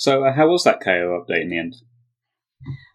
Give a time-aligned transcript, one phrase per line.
[0.00, 1.76] So, uh, how was that KO update in the end?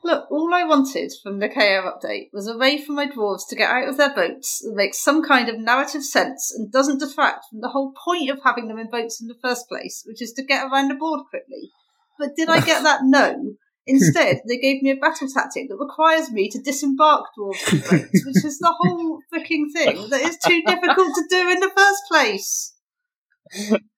[0.04, 3.56] Look, all I wanted from the KO update was a way for my dwarves to
[3.56, 7.46] get out of their boats that makes some kind of narrative sense and doesn't detract
[7.52, 10.34] from the whole point of having them in boats in the first place, which is
[10.34, 11.70] to get around the board quickly.
[12.18, 13.02] But did I get that?
[13.04, 13.54] No.
[13.86, 18.24] Instead, they gave me a battle tactic that requires me to disembark dwarves from boats,
[18.26, 22.02] which is the whole freaking thing that is too difficult to do in the first
[22.10, 22.74] place.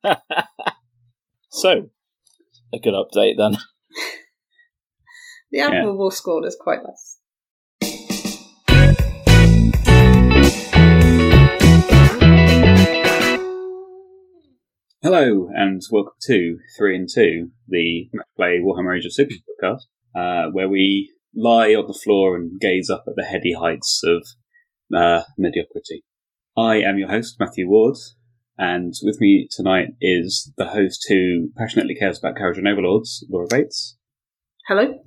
[1.49, 1.89] so,
[2.73, 3.57] a good update then.
[5.49, 7.19] The Admiral Warscroll is quite nice.
[15.01, 19.83] Hello, and welcome to 3 and 2, the Match Play Warhammer Age of Sigmar podcast,
[20.13, 24.27] uh, where we lie on the floor and gaze up at the heady heights of
[24.93, 26.03] uh, mediocrity.
[26.57, 27.95] I am your host, Matthew Ward,
[28.57, 33.97] and with me tonight is the host who passionately cares about Kharadron Overlords, Laura Bates.
[34.67, 34.99] Hello.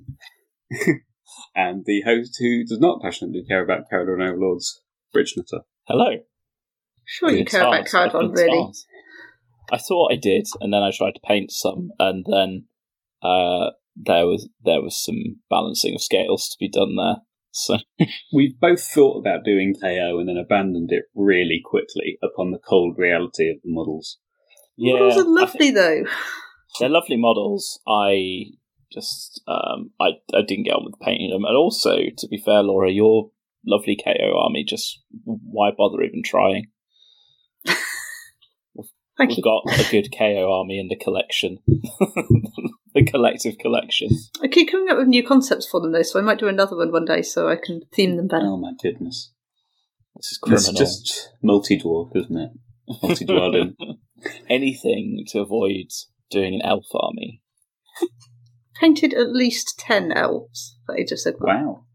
[1.55, 4.81] and the host who does not passionately care about Kharadron Overlords,
[5.13, 5.63] Rich Nutter.
[5.87, 6.17] Hello.
[7.05, 8.71] Sure, you care about Kharadron, really.
[9.71, 12.65] I thought I did, and then I tried to paint some, and then
[13.21, 17.17] uh, there was there was some balancing of scales to be done there.
[17.51, 17.77] So
[18.33, 22.95] we both thought about doing KO and then abandoned it really quickly upon the cold
[22.97, 24.17] reality of the models.
[24.77, 26.03] Yeah, models are lovely though.
[26.79, 27.79] They're lovely models.
[27.87, 28.45] I
[28.91, 32.63] just um, I I didn't get on with painting them, and also to be fair,
[32.63, 33.31] Laura, your
[33.65, 36.67] lovely KO army just why bother even trying?
[39.17, 39.43] Thank We've you.
[39.43, 41.59] got a good KO army in the collection,
[42.93, 44.09] the collective collection.
[44.41, 46.75] I keep coming up with new concepts for them though, so I might do another
[46.75, 48.45] one one day so I can theme them better.
[48.45, 49.31] Oh my goodness,
[50.15, 50.69] this is criminal.
[50.69, 52.51] It's just multi dwarf, isn't it?
[53.01, 53.73] Multi dwarf.
[54.49, 55.87] Anything to avoid
[56.29, 57.41] doing an elf army.
[58.75, 60.77] Painted at least ten elves.
[60.87, 61.35] That I just said.
[61.39, 61.85] Wow.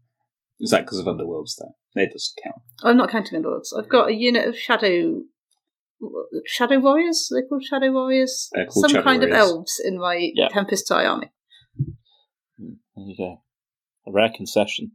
[0.59, 1.75] Is that because of Underworlds though?
[1.93, 2.61] They just count.
[2.83, 3.77] I'm not counting Underworlds.
[3.77, 5.21] I've got a unit of shadow
[6.45, 7.29] Shadow Warriors?
[7.33, 8.49] They called Shadow Warriors?
[8.53, 9.35] Called Some Shadow kind Warriors.
[9.35, 10.47] of elves in my Yeah.
[10.49, 11.31] Tempest's Eye army.
[12.59, 13.41] Hmm, there you go.
[14.07, 14.91] A rare concession.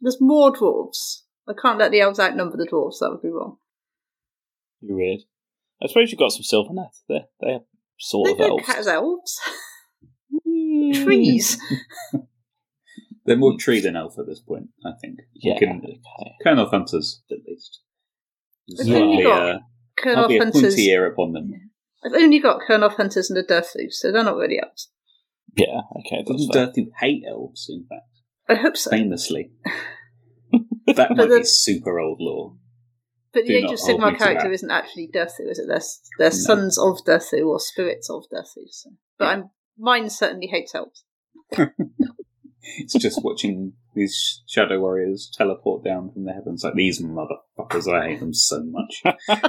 [0.00, 1.22] There's more dwarves.
[1.48, 3.56] I can't let the elves outnumber the dwarves, that would be wrong.
[4.80, 5.20] You're weird.
[5.82, 7.02] I suppose you've got some Sylvaneth.
[7.08, 7.60] They're, they're
[7.98, 8.78] sort They of don't elves.
[8.78, 9.40] as elves.
[10.46, 10.92] Hmm.
[11.04, 11.58] Trees.
[13.26, 15.18] They're more tree than elf at this point, I think.
[15.34, 15.58] Yeah.
[15.58, 16.00] Can- Okay.
[16.44, 17.80] Kurnoth Hunters, at least.
[18.66, 19.60] There's I've
[20.06, 20.62] only hardly got a, Kurnoth hardly a Hunters.
[20.62, 21.52] pointy ear upon them.
[22.04, 24.90] I've only got Kurnoth Hunters and a Durthu, so they're not really elves.
[25.56, 26.66] Yeah, okay, that's Doesn't fair.
[26.84, 28.06] Durthu hate elves, in fact?
[28.48, 28.90] I hope so.
[28.90, 29.50] Famously.
[30.86, 32.56] that might But be super old lore.
[33.32, 35.66] But the Do Age of hold Sigmar character isn't actually Durthu, is it?
[35.68, 35.80] They're,
[36.18, 38.64] they're sons of Durthu or spirits of Durthu.
[38.70, 38.90] So.
[39.18, 39.30] But Yeah.
[39.30, 41.04] I'm mine certainly hates elves.
[42.62, 47.92] It's just watching these shadow warriors teleport down from the heavens like these motherfuckers.
[47.92, 49.02] I hate them so much.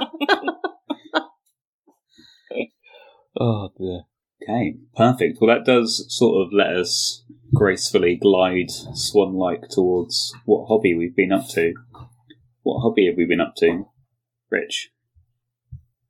[3.38, 4.02] Oh dear.
[4.42, 5.38] Okay, perfect.
[5.40, 11.14] Well, that does sort of let us gracefully glide swan like towards what hobby we've
[11.16, 11.74] been up to.
[12.62, 13.84] What hobby have we been up to,
[14.50, 14.90] Rich?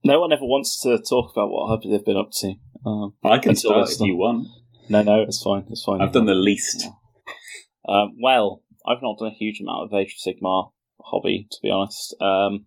[0.05, 2.55] No one ever wants to talk about what hobby they've been up to.
[2.85, 4.49] Um, I can Until start it's if you want.
[4.89, 5.67] no, no, it's fine.
[5.71, 6.01] It's fine.
[6.01, 6.89] I've done the least.
[7.89, 10.71] Um, well, I've not done a huge amount of Age of Sigmar
[11.01, 12.15] hobby, to be honest.
[12.21, 12.67] Um,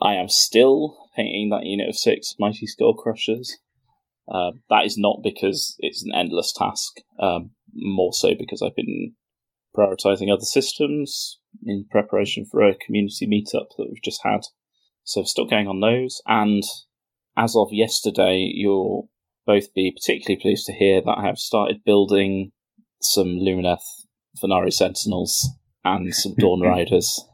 [0.00, 3.56] I am still painting that unit of six Mighty Skull Crushers.
[4.28, 9.14] Uh, that is not because it's an endless task, um, more so because I've been
[9.76, 14.40] prioritizing other systems in preparation for a community meetup that we've just had.
[15.04, 16.20] So, still going on those.
[16.26, 16.64] And
[17.36, 19.08] as of yesterday, you'll
[19.46, 22.50] both be particularly pleased to hear that I have started building
[23.00, 24.05] some Lumineth
[24.42, 25.50] Venari Sentinels
[25.84, 27.24] and some Dawn Riders.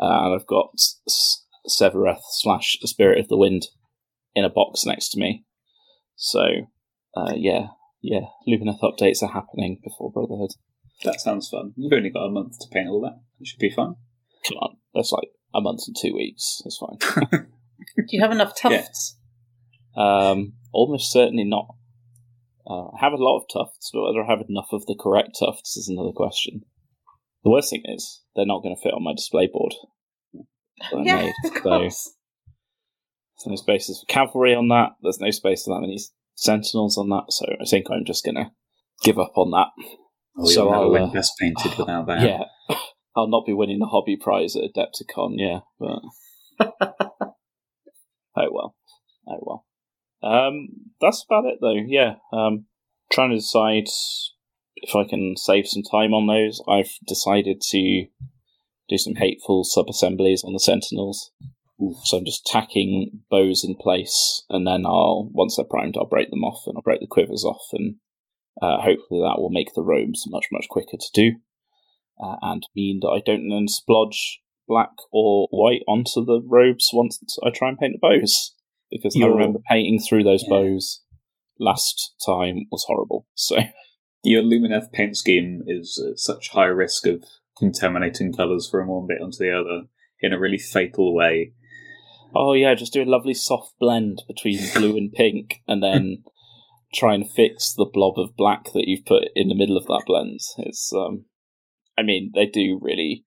[0.00, 0.70] Uh, and I've got
[1.08, 3.66] S- Sevireth slash Spirit of the Wind
[4.34, 5.44] in a box next to me.
[6.16, 6.40] So,
[7.16, 7.68] uh, yeah,
[8.00, 10.50] yeah, Lumineth updates are happening before Brotherhood.
[11.04, 11.72] That sounds fun.
[11.76, 13.20] You've only got a month to paint all that.
[13.40, 13.96] It should be fun.
[14.48, 16.62] Come on, that's like a month and two weeks.
[16.64, 17.26] It's fine.
[17.96, 19.16] Do you have enough tufts?
[19.96, 21.66] Um, almost certainly not.
[22.66, 25.36] Uh, I have a lot of tufts, but whether I have enough of the correct
[25.38, 26.62] tufts is another question.
[27.44, 29.74] The worst thing is, they're not going to fit on my display board.
[30.92, 32.14] Yeah, made, of so course.
[33.44, 34.90] There's no spaces for cavalry on that.
[35.02, 35.98] There's no space for that many
[36.34, 37.24] sentinels on that.
[37.30, 38.50] So I think I'm just going to
[39.02, 39.68] give up on that.
[40.38, 42.22] Oh, So you'll I'll, win uh, best painted without that.
[42.22, 42.76] Yeah,
[43.16, 45.34] I'll not be winning the hobby prize at Adepticon.
[45.36, 46.00] Yeah, but
[48.36, 48.76] oh well,
[49.28, 49.66] oh well.
[50.22, 50.68] Um,
[51.00, 51.80] that's about it though.
[51.86, 52.14] Yeah.
[52.32, 52.66] Um,
[53.12, 53.88] trying to decide
[54.76, 56.60] if I can save some time on those.
[56.68, 58.06] I've decided to
[58.88, 61.30] do some hateful sub assemblies on the Sentinels.
[62.04, 66.30] So I'm just tacking bows in place, and then I'll once they're primed, I'll break
[66.30, 67.96] them off and I'll break the quivers off, and
[68.60, 71.32] uh, hopefully that will make the robes much much quicker to do,
[72.22, 74.36] uh, and mean that I don't then splodge
[74.68, 78.54] black or white onto the robes once I try and paint the bows
[78.92, 80.50] because I You're- remember painting through those Yeah.
[80.50, 81.02] bows
[81.58, 83.26] last time was horrible.
[83.34, 83.56] So
[84.24, 87.24] Your Lumineth paint scheme is at such high risk of
[87.58, 89.88] contaminating colours from one bit onto the other
[90.20, 91.52] in a really fatal way.
[92.34, 96.22] Oh yeah, just do a lovely soft blend between blue and pink, and then
[96.94, 100.04] try and fix the blob of black that you've put in the middle of that
[100.06, 100.38] blend.
[100.58, 101.24] It's, um,
[101.98, 103.24] I mean, they do really,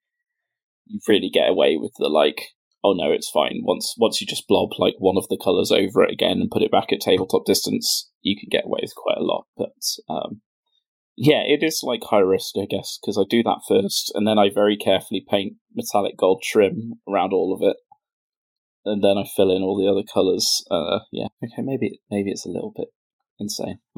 [0.85, 2.54] you really get away with the like.
[2.85, 3.61] Oh no, it's fine.
[3.63, 6.61] Once once you just blob like one of the colors over it again and put
[6.61, 9.45] it back at tabletop distance, you can get away with quite a lot.
[9.57, 9.73] But
[10.07, 10.41] um,
[11.15, 14.37] yeah, it is like high risk, I guess, because I do that first, and then
[14.37, 17.77] I very carefully paint metallic gold trim around all of it
[18.85, 20.63] and then I fill in all the other colours.
[20.69, 22.89] Uh, yeah, okay, maybe maybe it's a little bit
[23.39, 23.79] insane.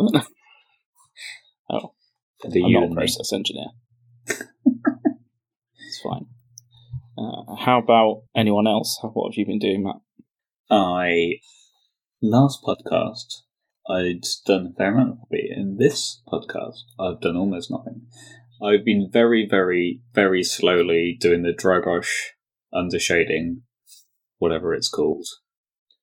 [1.69, 1.93] oh,
[2.43, 3.67] the I'm not a process engineer.
[4.27, 6.27] it's fine.
[7.17, 8.99] Uh, how about anyone else?
[9.01, 10.01] What have you been doing, Matt?
[10.69, 11.39] I
[12.21, 13.41] last podcast
[13.89, 15.49] I'd done a fair amount of hobby.
[15.49, 18.07] In this podcast, I've done almost nothing.
[18.61, 22.33] I've been very, very, very slowly doing the dry brush
[22.73, 23.61] undershading,
[24.39, 25.25] whatever it's called,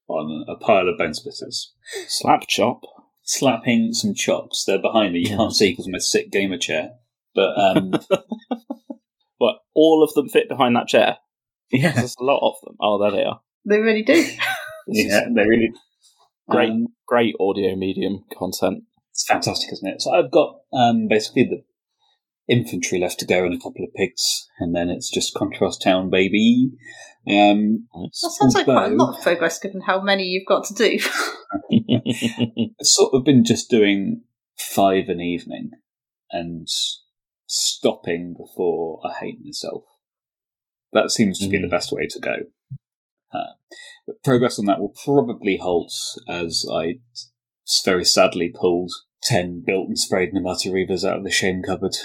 [0.08, 1.66] on a pile of Bonesplitterz.
[2.08, 2.80] Slap chop.
[3.22, 4.64] Slapping some chops.
[4.64, 5.20] They're behind me.
[5.20, 6.90] You can't see because I'm a sick gamer chair.
[7.34, 7.94] But um?
[9.84, 11.18] All of them fit behind that chair.
[11.70, 12.76] yeah, There's a lot of them.
[12.80, 13.40] Oh, there they are.
[13.68, 14.26] They really do.
[14.86, 15.72] Yeah, they really
[16.46, 18.84] great, Um, great audio medium content.
[19.12, 20.02] It's fantastic, isn't it?
[20.02, 21.62] So I've got um, basically the
[22.52, 26.10] infantry left to go and a couple of pigs, and then it's just contrast town,
[26.10, 26.72] baby.
[27.26, 30.74] Um, That sounds like quite a lot of progress given how many you've got to
[30.74, 30.98] do.
[31.96, 34.24] I've sort of been just doing
[34.58, 35.70] five an evening
[36.30, 36.68] and
[37.46, 39.84] stopping before I hate myself.
[40.92, 41.70] That seems to be the Mm.
[41.70, 42.36] best way to go.
[43.32, 43.54] Uh,
[44.06, 45.92] but progress on that will probably halt
[46.28, 47.00] as I
[47.84, 48.92] very sadly pulled
[49.24, 51.96] 10 built and sprayed Namarti Reavers out of the shame cupboard,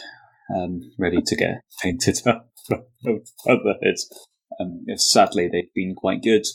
[0.55, 2.83] um, ready to get painted up for
[4.59, 6.45] Um, sadly, they've been quite good,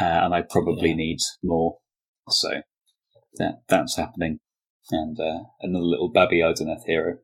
[0.00, 0.96] uh, and I probably Yeah.
[0.96, 1.78] need more.
[2.28, 2.62] So
[3.38, 4.38] that that's happening.
[4.90, 7.18] And uh, another little babby Idoneth hero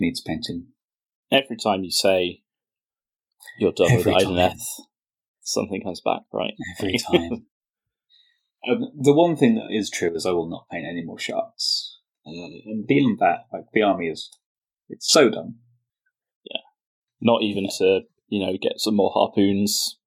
[0.00, 0.68] needs painting.
[1.30, 2.42] Every time you say
[3.58, 4.32] you're done Every with time.
[4.32, 4.62] Idoneth,
[5.42, 6.54] something comes back, right?
[6.78, 7.46] Every time.
[8.70, 11.98] um, the one thing that is true is I will not paint any more sharks.
[12.26, 12.30] Uh,
[12.66, 14.30] and beyond that, like the army is,
[14.88, 15.56] it's so done.
[16.44, 16.60] Yeah,
[17.20, 19.98] not even to, you know, get some more harpoons.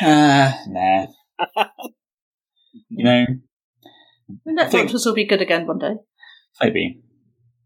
[0.00, 1.06] Ah, nah.
[2.90, 3.24] you know,
[4.46, 5.94] Net think- launchers will be good again one day.
[6.60, 7.00] maybe.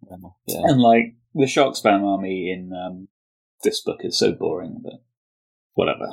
[0.07, 0.63] Well, Yeah.
[0.65, 3.09] And like the shark spam army in um,
[3.63, 5.01] this book is so boring that
[5.75, 6.09] whatever.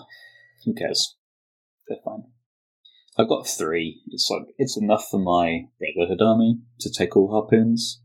[0.66, 1.16] Who cares?
[1.88, 2.24] They're fine.
[3.18, 4.02] I've got three.
[4.08, 8.02] It's like it's enough for my Brotherhood army to take all harpoons,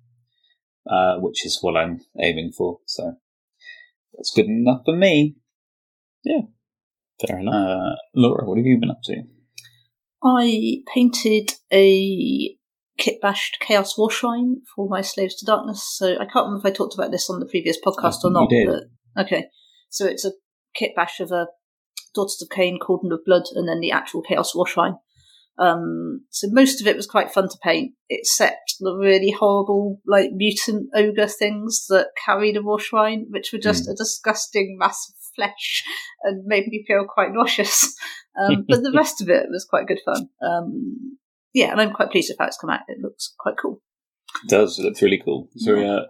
[0.91, 2.81] uh, which is what I'm aiming for.
[2.87, 3.15] So
[4.15, 5.37] that's good enough for me.
[6.25, 6.43] Yeah,
[7.27, 7.55] fair enough.
[7.55, 9.23] Uh, Laura, what have you been up to?
[10.23, 12.58] I painted a
[12.99, 15.83] kit bashed Chaos War Shrine for my Slaves to Darkness.
[15.97, 18.33] So I can't remember if I talked about this on the previous podcast or You
[18.33, 18.51] not.
[18.51, 18.69] did.
[18.69, 19.47] But okay,
[19.89, 20.33] so it's a
[20.75, 21.47] kit bash of a
[22.15, 24.95] Daughters of Khaine, Cauldron of Blood, and then the actual Chaos War Shrine.
[25.59, 30.31] Um, so most of it was quite fun to paint, except the really horrible, like
[30.33, 35.15] mutant ogre things that carried a war shrine, which were just a disgusting mass of
[35.35, 35.83] flesh
[36.23, 37.95] and made me feel quite nauseous.
[38.41, 40.29] Um, but the rest of it was quite good fun.
[40.41, 41.19] Um,
[41.53, 42.81] yeah, and I'm quite pleased with how it's come out.
[42.89, 43.81] It looks quite cool.
[44.45, 44.79] It does.
[44.79, 45.49] It looks really cool.
[45.57, 46.07] So, uh,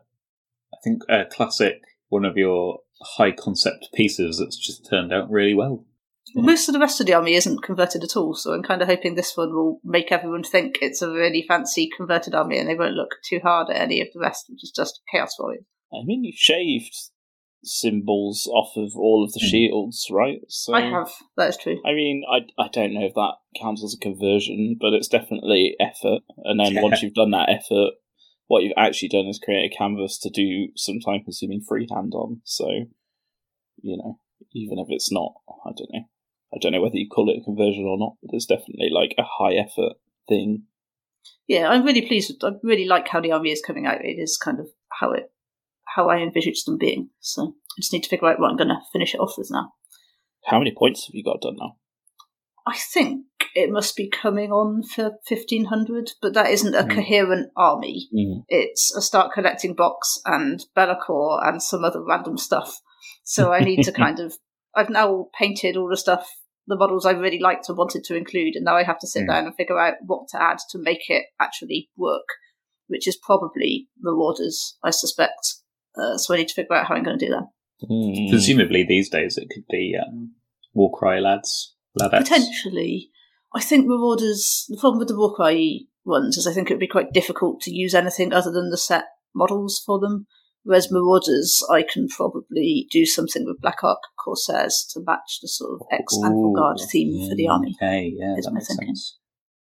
[0.73, 5.55] I think a classic, one of your high concept pieces that's just turned out really
[5.55, 5.85] well.
[6.35, 6.43] Yeah.
[6.43, 8.89] Most of the rest of the army isn't converted at all, so I'm kind of
[8.89, 12.75] hoping this one will make everyone think it's a really fancy converted army and they
[12.75, 15.65] won't look too hard at any of the rest, which is just Chaos Warriors.
[15.93, 16.95] I mean, you shaved
[17.65, 19.49] symbols off of all of the Hmm.
[19.49, 20.41] shields, right?
[20.49, 21.81] So I have, that is true.
[21.85, 25.77] I mean, I, I don't know if that counts as a conversion, but it's definitely
[25.81, 26.23] effort.
[26.45, 27.95] And then once you've done that effort,
[28.47, 32.41] what you've actually done is create a canvas to do some time consuming freehand on.
[32.45, 32.69] So,
[33.83, 34.19] you know,
[34.53, 35.35] even if it's not,
[35.67, 36.05] I don't know.
[36.55, 39.15] I don't know whether you call it a conversion or not, but it's definitely like
[39.19, 39.95] a high effort
[40.29, 40.63] thing.
[41.47, 42.33] Yeah, I'm really pleased.
[42.43, 44.05] With, I really like how the army is coming out.
[44.05, 44.69] It is kind of
[45.01, 45.31] how it
[45.95, 47.11] how I envisaged them being.
[47.21, 49.49] So I just need to figure out what I'm going to finish it off with
[49.51, 49.73] now.
[50.47, 51.77] How many points have you got done now?
[52.67, 56.95] I think it must be coming on for 1500, but that isn't a Mm.
[56.95, 58.09] coherent army.
[58.15, 58.45] Mm.
[58.49, 62.79] It's a start collecting box and Be'lakor and some other random stuff.
[63.25, 64.37] So I need to kind of.
[64.77, 66.29] I've now painted all the stuff,
[66.67, 69.25] the models I really liked and wanted to include, and now I have to sit
[69.25, 69.29] Mm.
[69.29, 72.27] down and figure out what to add to make it actually work,
[72.87, 75.55] which is probably Marauders, I suspect.
[75.97, 77.47] Uh, so I need to figure out how I'm going to do that.
[77.91, 78.31] Mm.
[78.31, 80.33] Presumably these days it could be um,
[80.75, 82.19] Warcry lads, ladettes.
[82.19, 83.11] Potentially.
[83.55, 86.87] I think Marauders, the problem with the Warcry ones is I think it would be
[86.87, 89.05] quite difficult to use anything other than the set
[89.35, 90.27] models for them.
[90.65, 95.81] Whereas Marauders, I can probably do something with Black Ark Corsairs to match the sort
[95.81, 97.75] of X and Ooh, Vanguard theme for the army.
[97.81, 98.89] Okay, yeah, is that my makes thinking.
[98.89, 99.19] sense.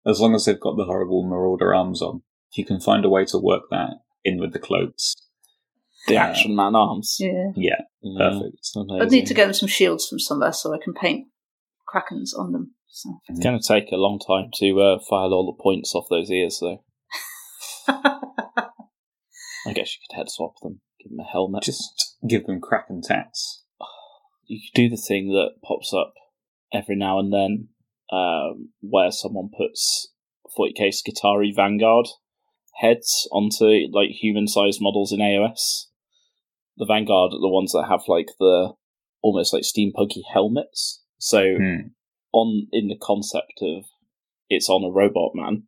[0.04, 3.08] As long as they've got the horrible Marauder arms on, if you can find a
[3.08, 3.90] way to work that
[4.24, 5.14] in with the cloaks,
[6.06, 7.16] the uh, action man arms.
[7.18, 7.52] Yeah.
[7.54, 8.70] yeah, Yeah, perfect.
[9.00, 11.28] I'd need to get them some shields from somewhere so I can paint
[11.88, 12.74] Krakens on them.
[12.88, 13.18] So.
[13.28, 16.30] It's going to take a long time to uh, file all the points off those
[16.30, 16.82] ears, though.
[17.88, 21.62] I guess you could head swap them, give them a helmet.
[21.62, 23.64] Just give them Kraken tats.
[24.46, 26.14] you could do the thing that pops up
[26.72, 27.68] every now and then,
[28.10, 30.08] um, where someone puts
[30.58, 32.08] 40k Skitarii Vanguard
[32.76, 35.86] heads onto like human-sized models in AOS.
[36.76, 38.72] The Vanguard are the ones that have like the
[39.22, 41.02] almost like steampunky helmets.
[41.18, 41.88] So Hmm.
[42.32, 43.84] on in the concept of
[44.48, 45.64] it's on a robot man,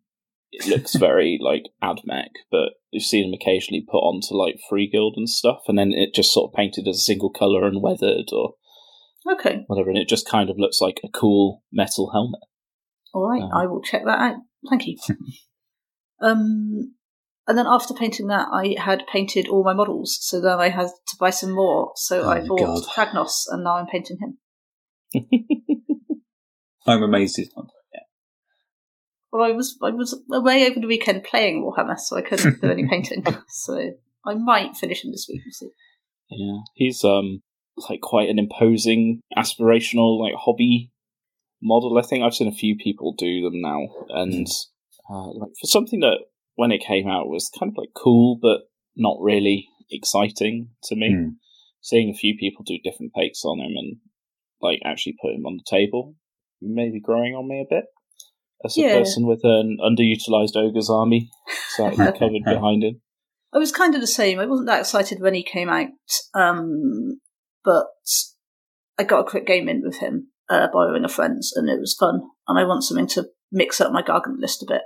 [0.50, 5.14] it looks very like AdMech, but you've seen them occasionally put onto like Free Guild
[5.16, 8.30] and stuff, and then it just sort of painted as a single color and weathered
[8.32, 8.54] or
[9.30, 9.64] okay.
[9.66, 12.40] whatever, and it just kind of looks like a cool metal helmet.
[13.12, 14.36] All right, Um, I will check that out.
[14.68, 14.96] Thank you.
[16.20, 16.94] um,
[17.46, 20.86] and then after painting that, I had painted all my models, so then I had
[20.86, 21.92] to buy some more.
[21.96, 23.06] So Oh I bought God.
[23.50, 24.38] And now I'm painting him.
[26.86, 27.66] I'm amazed he's not.
[29.34, 32.70] Well, I was I was away over the weekend playing Warhammer, so I couldn't do
[32.70, 33.24] any painting.
[33.48, 33.90] So
[34.24, 35.40] I might finish him this week.
[35.44, 35.70] We'll see.
[36.30, 37.42] Yeah, he's um
[37.90, 40.92] like quite an imposing, aspirational like hobby
[41.60, 41.98] model.
[41.98, 44.46] I think I've seen a few people do them now, and
[45.10, 46.18] uh, like for something that
[46.56, 48.62] when it came out was kind of like cool, but
[48.96, 51.12] not really exciting to me.
[51.12, 51.28] Hmm.
[51.80, 53.96] Seeing a few people do different takes on him and
[54.60, 56.14] like actually put him on the table,
[56.62, 57.84] maybe growing on me a bit.
[58.64, 58.98] As a Yeah.
[58.98, 61.30] person with an underutilized ogre's army
[61.70, 63.02] slightly covered behind him.
[63.52, 64.40] I was kind of the same.
[64.40, 65.88] I wasn't that excited when he came out,
[66.34, 67.20] um,
[67.64, 67.86] but
[68.98, 71.94] I got a quick game in with him, uh, borrowing a friend's, and it was
[71.94, 72.22] fun.
[72.48, 74.82] And I want something to mix up my Gargant list a bit.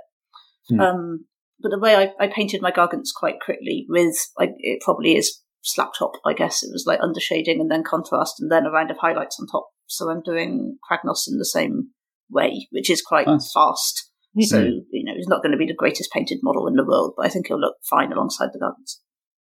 [0.67, 0.79] Hmm.
[0.79, 1.25] Um,
[1.61, 5.41] but the way I, I painted my Gargants quite quickly with, I, it probably is
[5.61, 6.63] slap top, I guess.
[6.63, 9.69] It was like undershading and then contrast and then a round of highlights on top.
[9.87, 11.89] So I'm doing Kragnos in the same
[12.29, 13.51] way, which is quite Nice.
[13.51, 14.09] fast.
[14.41, 14.85] So, Mhm.
[14.91, 17.25] you know, he's not going to be the greatest painted model in the world, but
[17.25, 18.99] I think he'll look fine alongside the Gargants.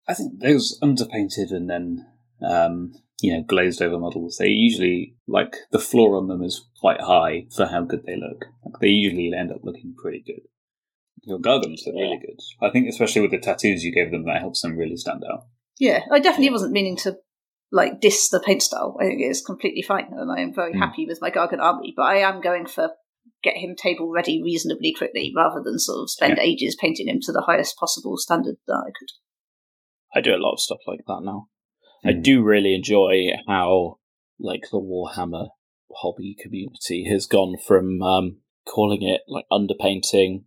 [0.07, 2.05] I think those underpainted and then
[2.41, 4.35] um, you know glazed over models.
[4.37, 8.45] They usually like the floor on them is quite high for how good they look.
[8.65, 10.41] Like, they usually end up looking pretty good.
[11.25, 12.39] Your gargants look really good.
[12.61, 15.45] I think especially with the tattoos you gave them, that helps them really stand out.
[15.79, 17.17] Yeah, I definitely wasn't meaning to
[17.71, 18.97] like diss the paint style.
[18.99, 20.79] I think it is completely fine, and I am very Mm.
[20.79, 21.93] happy with my Gargant army.
[21.95, 22.91] But I am going for
[23.41, 27.31] get him table ready reasonably quickly, rather than sort of spend ages painting him to
[27.31, 29.09] the highest possible standard that I could.
[30.15, 31.47] I do a lot of stuff like that now.
[32.05, 32.23] I Mm.
[32.23, 33.99] do really enjoy how
[34.39, 35.49] like the Warhammer
[35.95, 40.43] hobby community has gone from um, calling it like underpainting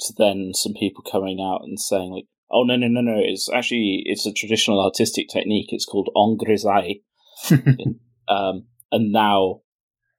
[0.00, 3.18] to then some people coming out and saying like, "Oh no, no, no, no!
[3.18, 5.72] It's actually it's a traditional artistic technique.
[5.72, 7.02] It's called en grisaille."
[8.30, 9.62] Um, and now,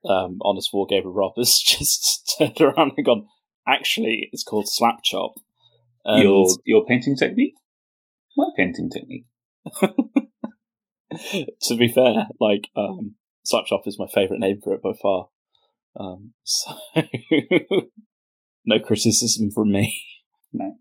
[0.07, 3.27] um, Honest Wargamer Rob has just turned around and gone.
[3.67, 5.31] Actually, it's called slap chop.
[6.03, 7.53] And your your painting technique?
[8.35, 9.25] My painting technique.
[11.61, 15.27] to be fair, like um, Slapshop is my favourite name for it by far.
[15.99, 16.71] Um, so
[18.65, 19.93] no criticism from me.
[20.53, 20.75] No.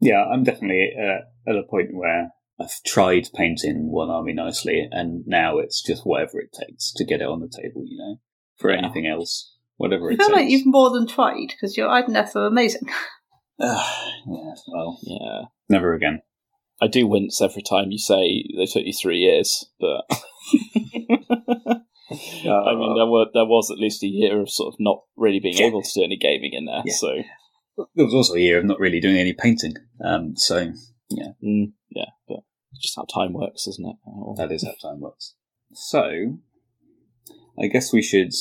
[0.00, 5.24] Yeah, I'm definitely uh, at a point where I've tried painting one army nicely, and
[5.26, 7.82] now it's just whatever it takes to get it on the table.
[7.84, 8.20] You know,
[8.56, 8.78] for Yeah.
[8.78, 12.46] anything else, whatever I it feel like you've more than tried because your Idoneth are
[12.46, 12.88] amazing.
[13.60, 16.22] Ah, yeah, well, Yeah, never again.
[16.80, 20.04] I do wince every time you say they took you three years, but
[22.10, 25.40] I mean there were there was at least a year of sort of not really
[25.40, 25.66] being Yeah.
[25.66, 26.82] able to do any gaming in there.
[26.84, 26.94] Yeah.
[26.94, 27.22] So
[27.94, 29.74] There was also a year of not really doing any painting.
[30.04, 30.72] Um, so,
[31.08, 31.28] yeah.
[31.42, 32.40] Mm, yeah, but
[32.72, 33.96] it's just how time works, isn't it?
[34.04, 35.34] Or- That is how time works.
[35.72, 36.36] So,
[37.58, 38.32] I guess we should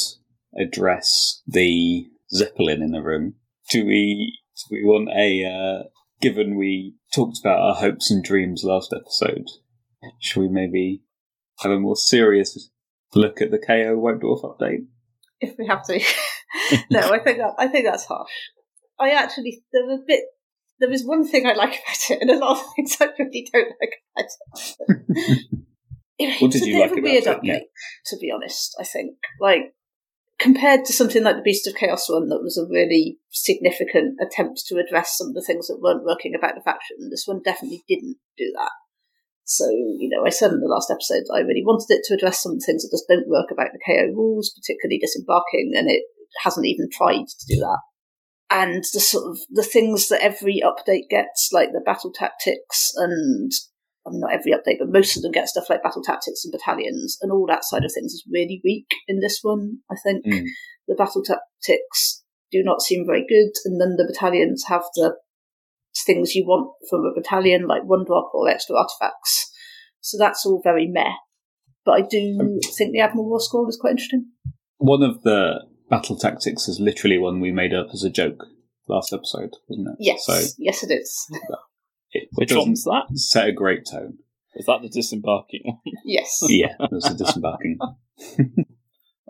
[0.58, 3.36] address the Zeppelin in the room.
[3.70, 4.40] Do we?
[4.70, 5.46] Do we want a?
[5.46, 5.84] Uh,
[6.22, 9.46] given we talked about our hopes and dreams last episode,
[10.20, 11.02] should we maybe
[11.60, 12.70] have a more serious
[13.16, 14.86] look at the KO White Dwarf update?
[15.42, 15.98] if we have to.
[16.92, 18.30] no, I think that I think that's harsh.
[19.00, 20.24] I actually there was a bit
[20.80, 23.48] there was one thing I like about it and a lot of things I really
[23.52, 25.46] don't like about it.
[26.22, 27.38] It- What it's did a you bit like of a about weird it?
[27.38, 27.60] update, Yeah.
[28.08, 29.16] to be honest, I think.
[29.40, 29.74] Like
[30.38, 34.64] compared to something like the Beast of Chaos one that was a really significant attempt
[34.68, 37.84] to address some of the things that weren't working about the faction, this one definitely
[37.88, 38.72] didn't do that.
[39.50, 42.44] So, you know, I said in the last episode I really wanted it to address
[42.44, 46.04] some things that just don't work about the KO rules, particularly disembarking, and it
[46.44, 47.80] hasn't even tried to do that.
[48.52, 53.52] And the sort of the things that every update gets, like the battle tactics and
[54.06, 56.54] I mean not every update, but most of them get stuff like battle tactics and
[56.54, 60.28] battalions and all that side of things is really weak in this one, I think.
[60.28, 60.46] Mm.
[60.88, 65.16] The battle tactics do not seem very good, and then the battalions have the
[66.06, 69.52] things you want from a battalion, like one drop or extra artifacts.
[70.02, 71.14] So that's all very meh.
[71.86, 74.28] But I do think the Admiral War Scroll is quite interesting.
[74.78, 78.46] One of the battle tactics is literally one we made up as a joke
[78.88, 79.96] last episode, wasn't it?
[80.00, 81.26] Yes, So yes, it is.
[82.12, 83.06] it Which one's that?
[83.16, 84.20] set a great tone.
[84.56, 85.78] Is that the disembarking one?
[86.06, 86.40] Yes.
[86.48, 87.78] Yeah, there's a disembarking.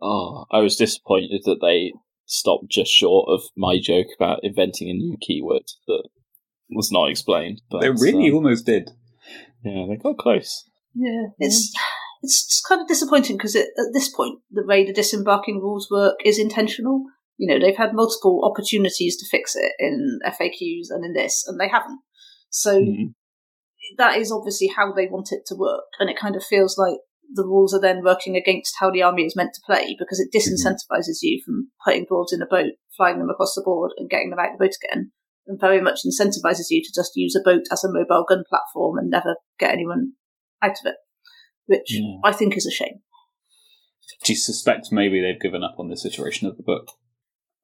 [0.01, 1.91] Oh, I was disappointed that they
[2.25, 6.03] stopped just short of my joke about inventing a new keyword that
[6.69, 7.61] was not explained.
[7.69, 8.91] But they really um, almost did.
[9.63, 10.65] yeah, they got close.
[10.95, 11.73] Yeah, it's
[12.21, 16.15] it's just kind of disappointing because at this point, the way the disembarking rules work
[16.25, 17.03] is intentional.
[17.37, 21.59] You know, they've had multiple opportunities to fix it in FAQs and in this, and
[21.59, 21.99] they haven't.
[22.49, 23.13] So Mm.
[23.97, 26.97] that is obviously how they want it to work, and it kind of feels like
[27.33, 30.33] the rules are then working against how the army is meant to play because it
[30.35, 34.31] disincentivizes you from putting dwarves in a boat, flying them across the board, and getting
[34.31, 35.11] them out of the boat again,
[35.49, 38.97] and very much incentivizes you to just use a boat as a mobile gun platform
[38.97, 40.13] and never get anyone
[40.61, 40.95] out of it,
[41.65, 42.17] which Yeah.
[42.23, 43.01] I think is a shame.
[44.23, 46.91] Do you suspect maybe they've given up on this iteration of the book?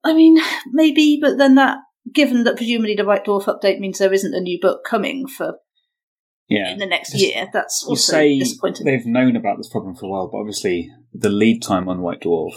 [0.03, 0.37] I mean,
[0.71, 1.77] maybe, but then that,
[2.13, 5.59] given that presumably the White Dwarf update means there isn't a new book coming for
[6.47, 6.71] Yeah.
[6.71, 8.85] in the next Just- year, that's You also say disappointing.
[8.85, 12.21] they've known about this problem for a while, but obviously the lead time on White
[12.21, 12.53] Dwarf,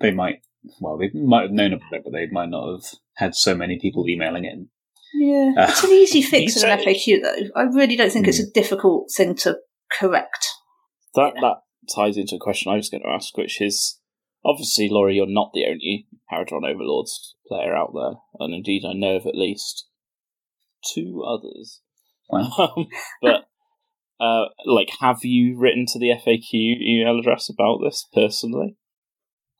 [0.00, 0.42] they might,
[0.80, 2.84] well, they might have known about it, but they might not have
[3.20, 4.68] had so many people emailing in.
[5.14, 7.48] Yeah, Uh, it's an easy fix you in an FAQ though.
[7.54, 8.30] I really don't think Hmm.
[8.30, 9.58] it's a difficult thing to
[9.98, 10.46] correct.
[11.14, 11.40] That Yeah.
[11.42, 11.56] that
[11.94, 13.98] ties into a question I was going to ask, which is
[14.44, 19.16] obviously, Laurie, you're not the only Kharadron Overlords player out there, and indeed, I know
[19.16, 19.86] of at least
[20.94, 21.80] two others.
[22.28, 22.50] Wow.
[22.76, 22.86] Um,
[23.20, 23.46] but
[24.20, 28.76] uh, like, have you written to the FAQ email address about this personally?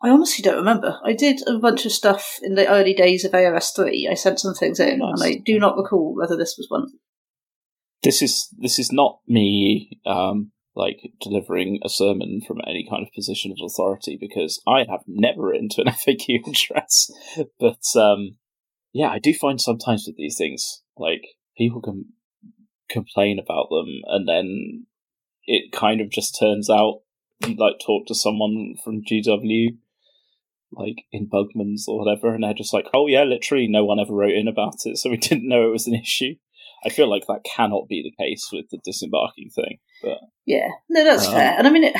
[0.02, 0.98] I honestly don't remember.
[1.04, 4.08] I did a bunch of stuff in the early days of ARS three.
[4.10, 5.20] I sent some things in, Nice.
[5.20, 6.88] and I do not recall whether this was one.
[8.02, 13.12] This is this is not me um, like delivering a sermon from any kind of
[13.12, 17.10] position of authority because I have never written to an FAQ address.
[17.58, 18.36] But um,
[18.92, 21.22] yeah, I do find sometimes with these things like
[21.58, 22.06] people can
[22.88, 24.86] complain about them and then
[25.44, 27.02] it kind of just turns out
[27.46, 29.76] you like talk to someone from GW
[30.72, 34.14] like in Bugman's or whatever and they're just like, Oh yeah, literally no one ever
[34.14, 36.34] wrote in about it, so we didn't know it was an issue.
[36.84, 39.78] I feel like that cannot be the case with the disembarking thing.
[40.02, 41.54] But Yeah, no, that's Um, fair.
[41.58, 41.96] And I mean, it,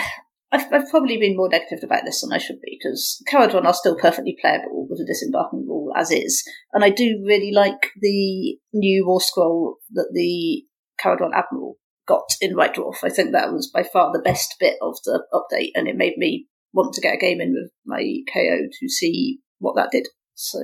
[0.53, 3.75] I've, I've probably been more negative about this than I should be because Kharadron are
[3.75, 8.57] still perfectly playable with the disembarking rule as is, and I do really like the
[8.73, 10.65] new war scroll that the
[11.03, 11.77] Kharadron Admiral
[12.09, 13.05] got in White Dwarf.
[13.05, 16.17] I think that was by far the best bit of the update, and it made
[16.17, 18.03] me want to get a game in with my
[18.33, 20.09] KO to see what that did.
[20.35, 20.59] So.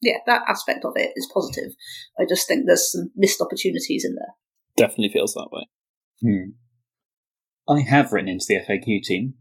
[0.00, 1.74] Yeah, that aspect of it is positive.
[2.18, 4.34] I just think there's some missed opportunities in there.
[4.76, 5.68] definitely feels that way.
[6.20, 7.72] Hmm.
[7.72, 9.34] I have written into the FAQ team,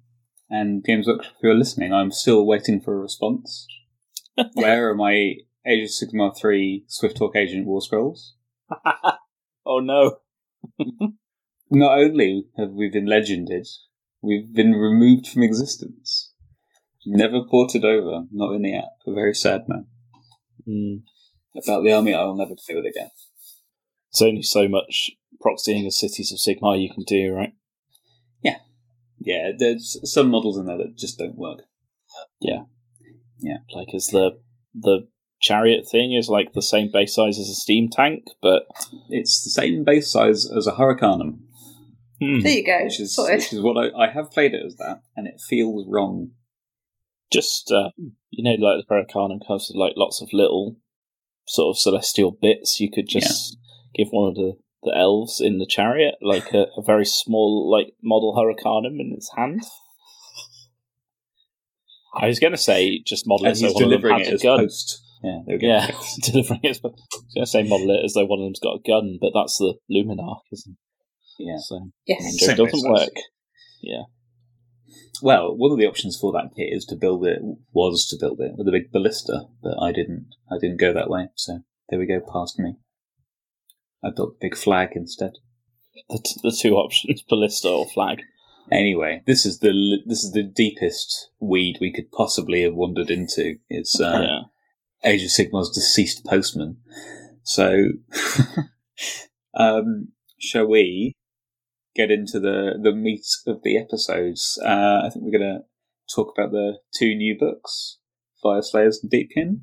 [0.52, 3.66] and Games Workshop, if you're listening, I'm still waiting for a response.
[4.54, 5.36] Where are my
[5.66, 8.36] Age of Sigmar 3 Swifthawk Agent War Scrolls?
[9.66, 10.18] oh no.
[11.72, 13.66] Not only have we been legended,
[14.22, 16.32] we've been removed from existence.
[17.06, 18.92] Never ported over, not in the app.
[19.08, 19.88] A very sad man.
[20.68, 21.02] Mm.
[21.64, 23.10] About the army I will never play with again.
[24.14, 25.12] There's only so much
[25.44, 27.54] proxying of cities of Sigmar you can do, right?
[28.44, 28.58] Yeah,
[29.20, 31.62] Yeah, there's some models in there that just don't work.
[32.40, 32.64] Yeah.
[33.40, 33.58] Yeah.
[33.74, 34.40] Like as the
[34.74, 35.08] the
[35.42, 38.64] chariot thing is like the same base size as a steam tank, but
[39.10, 41.40] It's the same base size as a Hurricanum,
[42.22, 42.84] hmm, There you go.
[42.84, 43.40] which is, Sorted.
[43.40, 46.32] which is what I, I have played it as that, and it feels wrong.
[47.32, 47.90] just uh,
[48.30, 50.78] you know, like the Hurricanum comes with like lots of little
[51.48, 52.80] sort of celestial bits.
[52.80, 53.58] You could just
[53.96, 54.54] give one of the,
[54.84, 59.30] the elves in the chariot like a, a very small like model Hurricanum in its
[59.36, 59.64] hand.
[62.14, 64.32] I was going to say just model And it so he's one delivering has it
[64.32, 64.60] a as gun.
[64.60, 65.02] post.
[65.24, 65.68] Yeah, there we go.
[65.68, 65.92] Yeah,
[66.24, 66.70] delivering it.
[66.72, 68.82] As, I was going to say model it as though one of them's got a
[68.86, 70.78] gun, but that's the Luminark, isn't it?
[71.46, 71.58] Yeah.
[71.60, 72.22] So Yes.
[72.22, 73.08] so it Same doesn't base size.
[73.08, 73.16] work.
[73.82, 74.04] Yeah.
[75.22, 77.42] Well, one of the options for that kit is to build it
[77.74, 80.28] was to build it with a big ballista, but I didn't.
[80.52, 81.28] I didn't go that way.
[81.36, 82.76] So there we go, past me.
[84.04, 85.34] I built a big flag instead.
[86.10, 88.22] The, t- the two options, ballista or flag.
[88.72, 93.56] Anyway, this is the this is the deepest weed we could possibly have wandered into.
[93.70, 95.12] It's uh, yeah.
[95.12, 96.78] Age of Sigmar's deceased postman.
[97.44, 97.90] So,
[99.56, 101.14] um, shall we
[102.02, 104.60] get into the the meat of the episodes?
[104.64, 105.64] Uh, I think we're going to
[106.16, 107.98] talk about the two new books,
[108.44, 109.62] Fyreslayers and Deepkin.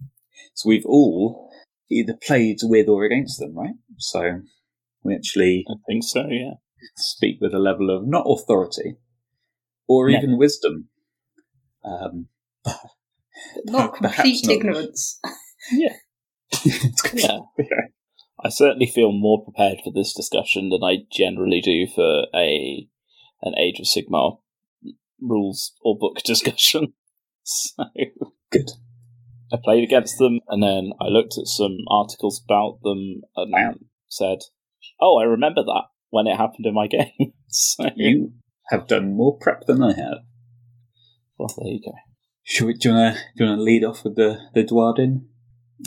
[0.54, 1.50] So we've all
[1.90, 3.74] either played with or against them, right?
[3.98, 4.40] So
[5.02, 6.54] we actually I think so, yeah.
[6.96, 8.96] speak with a level of not authority
[9.88, 10.16] or No.
[10.18, 10.88] even wisdom.
[11.84, 12.28] Um,
[13.64, 14.52] Not Perhaps complete not.
[14.56, 15.20] ignorance.
[15.72, 17.38] it's Yeah.
[18.44, 22.88] I certainly feel more prepared for this discussion than I generally do for a
[23.42, 24.38] an Age of Sigmar
[25.20, 26.92] rules or book discussion.
[27.42, 27.84] So
[28.50, 28.70] Good.
[29.52, 33.74] I played against them, and then I looked at some articles about them and Wow.
[34.08, 34.38] said,
[35.00, 38.32] "Oh, I remember that when it happened in my game." so, You
[38.70, 40.18] have done more prep than I have.
[41.38, 41.92] well, there you go.
[42.42, 45.26] Should we, do you want to lead off with the, the Duardin?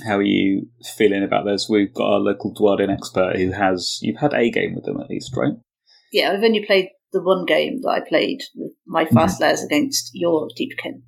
[0.06, 1.68] How are you feeling about this?
[1.70, 4.00] We've got our local Duardin expert who has.
[4.02, 5.54] You've had a game with them at least, right?
[6.14, 10.48] Yeah, I've only played the one game that I played with my Fyreslayers against your
[10.58, 11.02] Deepkin,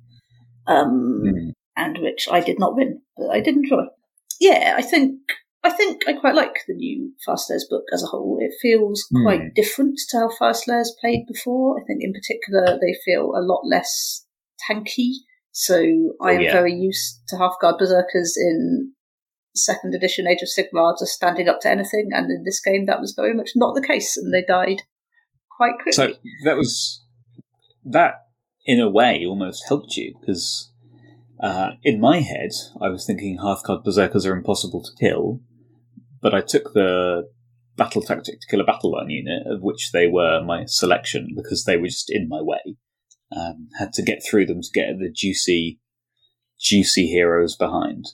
[0.66, 1.52] um, Mm.
[1.76, 3.84] and which I did not win, but I did enjoy.
[4.40, 5.20] Yeah, I think
[5.66, 8.36] I think I quite like the new Fyreslayers book as a whole.
[8.38, 9.22] It feels Hmm.
[9.22, 11.80] quite different to how Fyreslayers played before.
[11.80, 14.26] I think in particular they feel a lot less
[14.68, 15.12] tanky.
[15.56, 15.78] So
[16.20, 16.52] I Oh, am yeah.
[16.52, 18.92] very used to Hearthguard berserkers in
[19.54, 23.00] second edition Age of Sigmar just standing up to anything, and in this game that
[23.00, 24.82] was very much not the case, and they died
[25.56, 25.92] quite quickly.
[25.92, 26.14] So
[26.44, 27.04] that was
[27.84, 28.14] that
[28.66, 30.72] in a way almost helped you because
[31.40, 35.40] uh, in my head I was thinking Hearthguard berserkers are impossible to kill,
[36.20, 37.28] but I took the
[37.76, 41.62] battle tactic to kill a battle line unit of which they were my selection because
[41.62, 42.76] they were just in my way.
[43.36, 45.80] Um, had to get through them to get the juicy,
[46.60, 48.06] juicy heroes behind,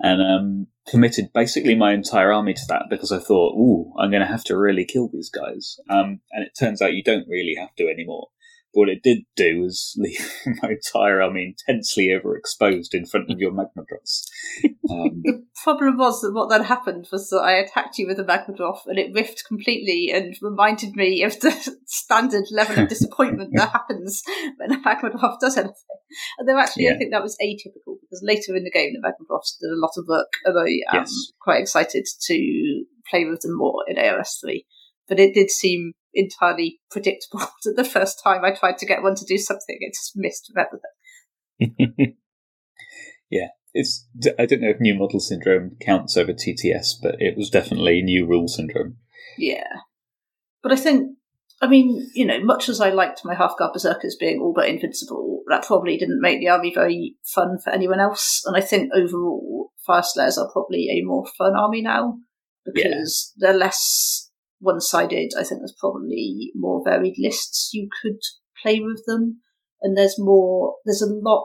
[0.00, 4.22] and um, committed basically my entire army to that because I thought, "Ooh, I'm going
[4.22, 7.56] to have to really kill these guys." Um, and it turns out you don't really
[7.58, 8.28] have to anymore.
[8.74, 10.30] What it did do was leave
[10.62, 14.26] my entire army intensely overexposed in front of your Magmadroths.
[14.90, 15.22] Um,
[15.64, 18.80] The problem was that what then happened was that I attacked you with a Magmadroth
[18.86, 21.52] and it riffed completely and reminded me of the
[21.86, 24.22] standard level of disappointment that happens
[24.58, 25.74] when a Magmadroth does anything.
[26.38, 26.94] And though actually Yeah.
[26.94, 29.92] I think that was atypical because later in the game the Magmadroths did a lot
[29.96, 31.12] of work and I am Yes.
[31.40, 34.66] quite excited to play with them more in AOS 3.
[35.08, 39.14] But it did seem entirely predictable that the first time I tried to get one
[39.16, 42.16] to do something it just missed with everything.
[43.74, 44.06] it's
[44.38, 48.26] I don't know if new model syndrome counts over TTS, but it was definitely new
[48.26, 48.96] rule syndrome.
[49.36, 49.66] Yeah.
[50.62, 51.18] But I think,
[51.60, 55.42] I mean, you know, much as I liked my Hearthguard berserkers being all but invincible,
[55.48, 58.42] that probably didn't make the army very fun for anyone else.
[58.46, 62.18] And I think overall, Fyreslayers are probably a more fun army now
[62.64, 64.23] because they're less
[64.64, 65.32] one sided.
[65.38, 68.18] I think there's probably more varied lists you could
[68.62, 69.40] play with them.
[69.82, 71.44] And there's more, there's a lot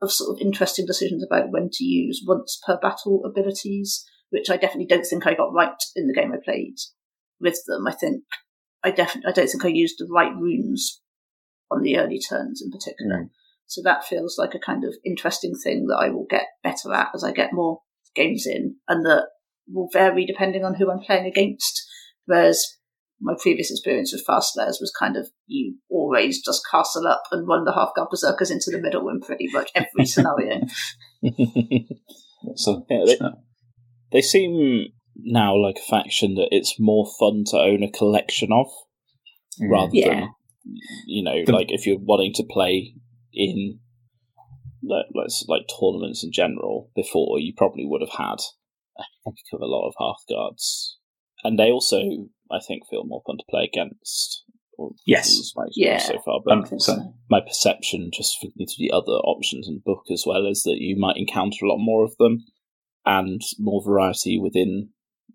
[0.00, 4.56] of sort of interesting decisions about when to use once per battle abilities, which I
[4.56, 6.76] definitely don't think I got right in the game I played
[7.40, 7.86] with them.
[7.86, 8.22] I think
[8.82, 11.02] I definitely I don't think I used the right runes
[11.70, 13.24] on the early turns in particular.
[13.24, 13.30] Mm.
[13.66, 17.08] So that feels like a kind of interesting thing that I will get better at
[17.14, 17.80] as I get more
[18.14, 19.28] games in, and that
[19.66, 21.82] will vary depending on who I'm playing against.
[22.26, 22.64] Whereas
[23.20, 27.64] my previous experience with Fyreslayers was kind of you always just castle up and run
[27.64, 30.60] the Hearthguard berserkers into the middle in pretty much every scenario.
[32.56, 33.18] So Yeah, they-
[34.12, 38.66] they seem now like a faction that it's more fun to own a collection of
[38.66, 39.70] mm-hmm.
[39.72, 40.08] rather Yeah.
[40.20, 40.28] than
[41.06, 42.94] you know The- like if you're wanting to play
[43.32, 43.80] in
[44.82, 48.38] let's like tournaments in general before, you probably would have had
[48.98, 50.98] a heck of a lot of Hearthguards,
[51.44, 52.00] and they also,
[52.50, 54.42] I think, feel more fun to play against.
[55.06, 56.68] Yes, yeah, so far, but
[57.30, 61.16] my perception, just for the other options in book as well, is that you might
[61.16, 62.44] encounter a lot more of them
[63.06, 64.88] and more variety within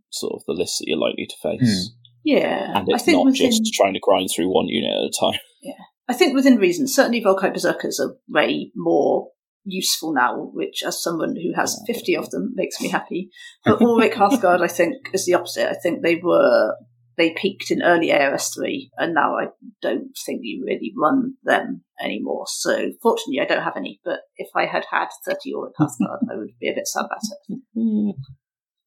[0.10, 1.62] sort of the list that you're likely to face.
[1.62, 1.94] Mm.
[2.26, 3.50] Yeah, and it's not within...
[3.50, 5.40] just trying to grind through one unit at a time.
[5.64, 9.30] Yeah, I think within reason, certainly Volkite Berserkers are way more
[9.66, 13.30] useful now, which as someone who has 50 of them makes me happy.
[13.64, 15.70] But Auric Hearthguard, I think, is the opposite.
[15.70, 16.76] I think they were,
[17.18, 19.48] they peaked in early AOS3 and now I
[19.82, 22.46] don't think you really run them anymore.
[22.48, 26.38] So fortunately I don't have any, but if I had had 30 Auric Hearthguard, I
[26.38, 27.20] would be a bit sad about
[27.50, 28.16] it.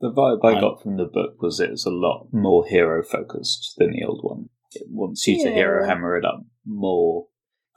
[0.03, 3.75] The vibe I got from the book was it was a lot more hero focused
[3.79, 4.49] than the old one.
[4.73, 5.45] It wants you yeah.
[5.45, 7.27] to hero hammer it up more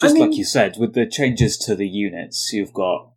[0.02, 3.12] just I mean, like you said, with the changes to the units, you've got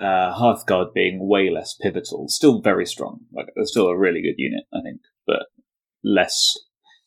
[0.00, 2.28] uh, Hearthguard being way less pivotal.
[2.28, 3.20] Still very strong.
[3.32, 5.46] Like it's still a really good unit, I think, but
[6.04, 6.58] less,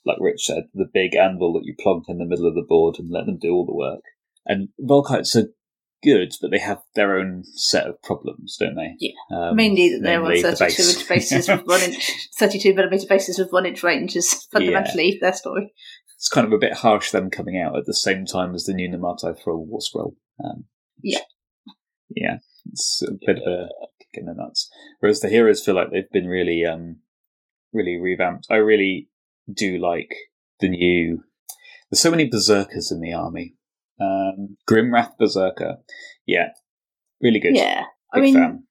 [0.06, 2.95] like Rich said, the big anvil that you plonk in the middle of the board
[2.97, 4.02] and let them do all the work.
[4.45, 5.49] And Volkites are
[6.04, 8.95] good, but they have their own set of problems, don't they?
[8.99, 9.13] Yeah.
[9.32, 13.39] Um, Mainly that they're on 32 the inch bases with one inch, 32 millimeter bases
[13.39, 15.17] with one inch range is fundamentally yeah.
[15.21, 15.73] their story
[16.23, 18.73] it's kind of a bit harsh them coming out at the same time as the
[18.73, 20.15] new Namarti Thrall War Scroll.
[20.41, 20.63] Um,
[21.01, 21.19] yeah.
[22.15, 22.38] Yeah.
[22.71, 23.67] It's a bit of a
[23.99, 24.69] kick in the nuts.
[25.01, 27.01] Whereas the heroes feel like they've been really, um,
[27.73, 28.47] really revamped.
[28.49, 29.09] I really
[29.53, 30.15] do like
[30.62, 31.25] the new.
[31.91, 33.55] There's so many berserkers in the army.
[33.99, 35.79] Um, Grimwrath Berserker,
[36.25, 36.51] yeah,
[37.21, 37.57] really good.
[37.57, 37.81] Yeah,
[38.13, 38.63] Big I mean, fan.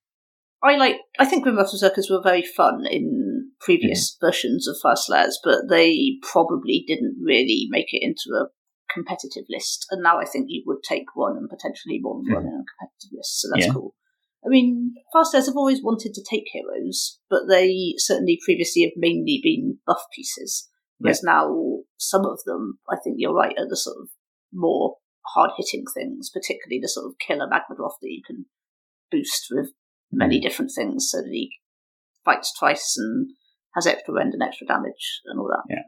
[0.62, 0.96] I like.
[1.18, 3.31] I think Grimwrath Berserkers were very fun in
[3.62, 4.26] previous mm.
[4.26, 8.48] versions of Fyreslayers, but they probably didn't really make it into a
[8.92, 9.86] competitive list.
[9.90, 12.48] And now I think you would take one and potentially more than one mm.
[12.48, 13.72] in a competitive list, so that's yeah.
[13.72, 13.94] cool.
[14.44, 19.40] I mean, Fyreslayers have always wanted to take heroes, but they certainly previously have mainly
[19.42, 20.68] been buff pieces.
[20.98, 21.32] Whereas yeah.
[21.32, 24.08] now, some of them, I think you're right, are the sort of
[24.52, 24.96] more
[25.34, 28.46] hard hitting things, particularly the sort of killer Magmadroth that you can
[29.10, 29.70] boost with
[30.10, 30.42] many mm.
[30.42, 31.52] different things so that he
[32.24, 33.30] fights twice and
[33.74, 35.64] has extra rend and extra damage and all that.
[35.68, 35.82] Yeah.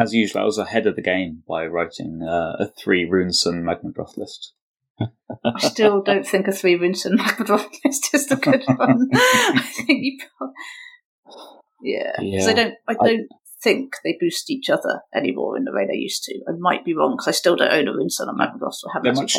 [0.00, 4.16] As usual, I was ahead of the game by writing uh, a three Runeson Magmadroth
[4.16, 4.52] list.
[5.00, 9.08] I still don't think a three Runeson Magmadroth list is a good one.
[9.12, 10.54] I think you probably...
[11.82, 12.50] Yeah, because yeah.
[12.50, 13.36] I don't, I don't I...
[13.62, 16.40] think they boost each other anymore in the way they used to.
[16.48, 19.04] I might be wrong because I still don't own a Runeson or Magmadroth or have
[19.04, 19.36] They're much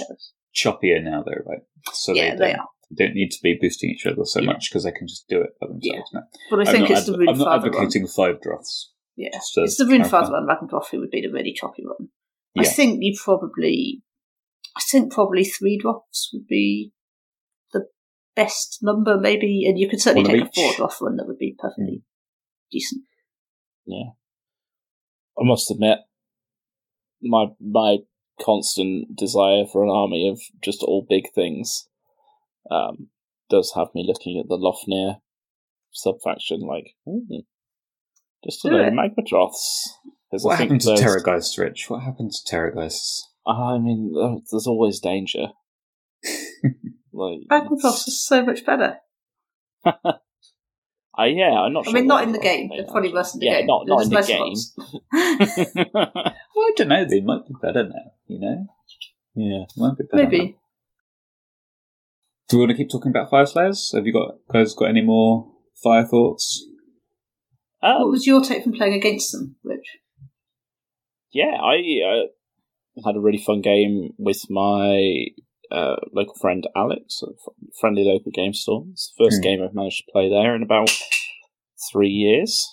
[0.56, 1.64] choppier now, though, right?
[1.92, 4.48] So yeah, they, they are don't need to be boosting each other so yeah.
[4.48, 6.20] much because they can just do it by themselves yeah.
[6.20, 6.26] now.
[6.50, 8.12] But I think it's ad- the Rune I'm not advocating one.
[8.12, 8.92] five droths.
[9.16, 10.46] Yeah, it's the Rune Father one.
[10.46, 12.10] Ragnarok who would be the really choppy one.
[12.54, 12.64] Yeah.
[12.64, 14.04] I think you probably,
[14.76, 16.92] I think probably three drops would be
[17.72, 17.86] the
[18.36, 21.38] best number, maybe, and you could certainly one take a four drop one that would
[21.38, 22.72] be perfectly mm.
[22.72, 23.04] decent.
[23.86, 24.12] Yeah,
[25.40, 26.00] I must admit,
[27.22, 27.98] my my
[28.42, 31.88] constant desire for an army of just all big things
[32.72, 33.10] um,
[33.50, 35.18] does have me looking at the Lofnir
[35.92, 37.20] subfaction like, hmm,
[38.44, 39.88] just a load of Magmadroths.
[40.32, 41.90] What happened to Terrorgeists, Rich?
[41.90, 43.22] What happened to Terrorgeists?
[43.48, 44.14] I mean,
[44.52, 45.48] there's always danger.
[47.14, 48.98] like Magmadroths are so much better.
[51.18, 51.88] Uh, yeah, I'm not.
[51.88, 52.70] I mean, not in the game.
[52.70, 53.68] They're probably worse in the yeah, game.
[53.68, 55.88] not, not in the game.
[55.94, 57.06] well, I don't know.
[57.06, 58.12] They might be better now.
[58.28, 58.68] You know.
[59.36, 60.46] Yeah, might be better maybe.
[60.46, 60.54] Now.
[62.48, 63.96] Do we want to keep talking about Fyreslayers?
[63.96, 65.52] Have you got guys got any more
[65.84, 66.64] fire thoughts?
[67.82, 69.98] Um, what was your take from playing against them, Rich?
[71.32, 75.26] Yeah, I uh, had a really fun game with my
[75.72, 77.28] uh, local friend Alex, a
[77.80, 78.86] friendly local game store.
[78.92, 79.44] It's the first mm.
[79.44, 80.92] game I've managed to play there in about
[81.92, 82.68] three years,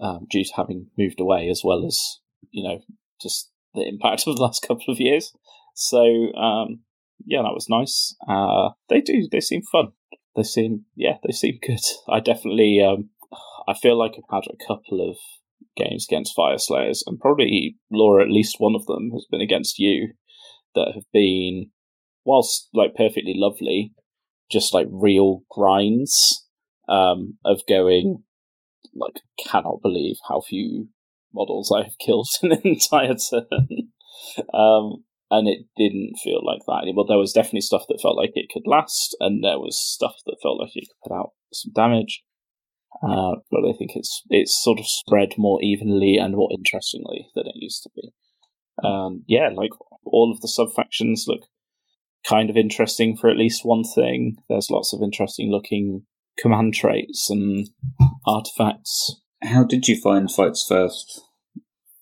[0.00, 2.18] um, due to having moved away, as well as
[2.50, 2.80] you know
[3.20, 5.32] just the impact of the last couple of years.
[5.74, 6.80] So um,
[7.24, 8.14] yeah, that was nice.
[8.26, 9.28] Uh, they do.
[9.30, 9.92] They seem fun.
[10.36, 11.18] They seem yeah.
[11.24, 11.80] They seem good.
[12.08, 12.82] I definitely.
[12.82, 13.10] Um,
[13.68, 15.16] I feel like I've had a couple of
[15.76, 20.14] games against Fyreslayers, and probably Laura, at least one of them has been against you,
[20.74, 21.70] that have been,
[22.24, 23.92] whilst like perfectly lovely,
[24.50, 26.46] just like real grinds
[26.88, 28.24] um, of going.
[28.94, 30.88] Like, cannot believe how few
[31.32, 33.68] models I have killed in an entire turn.
[34.54, 37.06] um, and it didn't feel like that anymore.
[37.08, 40.36] There was definitely stuff that felt like it could last, and there was stuff that
[40.42, 42.22] felt like it could put out some damage.
[43.02, 47.46] Uh, but I think it's it's sort of spread more evenly and more interestingly than
[47.46, 48.12] it used to be.
[48.84, 49.70] Um, yeah, like
[50.04, 51.46] all of the sub factions look
[52.28, 54.36] kind of interesting for at least one thing.
[54.50, 56.02] There's lots of interesting looking
[56.38, 57.70] command traits and
[58.26, 59.22] artifacts.
[59.42, 61.22] How did you find fights first?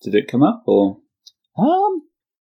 [0.03, 0.99] Did it come up or?
[1.57, 2.03] Um,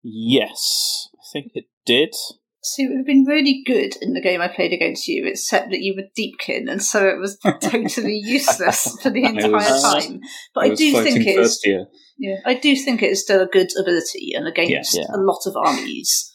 [0.08, 2.14] yes, I think it did.
[2.62, 5.70] So it would have been really good in the game I played against you, except
[5.70, 10.20] that you were Deepkin, and so it was totally useless for the entire was- time.
[10.54, 11.62] But I, do think it is.
[11.64, 11.86] year.
[12.18, 15.04] Yeah, I do think it is still a good ability, and against Yeah.
[15.14, 16.32] a lot of armies,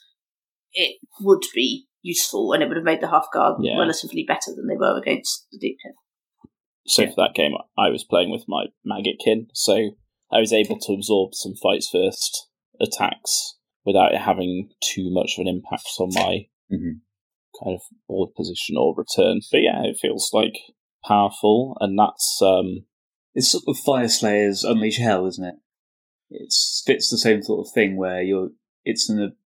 [0.72, 3.78] it would be useful, and it would have made the Hearthguard Yeah.
[3.78, 5.94] relatively better than they were against the Deepkin.
[6.86, 9.90] So for that game, I was playing with my Maggotkin, so
[10.30, 12.46] I was able to absorb some fights first
[12.80, 17.00] attacks without it having too much of an impact on my Mhm.
[17.62, 19.40] kind of board position or return.
[19.50, 20.54] But yeah, it feels like
[21.06, 22.86] powerful, and that's um,
[23.34, 25.54] It's sort of Fyreslayers Unleash Hell, isn't it?
[26.30, 28.50] It's fits the same sort of thing where you're.
[28.84, 29.36] It's an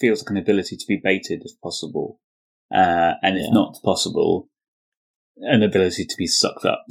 [0.00, 2.20] feels like an ability to be baited if possible,
[2.72, 3.52] uh, and if Yeah.
[3.52, 4.48] not possible,
[5.38, 6.84] an ability to be sucked up.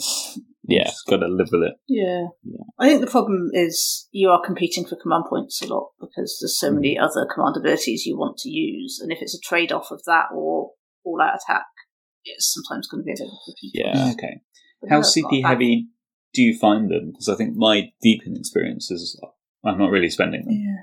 [0.63, 0.85] Yeah.
[0.85, 1.73] just got to live with it.
[1.87, 2.27] Yeah.
[2.43, 2.63] Yeah.
[2.79, 6.59] I think the problem is you are competing for command points a lot because there's
[6.59, 7.03] so many mm-hmm.
[7.03, 10.25] other command abilities you want to use, and if it's a trade off of that
[10.33, 10.71] or
[11.03, 11.65] all out attack,
[12.23, 14.11] it's sometimes going to be a bit of tricky Yeah.
[14.13, 14.41] Okay.
[14.81, 15.87] But How CP heavy
[16.33, 17.11] do you find them?
[17.11, 19.19] Because I think my Deepkin experience is
[19.65, 20.53] I'm not really spending them.
[20.53, 20.81] Yeah.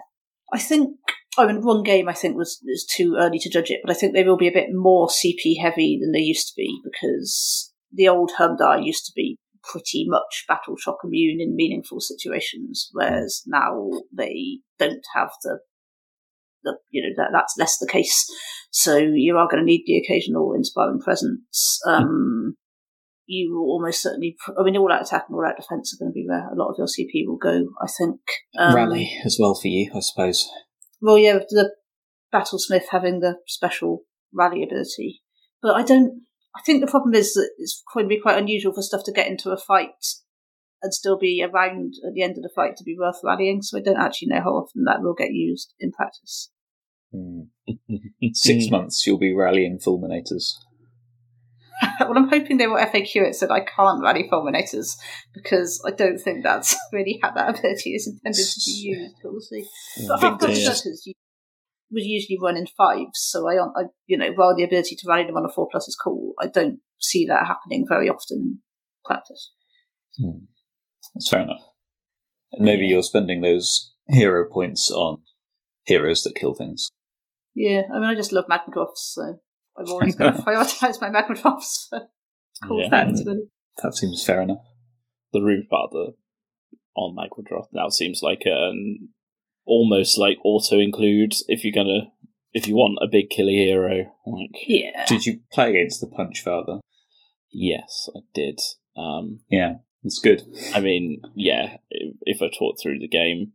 [0.52, 0.96] I think.
[1.36, 3.94] I mean, one game I think was is too early to judge it, but I
[3.94, 7.72] think they will be a bit more CP heavy than they used to be because
[7.92, 9.38] the old Hermdar used to be
[9.70, 15.60] pretty much battle shock immune in meaningful situations, whereas now they don't have the
[16.64, 18.26] the you know that that's less the case.
[18.70, 21.78] So you are going to need the occasional inspiring presence.
[21.86, 22.56] Um,
[23.26, 24.36] you will almost certainly.
[24.58, 26.56] I mean, all out attack and all out defense are going to be where a
[26.56, 27.68] lot of your CP will go.
[27.80, 28.20] I think.
[28.58, 30.48] Um, Rally as well for you, I suppose.
[31.00, 31.74] well, yeah, the
[32.32, 34.02] Battlesmith having the special
[34.32, 35.22] rally ability.
[35.62, 36.22] But I don't.
[36.58, 39.12] I think the problem is that it's going to be quite unusual for stuff to
[39.12, 40.04] get into a fight
[40.82, 43.62] and still be around at the end of the fight to be worth rallying.
[43.62, 46.50] So I don't actually know how often that will get used in practice.
[47.12, 47.42] Hmm.
[48.32, 50.54] Six months you'll be rallying fulminators.
[52.00, 54.96] well, I'm hoping they will FAQ it so that I can't rally fulminators
[55.32, 59.14] because I don't think that's really how that ability is intended to be used.
[59.22, 59.64] But we'll see.
[60.08, 61.14] But half Vintage.
[61.90, 65.24] Would usually run in fives, so I, I, you know, while the ability to rally
[65.24, 68.58] them on a four plus is cool, I don't see that happening very often in
[69.04, 69.52] practice.
[70.18, 70.44] Hmm.
[71.14, 71.62] That's fair enough.
[72.52, 75.18] And maybe you're spending those hero points on
[75.84, 76.90] heroes that kill things.
[77.54, 79.38] Yeah, I mean, I just love Magmadroths, so
[79.78, 81.10] I'm always going to prioritise my
[81.90, 82.08] for
[82.66, 82.90] cool Yeah.
[82.90, 83.48] facts, really.
[83.82, 84.64] That seems fair enough.
[85.32, 86.12] the Rune Father
[86.96, 89.08] on Magmadroth now seems like an
[89.68, 92.10] almost like auto includes if you're gonna
[92.52, 94.06] if you want a big killer hero.
[94.26, 95.04] Like Yeah.
[95.06, 96.80] Did you play against the Punch Father?
[97.50, 98.60] yes, I did.
[98.96, 100.42] Um, Yeah, it's good.
[100.74, 103.52] I mean, yeah, if, if I talk through the game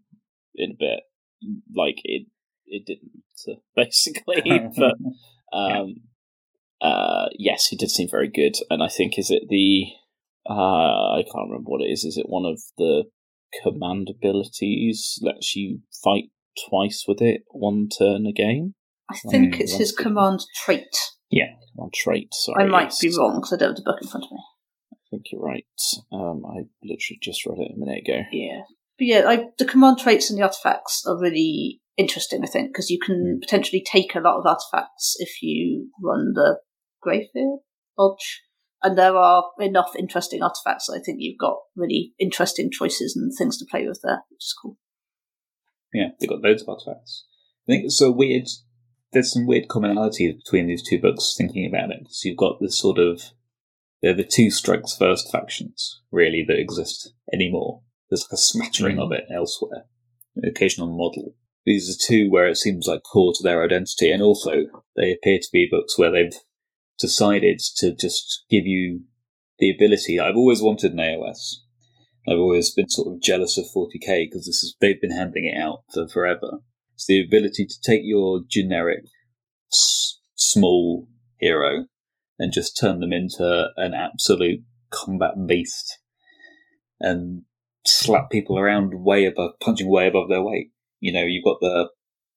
[0.56, 1.02] in a bit,
[1.76, 2.28] like it
[2.65, 3.12] it didn't
[3.47, 4.95] matter basically, but
[5.56, 5.95] um,
[6.82, 9.88] uh, yes, he did seem very good, and I think is it the
[10.49, 12.04] uh, I can't remember what it is.
[12.04, 13.06] Is it one of the
[13.62, 16.25] command abilities lets you fight
[16.69, 18.75] twice with it one turn a game?
[19.09, 20.03] I think Mm, it's his good.
[20.03, 20.95] command trait.
[21.29, 22.33] Yeah, command trait.
[22.33, 22.99] Sorry, I might yes.
[22.99, 24.39] be wrong because I don't have the book in front of me.
[24.93, 25.65] I think you're right.
[26.11, 28.21] Um, I literally just read it a minute ago.
[28.31, 28.61] Yeah.
[28.97, 32.89] But yeah, I, the command traits and the artifacts are really interesting, I think, because
[32.89, 36.59] you can potentially take a lot of artifacts if you run the
[37.05, 37.57] Greyfyrd
[37.97, 38.41] Lodge.
[38.81, 43.31] And there are enough interesting artifacts that I think you've got really interesting choices and
[43.37, 44.77] things to play with there, which is cool.
[45.93, 47.25] Yeah, they've got loads of artifacts.
[47.67, 48.47] I think it's so weird.
[49.12, 51.36] There's some weird commonalities between these two books.
[51.38, 53.32] Thinking about it, so you've got this sort of
[54.01, 57.82] they're the two strikes first factions really that exist anymore.
[58.10, 59.19] There's like a smattering of mm.
[59.19, 59.86] it elsewhere,
[60.36, 61.36] an occasional model.
[61.65, 64.65] These are two where it seems like core to their identity, and also
[64.97, 66.38] they appear to be books where they've
[66.99, 69.03] decided to just give you
[69.59, 70.20] the ability.
[70.20, 71.59] I've always wanted an AOS.
[72.28, 75.59] I've always been sort of jealous of 40k because this is they've been handing it
[75.59, 76.59] out for forever.
[76.95, 79.03] It's the ability to take your generic
[79.71, 81.07] s- small
[81.39, 81.86] hero
[82.39, 84.61] and just turn them into an absolute
[84.91, 85.99] combat beast
[86.99, 87.43] and
[87.86, 90.71] slap people around way above, punching way above their weight.
[90.99, 91.89] You know, you've got the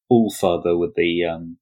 [0.09, 1.59] All Father with the um,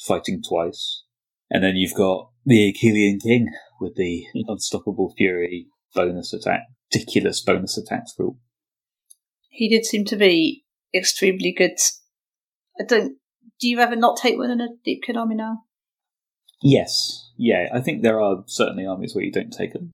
[0.00, 1.04] fighting twice,
[1.50, 3.48] and then you've got the Akhelian King
[3.80, 6.62] with the Unstoppable Fury bonus attack,
[6.92, 8.38] ridiculous bonus attacks rule.
[9.50, 10.64] He did seem to be
[10.94, 11.78] extremely good.
[12.80, 13.16] I don't
[13.60, 15.64] do you ever not take one in a Deepkin army now?
[16.62, 17.68] Yes, yeah.
[17.72, 19.90] I think there are certainly armies where you don't take them.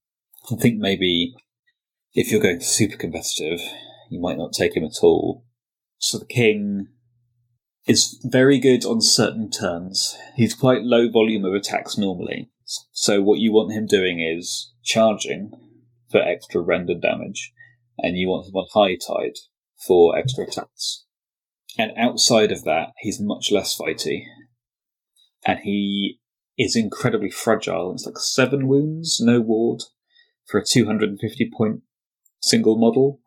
[0.52, 1.34] I think maybe
[2.12, 3.60] if you're going super competitive,
[4.10, 5.46] you might not take him at all.
[5.98, 6.88] So the king
[7.86, 10.16] is very good on certain turns.
[10.36, 12.50] He's quite low volume of attacks normally.
[12.92, 15.52] So what you want him doing is charging
[16.14, 17.52] for extra render damage,
[17.98, 19.34] and you want him on high tide
[19.84, 21.04] for extra attacks.
[21.76, 24.22] And outside of that, he's much less fighty.
[25.44, 26.20] And he
[26.56, 27.92] is incredibly fragile.
[27.92, 29.82] It's like seven wounds, no ward,
[30.46, 31.80] for a 250 point
[32.40, 33.18] single model.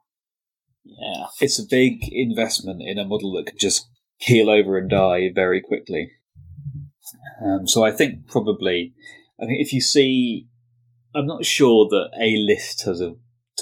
[0.86, 1.26] Yeah.
[1.42, 3.90] It's a big investment in a model that could just
[4.22, 6.12] keel over and die very quickly.
[7.46, 8.94] Um, so I think probably,
[9.42, 10.48] I think if you see,
[11.18, 13.02] I'm not sure that a list has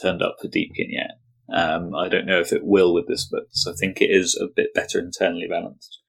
[0.01, 1.11] turned up for Deepkin yet.
[1.53, 4.35] Um, I don't know if it will with this book, so I think it is
[4.35, 5.99] a bit better internally balanced.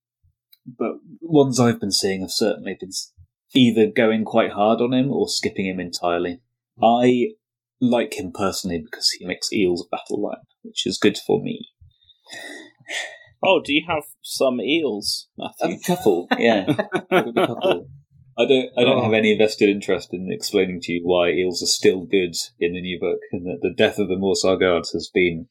[0.66, 2.90] But ones I've been seeing have certainly been
[3.54, 6.40] either going quite hard on him or skipping him entirely.
[6.82, 7.34] I
[7.80, 11.68] like him personally because he makes eels battle line, which is good for me.
[13.44, 15.76] Oh, do you have some eels, Matthew?
[15.84, 16.64] A couple, yeah.
[17.10, 17.86] a couple.
[18.38, 18.70] I don't.
[18.76, 19.02] I don't Oh.
[19.04, 22.80] have any vested interest in explaining to you why eels are still good in the
[22.82, 25.48] new book, and that the death of the Morrsarr Guards has been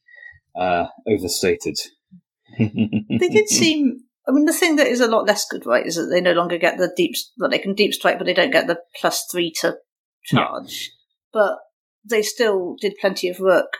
[0.54, 1.76] uh, overstated.
[2.58, 4.00] They did seem.
[4.28, 6.32] I mean, the thing that is a lot less good, right, is that they no
[6.32, 7.14] longer get the deep.
[7.38, 9.76] Well, they can deep strike, but they don't get the plus three to
[10.24, 10.90] charge.
[11.32, 11.58] But
[12.08, 13.72] they still did plenty of work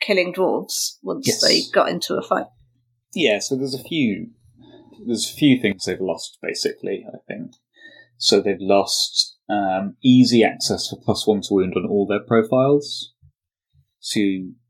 [0.00, 1.40] killing dwarves once Yes.
[1.42, 2.46] they got into a fight.
[3.14, 4.30] Yeah, so there's a few
[5.06, 7.52] there's a few things they've lost basically, I think.
[8.22, 13.12] So they've lost um, easy access for plus one to wound on all their profiles.
[13.98, 14.20] So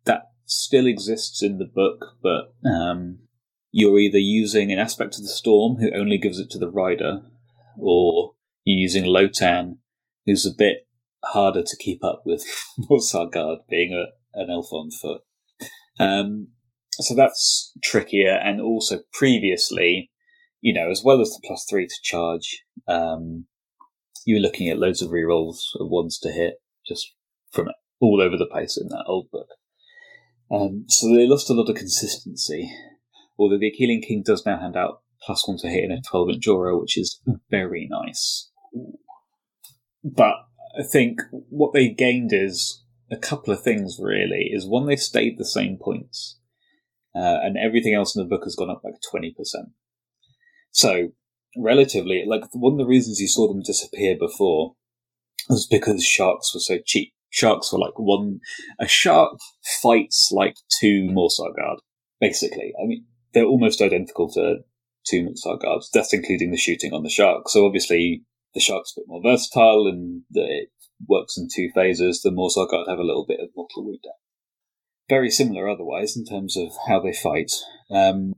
[0.07, 3.19] that still exists in the book, but um,
[3.71, 7.21] you're either using an aspect of the storm who only gives it to the rider,
[7.79, 8.33] or
[8.65, 9.77] you're using Lotann,
[10.25, 10.89] who's a bit
[11.23, 12.47] harder to keep up with
[12.81, 15.21] Morrsarr Guard being a, an elf on foot.
[16.01, 16.49] Um,
[16.93, 20.11] so that's trickier, and also previously,
[20.63, 23.47] you know, as well as the plus three to charge, um,
[24.25, 26.55] you were looking at loads of rerolls of ones to hit
[26.87, 27.15] just
[27.51, 27.69] from
[28.01, 29.49] all over the place in that old book.
[30.51, 32.73] Um, so they lost a lot of consistency.
[33.39, 36.31] Although the Akhelian King does now hand out plus one to hit in a 12
[36.31, 37.21] inch aura, which is
[37.51, 38.51] very nice.
[40.05, 40.35] But
[40.79, 44.51] I think what they gained is a couple of things really.
[44.53, 46.39] Is one, they stayed the same points,
[47.15, 49.35] uh, and everything else in the book has gone up like 20%.
[50.71, 51.13] So,
[51.57, 54.75] relatively, like one of the reasons you saw them disappear before
[55.49, 57.13] was because sharks were so cheap.
[57.31, 58.41] Sharks were like one,
[58.79, 59.39] a shark
[59.83, 61.79] fights like two Morrsarr Guard,
[62.21, 62.73] basically.
[62.83, 64.59] I mean, they're almost identical to
[65.07, 65.91] two Morrsarr Guards.
[65.93, 67.49] That's including the shooting on the shark.
[67.49, 68.23] So obviously,
[68.55, 70.69] the shark's a bit more versatile and it
[71.09, 72.21] works in two phases.
[72.21, 74.05] The Morrsarr Guard have a little bit of mortal wound.
[75.09, 77.51] Very similar otherwise in terms of how they fight.
[77.91, 78.35] Um,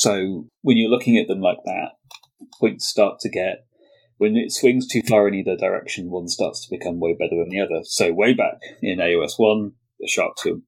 [0.00, 1.92] so when you're looking at them like that,
[2.60, 3.66] points start to get
[4.18, 7.50] when it swings too far in either direction, one starts to become way better than
[7.50, 7.84] the other.
[7.84, 10.58] So way back in AOS one, the sharks were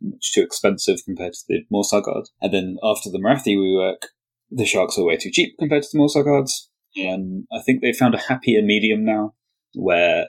[0.00, 2.26] much too expensive compared to the Morrsarr Guard.
[2.40, 4.08] And then after the Morathi rework,
[4.50, 6.70] the sharks are way too cheap compared to the Morrsarr Guards.
[6.96, 9.34] And I think they found a happier medium now
[9.74, 10.28] where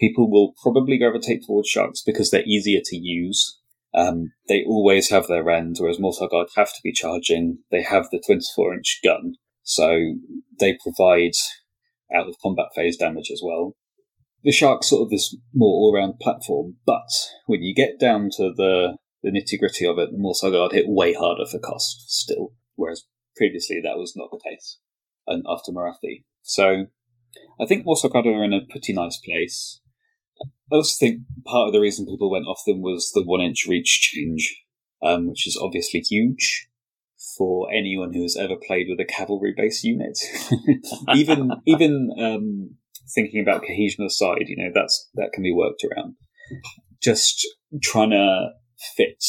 [0.00, 3.57] people will probably gravitate towards sharks because they're easier to use.
[3.94, 7.58] Um, they always have their end, whereas Morrsarr Guard have to be charging.
[7.70, 10.14] They have the 24 inch gun, so
[10.60, 11.32] they provide
[12.14, 13.76] out of combat phase damage as well.
[14.44, 17.08] The Shark's sort of this more all round platform, but
[17.46, 20.86] when you get down to the, the nitty gritty of it, the Morrsarr Guard hit
[20.86, 23.04] way harder for cost still, whereas
[23.36, 24.78] previously that was not the case
[25.28, 26.24] and after Morathi.
[26.42, 26.86] So
[27.60, 29.80] I think Morrsarr Guard are in a pretty nice place.
[30.70, 33.66] I also think part of the reason people went off them was the one inch
[33.68, 34.64] reach change,
[35.02, 36.68] um, which is obviously huge
[37.36, 40.18] for anyone who has ever played with a cavalry based unit.
[41.14, 42.76] even even um,
[43.14, 46.14] thinking about cohesion aside, you know that's that can be worked around.
[47.02, 47.46] Just
[47.82, 48.48] trying to
[48.96, 49.22] fit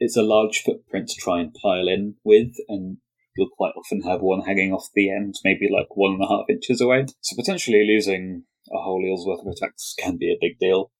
[0.00, 2.98] it's a large footprint to try and pile in with, and
[3.36, 6.44] you'll quite often have one hanging off the end, maybe like one and a half
[6.48, 7.06] inches away.
[7.20, 10.90] So potentially losing a whole eel's worth of attacks can be a big deal.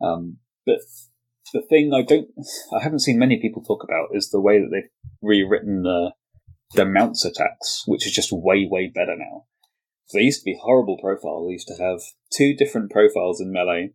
[0.00, 0.78] Um, but
[1.52, 2.28] the thing I don't,
[2.78, 4.90] I haven't seen many people talk about is the way that they've
[5.22, 6.12] rewritten the
[6.74, 9.46] the mounts attacks, which is just way way better now.
[10.06, 11.44] So they used to be horrible profile.
[11.46, 12.00] They used to have
[12.32, 13.92] two different profiles in melee,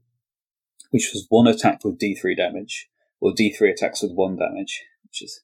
[0.92, 2.90] which was one attack with D3 damage,
[3.22, 5.42] or D3 attacks with one damage, which is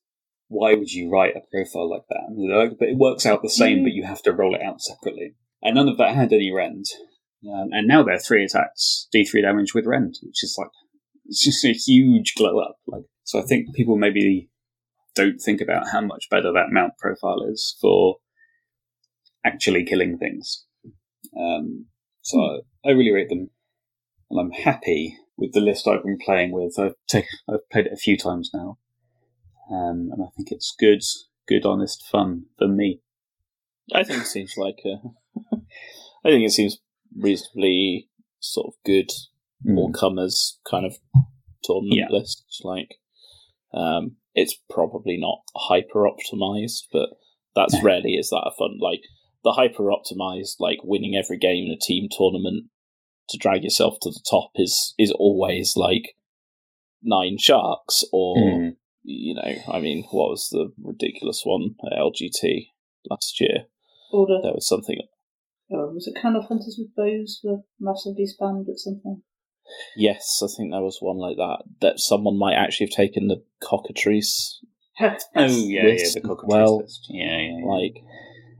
[0.50, 2.36] why would you write a profile like that?
[2.36, 3.84] Like, but it works out the same, Mm.
[3.84, 5.36] but you have to roll it out separately.
[5.64, 6.86] And none of that had any rend.
[7.48, 10.70] Um, and now they're three attacks, D3 damage with rend, which is like,
[11.26, 12.78] it's just a huge glow up.
[12.88, 14.50] Like, so I think people maybe
[15.16, 18.18] don't think about how much better that mount profile is for
[19.46, 20.66] actually killing things.
[21.38, 21.88] Um,
[22.22, 23.50] so I, I really rate them,
[24.30, 26.78] and I'm happy with the list I've been playing with.
[26.78, 28.78] I've taken, I've played it a few times now,
[29.72, 31.02] um, and I think it's good,
[31.48, 33.02] good, honest fun for me.
[33.94, 35.02] I think it seems like a.
[36.24, 36.78] I think it seems
[37.18, 38.10] reasonably
[38.40, 39.10] sort of good
[39.78, 40.96] all comers kind of
[41.64, 42.08] tournament Yeah.
[42.10, 42.44] list.
[42.64, 42.96] Like,
[43.74, 47.10] um, it's probably not hyper optimized, but
[47.56, 47.82] that's No.
[47.84, 49.02] rarely is that a fun like
[49.44, 52.66] the hyper optimized like winning every game in a team tournament
[53.30, 56.16] to drag yourself to the top is is always like
[57.04, 58.76] nine sharks or Mm.
[59.04, 62.68] you know I mean what was the ridiculous one at LGT
[63.10, 63.66] last year
[64.12, 64.40] Order.
[64.44, 65.00] there was something
[65.74, 69.22] Oh, was it Kurnoth Hunters with bows were massively spammed at something?
[69.96, 73.42] yes I think there was one like that that someone might actually have taken the
[73.64, 74.60] cockatrice
[75.00, 76.80] Oh yeah, list yeah, the cockatrice well.
[76.82, 77.06] list.
[77.10, 77.66] Yeah, yeah, yeah.
[77.66, 77.96] like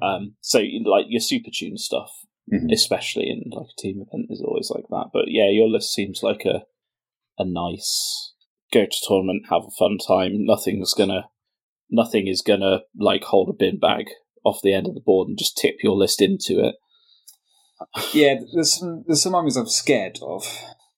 [0.02, 2.12] um so like your super tune stuff
[2.52, 2.72] Mhm.
[2.72, 6.22] especially in like a team event is always like that but yeah your list seems
[6.24, 6.64] like a
[7.38, 8.34] a nice
[8.74, 11.30] go to tournament have a fun time nothing's gonna
[11.90, 14.06] nothing is gonna like hold a bin bag
[14.44, 16.76] off the end of the board and just tip your list into it
[18.14, 20.44] Yeah, there's some there's some armies I'm scared of.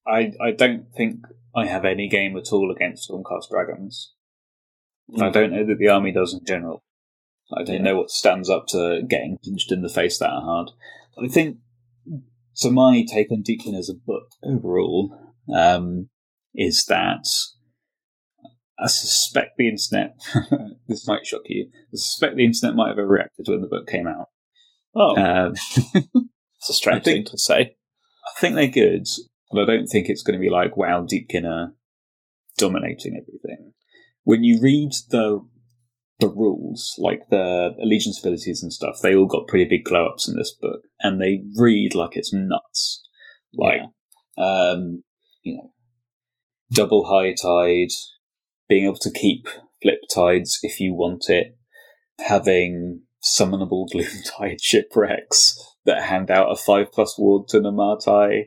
[0.08, 1.26] I I don't think
[1.56, 4.14] I have any game at all against Stormcast Dragons.
[5.20, 6.84] I don't know that the army does in general.
[7.56, 7.82] I don't Yeah.
[7.82, 10.72] know what stands up to getting punched in the face that hard.
[11.22, 11.58] I think
[12.54, 12.72] so.
[12.72, 16.10] My take on Deepkin as a book overall um,
[16.56, 17.28] is that
[18.80, 20.16] I suspect the internet.
[20.88, 21.70] this might shock you.
[21.72, 24.30] I suspect the internet might have overreacted when the book came out.
[24.96, 25.54] oh Um,
[26.64, 27.76] it's a strange think- thing to say
[28.26, 29.06] I think they're good,
[29.52, 31.74] but I don't think it's going to be like wow, Deepkin are
[32.58, 33.74] dominating everything.
[34.24, 35.46] When you read the
[36.20, 40.28] the rules, like the allegiance abilities and stuff, they all got pretty big glow ups
[40.28, 43.04] in this book, and they read like it's nuts.
[43.54, 43.82] Like,
[44.38, 45.04] um,
[45.44, 45.74] you know,
[46.72, 47.94] double high tide,
[48.70, 49.48] being able to keep
[49.82, 51.58] flip tides if you want it,
[52.20, 58.46] having summonable gloom tide shipwrecks that hand out a five plus ward to Namarti.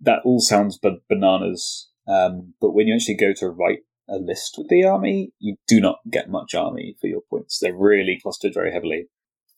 [0.00, 1.88] That all sounds ba- bananas.
[2.06, 5.80] Um, but when you actually go to write a list with the army, you do
[5.80, 7.58] not get much army for your points.
[7.58, 9.06] They're really clustered very heavily.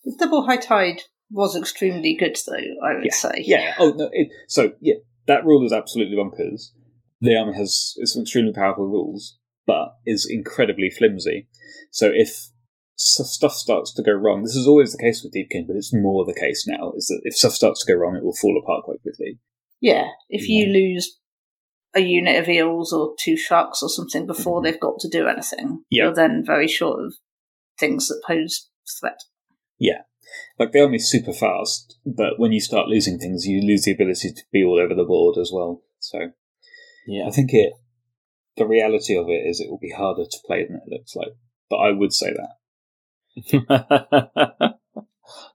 [0.05, 2.55] The double high tide was extremely good, though.
[2.55, 3.43] I would say.
[3.45, 3.75] Yeah.
[3.79, 4.09] Oh no.
[4.13, 4.95] It, so yeah,
[5.27, 6.71] that rule is absolutely bonkers.
[7.21, 11.49] The army has some extremely powerful rules, but is incredibly flimsy.
[11.91, 12.49] So if
[12.97, 16.25] stuff starts to go wrong, this is always the case with Deepkin, but it's more
[16.25, 16.93] the case now.
[16.97, 19.39] Is that if stuff starts to go wrong, it will fall apart quite quickly.
[19.81, 21.19] Yeah, if you lose
[21.95, 24.65] a unit of eels or two sharks or something before Mhm.
[24.65, 26.05] they've got to do anything, Yeah.
[26.05, 27.15] you're then very short of
[27.79, 29.21] things that pose threat.
[29.79, 30.03] Yeah.
[30.59, 34.33] Like the army's super fast, but when you start losing things, you lose the ability
[34.33, 35.83] to be all over the board as well.
[36.01, 36.33] So
[37.07, 37.73] yeah I think it.
[38.57, 41.33] The reality of it is, it will be harder to play than it looks like.
[41.69, 42.55] But I would say that.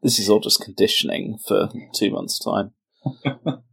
[0.03, 2.71] this is all just conditioning for two months' time.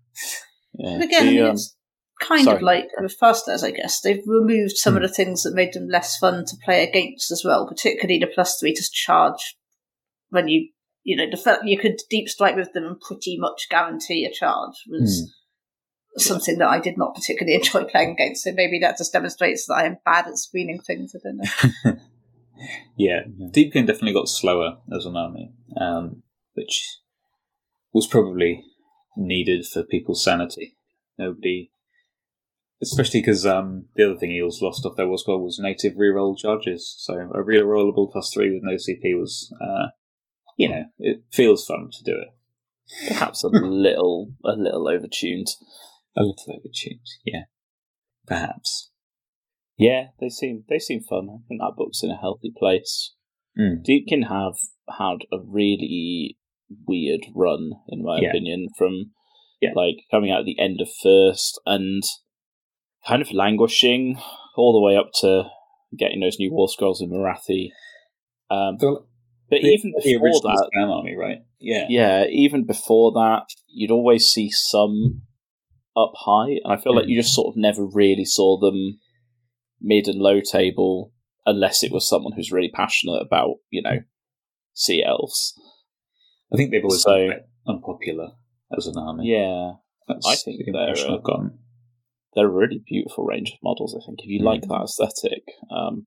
[0.81, 0.99] Yeah.
[0.99, 1.75] But again, I mean, um, it's
[2.21, 2.57] kind sorry.
[2.59, 4.01] of like with Fasters, I guess.
[4.01, 4.99] They've removed some Hmm.
[4.99, 8.29] of the things that made them less fun to play against as well, particularly the
[8.33, 9.57] plus three to charge
[10.29, 10.69] when you,
[11.03, 14.33] you know, the fact you could deep strike with them and pretty much guarantee a
[14.33, 15.21] charge was
[16.17, 16.21] Hmm.
[16.21, 18.45] something that I did not particularly enjoy playing against.
[18.45, 21.13] So maybe that just demonstrates that I am bad at screening things.
[21.17, 22.01] I don't know.
[22.97, 26.23] Yeah, Deepkin definitely got slower as an army, um,
[26.55, 26.99] which
[27.93, 28.65] was probably
[29.17, 30.77] needed for people's sanity.
[31.19, 31.71] Nobody,
[32.83, 36.95] especially because um, the other thing Eels lost off their warscroll was native reroll charges.
[36.99, 39.89] So a rerollable plus three with no CP was, uh,
[40.57, 43.09] you know, it feels fun to do it.
[43.09, 45.51] perhaps a little a little overtuned.
[46.17, 47.43] A little overtuned, yeah,
[48.27, 48.91] perhaps.
[49.79, 51.29] Yeah, they seem they seem fun.
[51.31, 53.15] I think that book's in a healthy place.
[53.59, 53.85] Mm.
[53.89, 54.55] Deepkin have
[54.99, 56.37] had a really
[56.87, 58.29] weird run, in my Yeah.
[58.31, 59.13] opinion, from
[59.61, 59.71] Yeah.
[59.75, 62.03] like coming out at the end of first and
[63.07, 64.19] kind of languishing
[64.57, 65.49] all the way up to
[65.97, 67.71] getting those new warscrolls in Morathi.
[68.51, 69.05] Um, The,
[69.49, 71.39] but the, even the before original that, spam army, right?
[71.61, 75.23] Yeah, yeah, even before that, you'd always see some
[75.97, 77.11] up high, and I feel like Mhm.
[77.11, 79.01] you just sort of never really saw them
[79.81, 81.13] mid and low table.
[81.47, 84.01] unless it was someone who's really passionate about you know
[84.75, 85.55] sea elves.
[86.53, 88.33] I think they've always So- been unpopular
[88.77, 89.29] as an army.
[89.31, 89.73] Yeah,
[90.07, 91.59] That's I think the they're, uh, I've gotten.
[92.35, 93.95] they're a really beautiful range of models.
[93.97, 94.45] I think if you Mm.
[94.45, 96.07] like that aesthetic, um,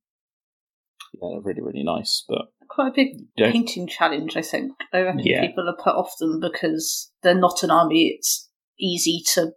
[1.13, 2.23] yeah, they're really really nice.
[2.27, 3.51] But Quite a big Yeah.
[3.51, 4.73] painting challenge, I think.
[4.93, 5.45] I reckon Yeah.
[5.47, 8.09] people are put off them because they're not an army.
[8.09, 8.49] It's
[8.79, 9.53] easy to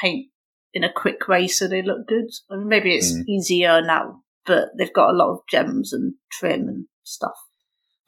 [0.00, 0.29] paint
[0.72, 2.26] in a quick way so they look good.
[2.50, 3.24] I mean, maybe it's Mm.
[3.28, 7.34] easier now, but they've got a lot of gems and trim and stuff.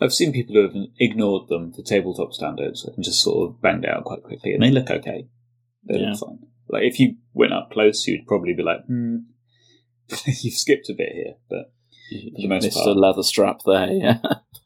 [0.01, 3.85] I've seen people who have ignored them for tabletop standards and just sort of banged
[3.87, 5.29] out quite quickly, and they look okay.
[5.85, 6.11] They Yeah.
[6.11, 6.39] look fine.
[6.69, 9.17] Like if you went up close, you'd probably be like, "Hmm,
[10.27, 11.73] you've skipped a bit here." But
[12.11, 12.89] you, the you most missed part.
[12.89, 13.91] a leather strap there.
[13.93, 14.19] Yeah,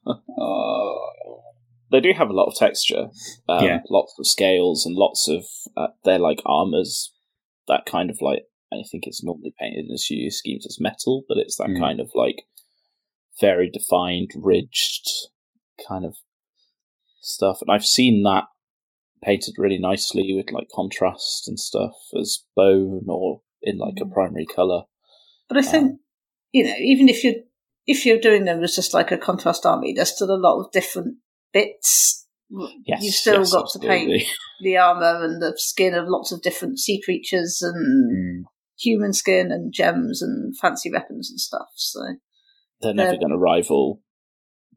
[0.39, 1.43] oh,
[1.91, 3.09] they do have a lot of texture.
[3.49, 3.81] Um, Yeah.
[3.91, 5.45] lots of scales and lots of
[5.77, 7.13] uh, they're like armors.
[7.69, 11.39] That kind of like I think it's normally painted in studio schemes as metal, but
[11.39, 11.79] it's that Mm.
[11.79, 12.43] kind of like
[13.41, 15.07] very defined, ridged
[15.87, 16.17] kind of
[17.21, 17.63] stuff.
[17.63, 18.45] And I've seen that
[19.23, 24.47] painted really nicely with like contrast and stuff as bone or in like a primary
[24.47, 24.83] color.
[25.49, 26.01] But I think Um,
[26.53, 27.43] you know, even if you're
[27.87, 30.73] if you're doing them as just like a contrast army, there's still a lot of
[30.73, 31.19] different
[31.53, 32.26] bits.
[32.87, 34.23] Yes, You've still yes, got to paint
[34.63, 38.43] the armor and the skin of lots of different sea creatures and hmm.
[38.79, 41.67] human skin and gems and fancy weapons and stuff.
[41.75, 42.01] So
[42.81, 44.01] They're never Um, going to rival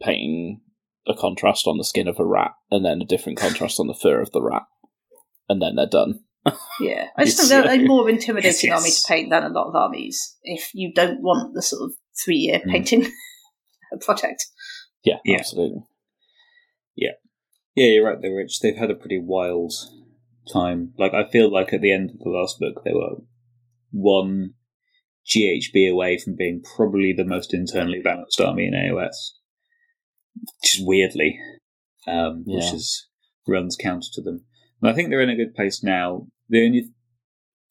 [0.01, 0.61] painting
[1.07, 3.93] a contrast on the skin of a rat and then a different contrast on the
[3.93, 4.63] fur of the rat,
[5.47, 6.21] and then they're done.
[6.79, 9.49] yeah, I just It's, think they're a more intimidating yes, army to paint than a
[9.49, 10.37] lot of armies.
[10.43, 11.93] If you don't want the sort of
[12.23, 12.71] three year Mm.
[12.71, 13.11] painting
[14.01, 14.45] project,
[15.03, 15.37] Yeah, Yeah.
[15.39, 15.81] absolutely.
[17.79, 18.21] Yeah, you're right.
[18.21, 18.59] They're rich.
[18.59, 19.71] They've had a pretty wild
[20.51, 20.93] time.
[20.97, 23.21] Like I feel like at the end of the last book, they were
[23.91, 24.55] one
[25.25, 29.31] GHB away from being probably the most internally balanced army in AOS.
[30.61, 31.39] Just weirdly,
[32.05, 33.07] um, which is
[33.47, 34.43] runs counter to them.
[34.81, 36.27] And I think they're in a good place now.
[36.49, 36.89] The only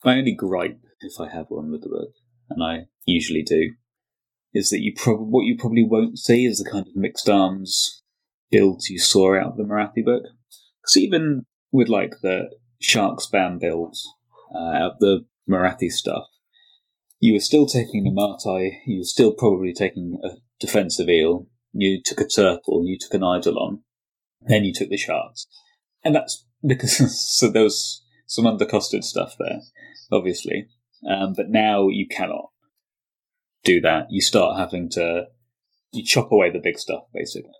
[0.07, 2.13] my only gripe, if I have one with the book,
[2.49, 3.75] and I usually do,
[4.55, 8.03] is that you prob- what you probably won't see is the kind of mixed arms
[8.51, 10.25] builds you saw out of the Morathi book.
[10.83, 14.07] Because even with like the shark spam builds
[14.55, 16.27] uh, the Morathi stuff,
[17.21, 20.31] you were still taking the Namarti, you were still probably taking a
[20.61, 23.83] defensive eel, you took a turtle, you took an eidolon,
[24.43, 25.47] then you took the sharks.
[26.05, 26.97] And that's because,
[27.39, 29.61] so there was some undercosted stuff there,
[30.13, 30.69] obviously.
[31.09, 32.51] Um, but now you cannot
[33.65, 34.07] do that.
[34.11, 35.27] You start having to,
[35.93, 37.51] you chop away the big stuff, basically.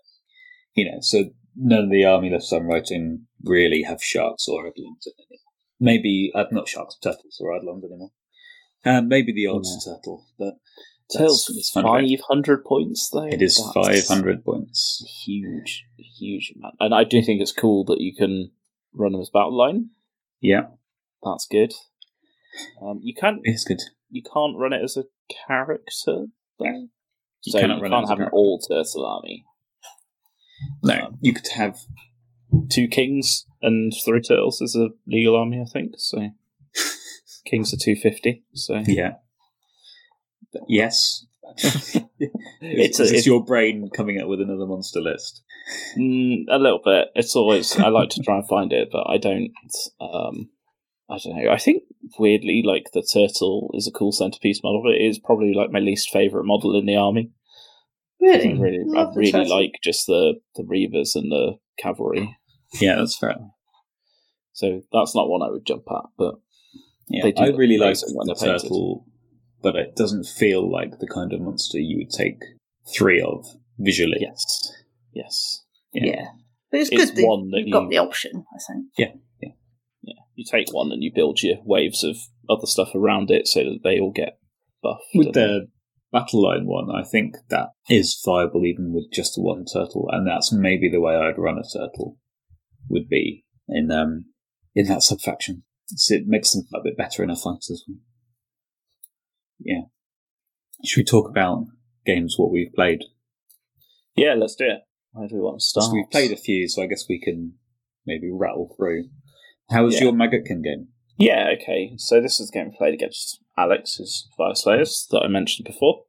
[0.75, 5.07] You know, so none of the army lists I'm writing really have sharks or eidolons
[5.07, 5.39] in it.
[5.79, 8.11] Maybe, uh, not sharks, turtles or eidolons anymore.
[8.85, 10.55] Um, maybe the odds turtle, but
[11.11, 12.17] Tails That's- that's fun about it.
[12.19, 13.23] five hundred points though.
[13.25, 15.03] It is five hundred points.
[15.25, 16.75] Huge, huge amount.
[16.79, 18.51] And I do think it's cool that you can
[18.93, 19.89] run them as battle line.
[20.39, 20.67] Yeah,
[21.23, 21.73] That's good.
[22.81, 23.79] Um, you can't it's good.
[24.11, 25.05] you can't run it as a
[25.47, 26.27] character.
[26.59, 26.65] Though.
[27.43, 29.45] You so cannot you run can't have an all turtle army.
[30.83, 31.77] No, Um, you could have
[32.69, 35.93] Two kings and three turtles is a legal army, I think.
[35.97, 36.29] So
[37.45, 38.43] kings are two fifty.
[38.53, 39.13] So Yeah.
[40.51, 41.25] But yes.
[42.61, 45.41] It's it's a- it's- your brain coming up with another monster list.
[45.97, 47.07] Mm, a little bit.
[47.15, 49.51] It's always I like to try and find it, but I don't.
[50.01, 50.49] Um,
[51.09, 51.51] I don't know.
[51.51, 51.83] I think
[52.17, 55.79] weirdly, like the turtle is a cool centerpiece model, but it is probably like my
[55.79, 57.31] least favorite model in the army.
[58.21, 62.35] I really, really, I really like just the the reavers and the cavalry.
[62.79, 63.35] Yeah, that's fair.
[64.53, 66.35] So that's not one I would jump at, but
[67.07, 68.61] Yeah, They do I really like the they're painted.
[68.63, 69.05] turtle,
[69.61, 72.37] but it doesn't feel like the kind of monster you would take
[72.93, 73.45] three of
[73.77, 74.17] visually.
[74.19, 74.71] yes,
[75.13, 75.63] yes,
[75.93, 76.25] yeah.
[76.71, 78.45] But it's, It's good that one that you've got the option.
[78.53, 78.85] I think.
[78.97, 79.11] yeah.
[80.35, 82.15] You take one and you build your waves of
[82.49, 84.39] other stuff around it so that they all get
[84.81, 85.03] buffed.
[85.13, 85.67] With the
[86.11, 90.51] battle line one, I think that is viable even with just one turtle, and that's
[90.51, 92.17] maybe the way I'd run a turtle
[92.89, 94.25] would be in um
[94.75, 95.63] in that subfaction.
[95.87, 97.97] So it makes them a bit better in a fight as well.
[99.59, 99.81] Yeah.
[100.85, 101.65] Should we talk about
[102.05, 103.03] games what we've played?
[104.15, 104.81] yeah, let's do it.
[105.11, 105.85] Where do we want to start?
[105.85, 107.53] So we've played a few, so I guess we can
[108.05, 109.05] maybe rattle through.
[109.71, 110.03] How was Yeah.
[110.05, 110.89] your Maggotkin game?
[111.17, 111.93] Yeah, okay.
[111.97, 113.99] So this is a game we played against Alex,
[114.39, 116.03] Fyreslayers, that I mentioned before.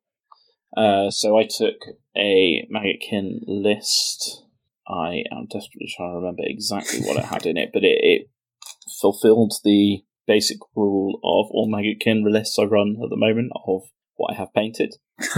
[0.77, 1.77] Uh, so I took
[2.17, 4.45] a Maggotkin list.
[4.89, 8.31] I am desperately trying to remember exactly what it had in it, but it, it
[9.01, 13.83] fulfilled the basic rule of all Maggotkin lists I run at the moment of
[14.17, 14.95] what I have painted.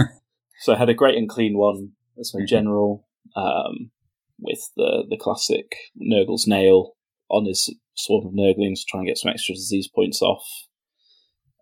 [0.59, 2.47] So I had a Great Unclean One as my Mhm.
[2.47, 3.91] general, um,
[4.39, 6.95] with the the classic Nurgle's nail
[7.29, 10.45] on his swarm of Nurglings to try and get some extra disease points off.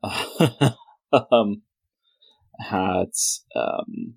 [1.32, 1.62] um,
[2.60, 3.12] had
[3.56, 4.16] um,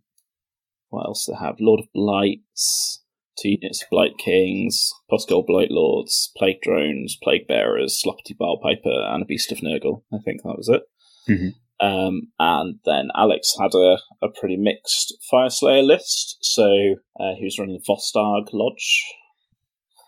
[0.89, 1.57] what else did I have?
[1.61, 3.03] Lord of Blights,
[3.39, 9.23] two units of Blight Kings, Pusgoyle Blight Lords, Plague Drones, Plague Bearers, Sloppity Piper, and
[9.23, 10.03] a Beast of Nurgle.
[10.13, 10.83] I think that was it.
[11.29, 11.55] Mhm.
[11.81, 16.39] Um, and then Alex had a, a pretty mixed Fyreslayer list.
[16.41, 19.05] So uh, he was running Vostarg Lodge,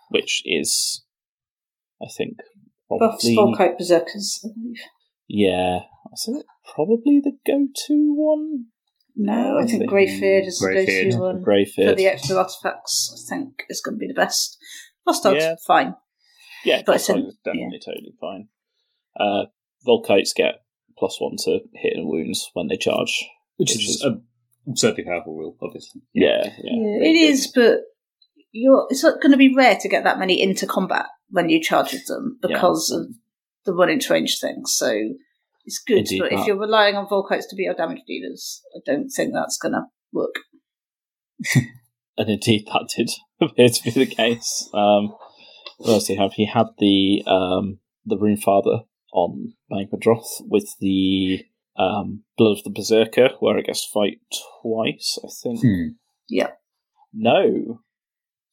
[0.09, 1.03] which is,
[2.01, 2.37] I think,
[2.89, 4.79] Buffs, probably Vulkite Berserkers, I believe.
[5.27, 8.65] Yeah, I think probably the go-to one.
[9.15, 11.43] No, I think think Greyfyrd is the go-to one.
[11.43, 11.89] Greyfyrd.
[11.89, 14.57] For the extra artifacts, I think is going to be the best.
[15.07, 15.55] Vostarg's Yeah.
[15.65, 15.95] fine.
[16.65, 18.47] Yeah, But it's Vulkite in- is definitely totally fine.
[19.19, 19.45] Uh,
[19.87, 20.61] Vulkites get
[20.97, 23.25] plus one to hit and wounds when they charge.
[23.57, 24.23] Which Which is is- an
[24.67, 26.01] absurdly powerful rule, obviously.
[26.13, 26.73] Yeah, yeah.
[26.73, 27.79] Yeah, it is, but
[28.51, 31.61] you're it's not going to be rare to get that many into combat when you
[31.61, 32.55] charge with them Yeah.
[32.55, 33.07] because of
[33.67, 34.63] the one inch range thing.
[34.65, 34.91] So
[35.65, 38.79] it's good, Indeed, but if you're relying on Vulkites to be our damage dealers, I
[38.85, 40.35] don't think that's going to work.
[42.17, 43.11] and indeed that did
[43.41, 44.69] appear to be the case.
[44.73, 45.13] Um,
[45.77, 46.33] what else do you have?
[46.33, 48.79] He had the um, the Rune Father
[49.13, 51.45] on Magmadroth with the
[51.77, 54.19] um, Blood of the Berserker, where I guess fight
[54.63, 55.19] twice.
[55.23, 55.61] I think.
[55.61, 55.87] Hmm.
[57.13, 57.81] No,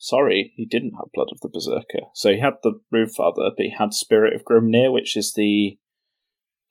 [0.05, 2.07] sorry, he didn't have Blood of the Berserker.
[2.15, 5.79] So he had the Rune Father, but he had Spirit of Grimnir, which is the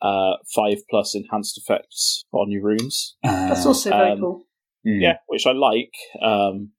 [0.02, 3.16] uh, five plus enhanced effects on your runes.
[3.24, 4.48] That's also very um, cool.
[4.86, 5.02] Hmm.
[5.02, 5.94] Yeah, which I like.
[6.22, 6.72] Um,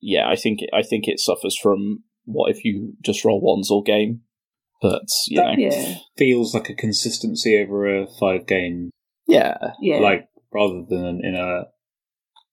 [0.00, 3.82] yeah, I think I think it suffers from what if you just roll ones all
[3.82, 4.22] game,
[4.82, 8.90] but you know, Yeah, Feels like a consistency over a five game,
[9.26, 9.98] yeah, yeah.
[9.98, 11.64] like rather than in a.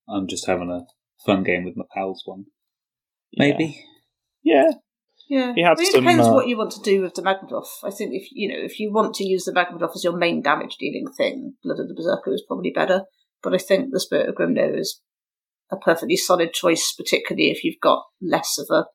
[0.08, 0.86] I'm just having a
[1.26, 2.46] fun game with my pals one.
[3.38, 3.86] Maybe.
[4.44, 4.72] yeah,
[5.30, 7.16] Yeah, He had I mean, it some, depends uh, what you want to do with
[7.16, 7.84] the Magmadroth.
[7.84, 10.42] I think if you know if you want to use the Magmadroth as your main
[10.42, 13.04] damage dealing thing, Blood of the Berserker is probably better.
[13.42, 15.02] But I think the Spirit of Grimnir is
[15.72, 18.86] a perfectly solid choice, particularly if you've got less of a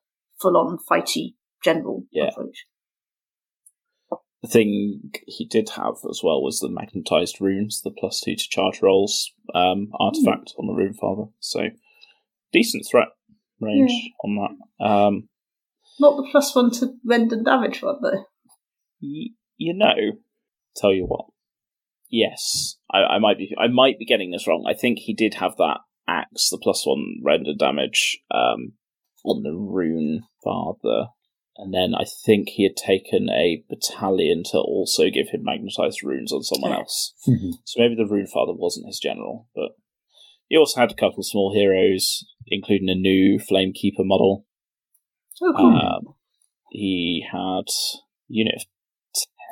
[0.41, 1.33] full-on fighty
[1.63, 2.29] general Yeah.
[2.29, 2.65] approach.
[4.41, 8.47] The thing he did have as well was the magnetized runes, the plus two to
[8.49, 11.25] charge rolls um, artifact on the Rune Father.
[11.39, 11.67] So
[12.53, 13.09] decent threat
[13.59, 13.91] range
[14.23, 14.35] on
[14.79, 14.85] that.
[14.85, 15.29] Um,
[15.99, 18.25] Not the plus one to rend and damage one though.
[19.01, 19.95] y- you know,
[20.75, 21.25] tell you what.
[22.09, 23.53] Yes, I, I might be.
[23.59, 24.65] I might be getting this wrong.
[24.67, 28.73] I think he did have that axe, the plus one render damage um,
[29.23, 31.07] on the Rune Father,
[31.57, 36.31] and then I think he had taken a battalion to also give him magnetized runes
[36.33, 36.77] on someone Yeah.
[36.79, 37.13] else.
[37.27, 37.51] Mhm.
[37.65, 39.73] So maybe the Rune Father wasn't his general, but
[40.49, 44.45] he also had a couple of small heroes, including a new Flamekeeper model.
[45.41, 45.75] Oh, cool.
[45.77, 46.15] Um,
[46.71, 47.65] he had
[48.27, 48.63] unit of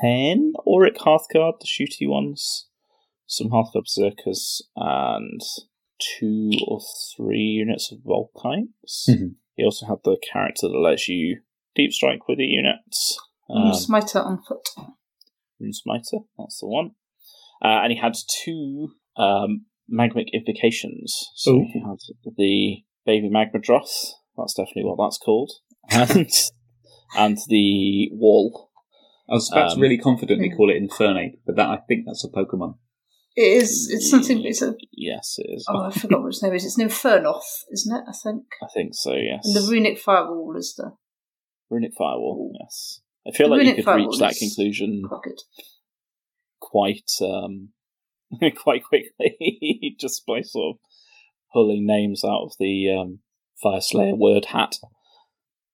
[0.02, 2.68] 10 Auric Hearthguard, the shooty ones,
[3.26, 5.42] some Hearthguard Berserkers, and
[6.20, 6.80] two or
[7.16, 9.08] three units of Vulkites.
[9.10, 9.36] Mhm.
[9.56, 11.42] He also had the character that lets you
[11.76, 13.18] deep strike with the units.
[13.50, 14.68] Um, Smiter on foot.
[15.60, 16.92] Rune Smiter, that's the one.
[17.64, 21.16] Uh, and he had two um, magmic invocations.
[21.36, 21.66] So Ooh.
[21.74, 21.98] he had
[22.38, 25.52] the baby Magmadroth, that's definitely what that's called,
[25.90, 26.30] and
[27.18, 28.72] and the wall.
[29.30, 30.56] I was about Um, to really confidently Hmm.
[30.56, 32.78] call it Infernate, but that I think that's a Pokemon.
[33.36, 33.90] It is.
[33.92, 34.44] It's something.
[34.44, 34.74] It's a.
[34.92, 35.66] Yes, it is.
[35.70, 36.66] Oh, I forgot what its name is.
[36.66, 38.04] It's Infernoth, isn't it?
[38.08, 38.44] I think.
[38.64, 39.14] I think so.
[39.14, 39.46] Yes.
[39.46, 40.92] And the runic firewall is the
[41.70, 42.52] runic firewall.
[42.60, 43.02] Yes.
[43.28, 45.42] I feel The like you runic could firewall reach that is- conclusion quite
[46.60, 47.70] quite um
[48.58, 50.80] quite quickly just by sort of
[51.54, 53.20] pulling names out of the um
[53.64, 54.76] Fyreslayer word hat.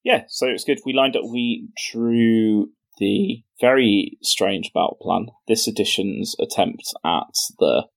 [0.03, 0.79] Yeah, so it's good.
[0.85, 7.87] We lined up we drew the very strange battle plan, this edition's attempt at the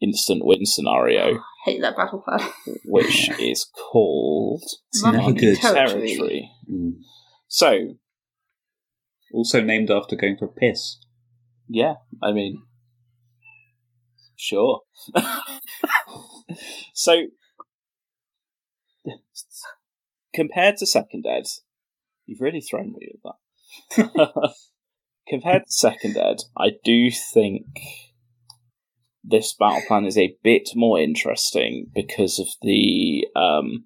[0.00, 2.48] instant win scenario, Hate that battle plan.
[2.84, 4.62] which is called
[4.92, 5.58] It's Money never good.
[5.58, 6.08] territory.
[6.08, 6.50] Territory.
[6.70, 6.92] Mm.
[7.48, 7.96] So,
[9.32, 10.98] Also named after going for a piss.
[11.68, 12.62] Yeah, I mean,
[14.44, 14.80] sure.
[16.94, 17.22] so,
[20.34, 21.44] compared to Second Ed,
[22.26, 23.22] you've really thrown me with
[23.96, 24.54] that.
[25.28, 27.66] compared to Second Ed, I do think
[29.22, 33.84] this battle plan is a bit more interesting because of the um,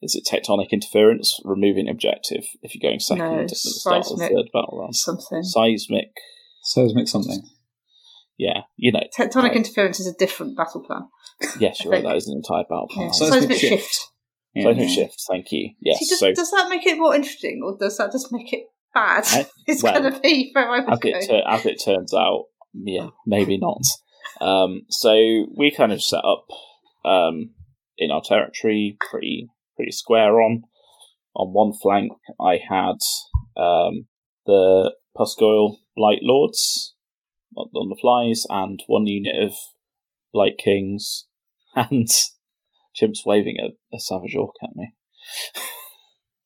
[0.00, 4.18] is it tectonic interference removing objective if you're going second No, at the start of
[4.18, 5.42] the third battle round Something.
[5.42, 6.12] seismic
[6.64, 7.42] Seismic something.
[8.36, 9.56] Yeah, you know, Tectonic Right.
[9.56, 11.02] interference is a different battle plan.
[11.60, 12.02] yes, you're right.
[12.02, 13.06] That is an entire battle plan.
[13.06, 13.12] Yeah.
[13.12, 13.82] So- Seismic Seismic shift.
[13.92, 14.08] shift.
[14.56, 14.94] Seismic Yeah.
[14.94, 15.24] shift.
[15.28, 15.70] Thank you.
[15.80, 15.98] Yes.
[15.98, 18.64] See, does, so does that make it more interesting, or does that just make it
[18.92, 19.24] bad?
[19.28, 21.08] I- it's well, going to be where I would as go.
[21.10, 23.82] it tur- as it turns out, yeah, maybe not.
[24.40, 25.12] Um, so
[25.56, 26.46] we kind of set up
[27.04, 27.50] um,
[27.98, 30.62] in our territory, pretty pretty square on.
[31.36, 32.96] On one flank, I had
[33.56, 34.06] um,
[34.46, 36.93] the Pusgoyle Blight Lords
[37.56, 39.54] on the flies, and one unit of
[40.32, 41.26] Blight Kings,
[41.74, 42.08] and
[43.00, 44.92] Chimps waving a, a Savage Orc at me.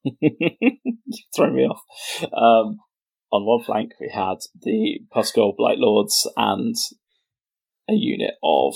[0.21, 1.83] You've me off.
[2.25, 2.79] Um,
[3.31, 6.75] on one flank, we had the Pusgoyle Blight Lords and
[7.89, 8.75] a unit of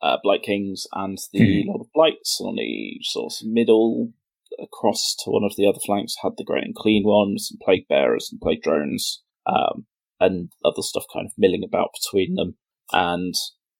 [0.00, 1.66] uh, Blight Kings and the Mhm.
[1.66, 2.40] Lord of Blights.
[2.40, 4.12] And on the sort of middle,
[4.60, 8.28] across to one of the other flanks, had the Great Unclean Ones, and Plague Bearers
[8.32, 9.86] and Plague Drones, um,
[10.22, 12.56] and other stuff kind of milling about between them.
[12.92, 13.34] And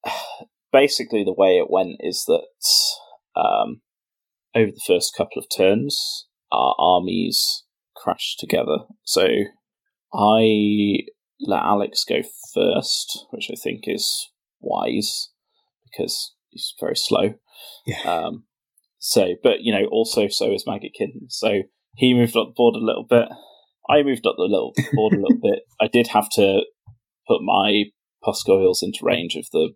[0.72, 3.82] basically, the way it went is that um,
[4.55, 7.64] over the first couple of turns, our armies
[7.97, 8.78] crashed together.
[9.05, 9.26] So
[10.12, 10.99] I
[11.40, 12.22] let Alex go
[12.55, 14.30] first, which I think is
[14.61, 15.30] wise
[15.84, 17.34] because he's very slow.
[17.86, 18.03] Yeah.
[18.03, 18.45] Um,
[18.99, 21.26] so, but you know, also so is Maggot Kitten.
[21.28, 21.62] So
[21.97, 23.28] he moved up the board a little bit.
[23.89, 25.61] I moved up the little board a little bit.
[25.80, 26.62] I did have to
[27.26, 27.85] put my
[28.24, 29.70] Pusgoyles into range of the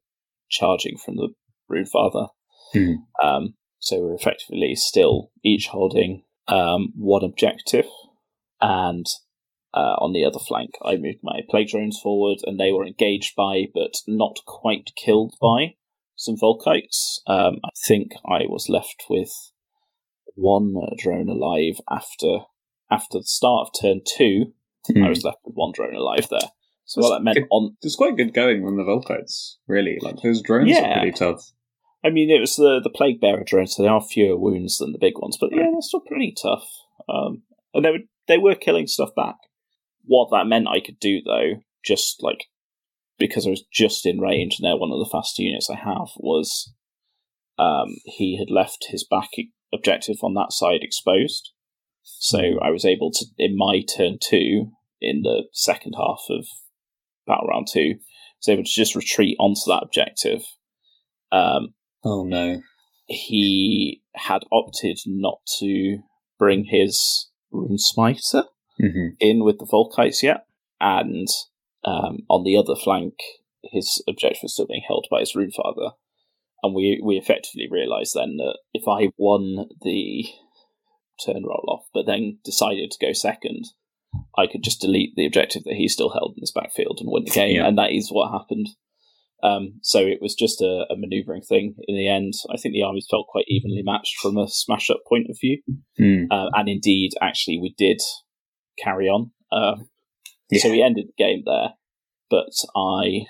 [0.51, 1.31] charging from the
[1.69, 2.29] Brood Father.
[2.73, 2.93] Hmm.
[3.23, 7.87] Um, so we're effectively still each holding um, one objective,
[8.61, 9.07] and
[9.75, 13.35] uh, on the other flank, I moved my plague drones forward, and they were engaged
[13.37, 15.75] by, but not quite killed by,
[16.17, 17.19] some Vulkites.
[17.27, 19.33] Um, I think I was left with
[20.35, 22.47] one drone alive after
[22.91, 24.53] after the start of turn two.
[24.87, 25.03] Hmm.
[25.05, 26.49] I was left with one drone alive there.
[26.85, 27.49] So what that meant good.
[27.51, 29.99] on It's quite good going on the Vulkites, really.
[30.01, 30.91] Like those drones Yeah.
[30.91, 31.51] are pretty tough.
[32.05, 34.93] I mean, it was the the plague bearer drones, so there are fewer wounds than
[34.93, 36.69] the big ones, but yeah, they're still pretty tough.
[37.09, 37.43] Um,
[37.75, 39.35] and they were they were killing stuff back.
[40.05, 42.45] What that meant I could do though, just like
[43.19, 46.11] because I was just in range, and they're one of the faster units I have,
[46.19, 46.73] was
[47.59, 49.31] um, he had left his back
[49.73, 51.51] objective on that side exposed,
[52.19, 56.47] so I was able to in my turn two in the second half of
[57.27, 57.97] battle round two,
[58.39, 60.43] was able to just retreat onto that objective.
[61.33, 62.63] Um, Oh no.
[63.07, 65.99] he had opted not to
[66.39, 68.45] bring his rune smiter
[68.79, 70.47] hmm in with the Vulkites yet,
[70.81, 71.29] and
[71.85, 73.15] um, on the other flank,
[73.65, 75.95] his objective was still being held by his rune father.
[76.63, 80.27] And we we effectively realised then that if I won the
[81.25, 83.65] turn roll off, but then decided to go second,
[84.37, 87.25] I could just delete the objective that he still held in his backfield and win
[87.25, 87.67] the game, Yeah.
[87.67, 88.69] and that is what happened.
[89.43, 92.33] Um, so it was just a, a manoeuvring thing in the end.
[92.51, 95.61] I think the armies felt quite evenly matched from a smash up point of view.
[96.01, 96.27] Mm.
[96.31, 98.01] Uh, and indeed, actually, we did
[98.83, 99.33] carry on.
[99.53, 99.89] Um,
[100.51, 100.61] Yeah.
[100.61, 101.75] So we ended the game there,
[102.31, 103.27] but I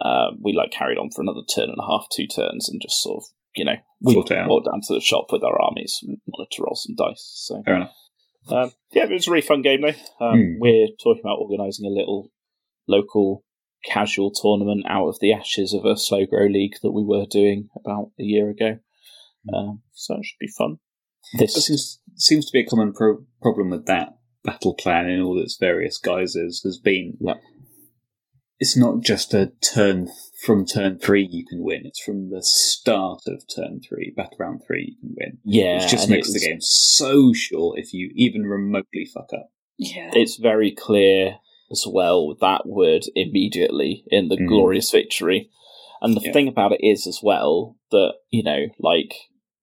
[0.00, 3.02] uh, we like carried on for another turn and a half, two turns, and just
[3.02, 3.24] sort of
[3.56, 4.48] you know we Fought it out.
[4.48, 7.30] walked down to the shop with our armies, and wanted to roll some dice.
[7.34, 7.92] So Fair enough.
[8.48, 10.24] um, yeah, it was a really fun game though.
[10.24, 10.58] Um, Hmm.
[10.60, 12.30] We're talking about organising a little
[12.88, 13.44] local
[13.84, 17.68] casual tournament out of the ashes of a slow grow league that we were doing
[17.76, 18.78] about a year ago.
[19.54, 20.76] Um, so it should be fun.
[21.38, 25.40] This seems, seems to be a common pro- problem with that battle plan in all
[25.40, 27.34] its various guises has been Yeah.
[28.58, 30.08] it's not just a turn
[30.44, 34.62] from turn three you can win, it's from the start of turn three, battle round
[34.66, 35.38] three you can win.
[35.44, 39.50] yeah, Which just and makes the game so short if you even remotely fuck up.
[39.78, 40.10] Yeah.
[40.14, 41.38] it's very clear
[41.70, 44.46] as well with that word immediately in the Mhm.
[44.48, 45.50] glorious victory.
[46.02, 46.32] And the Yeah.
[46.32, 49.14] thing about it is as well that, you know, like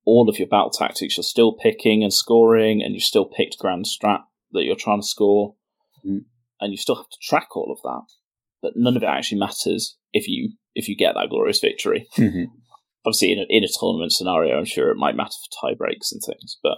[0.06, 3.86] all of your battle tactics you're still picking and scoring and you still picked grand
[3.86, 4.24] strat
[4.54, 5.56] that you're trying to score
[6.06, 6.26] Mhm.
[6.62, 8.06] and you still have to track all of that.
[8.62, 12.08] But none of it actually matters if you if you get that glorious victory.
[12.18, 12.46] Mm-hmm.
[13.06, 16.12] Obviously in a, in a tournament scenario I'm sure it might matter for tie breaks
[16.12, 16.78] and things, but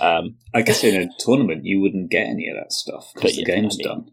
[0.00, 3.44] um, I guess in a tournament you wouldn't get any of that stuff because the
[3.46, 4.12] yeah, game's I mean- done.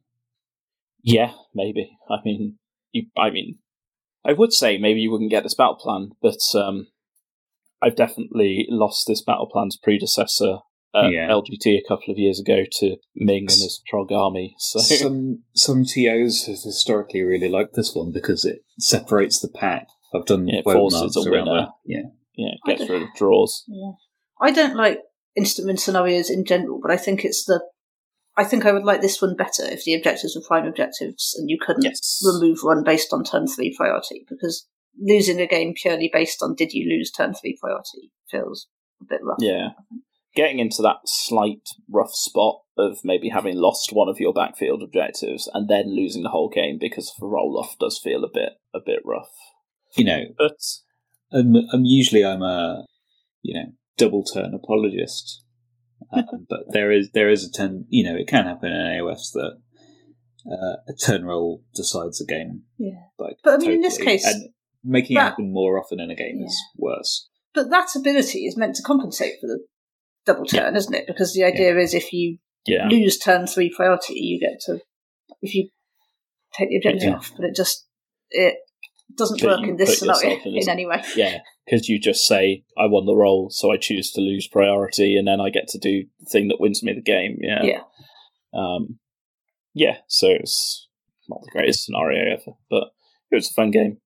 [1.06, 1.98] Yeah, maybe.
[2.10, 2.60] I mean,
[2.94, 3.08] you.
[3.18, 3.58] I mean,
[4.24, 6.88] I would say maybe you wouldn't get this battle plan, but um,
[7.82, 10.60] I've definitely lost this battle plan's predecessor,
[10.96, 11.30] uh, Yeah.
[11.30, 14.56] LGT, a couple of years ago to Ming and his Trog army.
[14.60, 19.88] So Some some TOs have historically really liked this one because it separates the pack.
[20.14, 21.62] I've done Yeah, it webinars forces a around winner.
[21.62, 21.70] that.
[21.86, 22.02] Yeah.
[22.36, 23.64] yeah, it gets rid of draws.
[23.68, 23.92] Yeah.
[24.42, 25.00] I don't like
[25.36, 27.64] instant win scenarios in general, but I think it's the
[28.36, 31.50] I think I would like this one better if the objectives were prime objectives and
[31.52, 32.20] you couldn't Yes.
[32.26, 34.68] remove one based on turn three priority because
[35.00, 38.68] losing a game purely based on did you lose turn three priority feels
[39.02, 39.38] a bit rough.
[39.40, 39.70] Yeah.
[40.36, 45.50] Getting into that slight rough spot of maybe having lost one of your backfield objectives
[45.54, 48.54] and then losing the whole game because of a roll off does feel a bit
[48.74, 49.32] a bit rough.
[49.96, 50.58] You know, But
[51.32, 52.86] I'm, I'm usually I'm a
[53.44, 55.44] you know double turn apologist,
[56.12, 59.32] um, but there is there is a ten you know it can happen in AOS
[59.34, 59.60] that
[60.50, 62.64] uh, a turn roll decides a game.
[62.78, 63.04] Yeah.
[63.18, 64.50] Like, But, I mean, in this case, and
[64.84, 67.30] making it happen more often in a game is worse.
[67.54, 69.64] But that ability is meant to compensate for the
[70.26, 71.08] double turn, isn't it?
[71.08, 72.88] Because the idea is if you yeah.
[72.88, 74.80] lose turn three priority, you get to
[75.42, 75.70] if you
[76.54, 77.16] take the objective Yeah.
[77.16, 77.32] off.
[77.36, 77.88] But it just
[78.30, 78.56] it
[79.16, 81.04] doesn't But work in this scenario in in, any way.
[81.16, 85.16] Yeah, because you just say, I won the roll, so I choose to lose priority,
[85.16, 87.38] and then I get to do the thing that wins me the game.
[87.42, 87.64] Yeah.
[87.64, 87.82] Yeah.
[88.54, 89.00] Um,
[89.74, 90.88] yeah, so it's
[91.28, 92.90] not the greatest scenario ever, but
[93.32, 93.98] it was a fun game.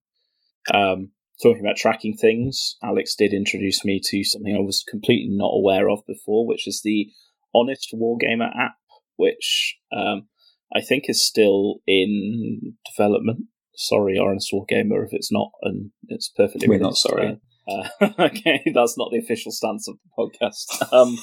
[0.74, 1.11] Um,
[1.42, 5.90] talking about tracking things, Alex did introduce me to something I was completely not aware
[5.90, 7.10] of before, which is the
[7.54, 8.76] Honest Wargamer app,
[9.16, 10.28] which um,
[10.76, 13.46] I think is still in development.
[13.76, 16.68] Sorry, Honest Wargamer, if it's not, and it's perfectly.
[16.68, 17.40] We're not sorry.
[17.70, 20.94] Uh, okay, that's not the official stance of the podcast.
[20.94, 21.18] Um,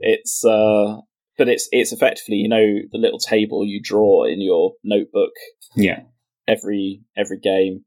[0.00, 0.98] it's uh,
[1.38, 5.32] but it's it's effectively you know the little table you draw in your notebook
[5.74, 6.00] Yeah,
[6.46, 7.84] every every game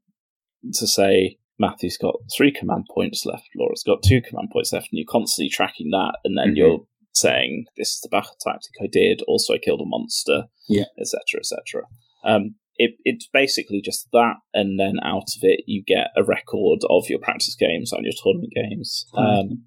[0.74, 4.98] to say Matthew's got three command points left, Laura's got two command points left, and
[4.98, 6.56] you're constantly tracking that, and then Mhm.
[6.56, 9.22] you're saying this is the battle tactic I did.
[9.22, 10.84] Also, I killed a monster, Yeah.
[11.00, 11.84] etc., etc.
[12.24, 16.80] Um, it, it's basically just that, and then out of it you get a record
[16.90, 19.06] of your practice games and your tournament games.
[19.14, 19.64] Um,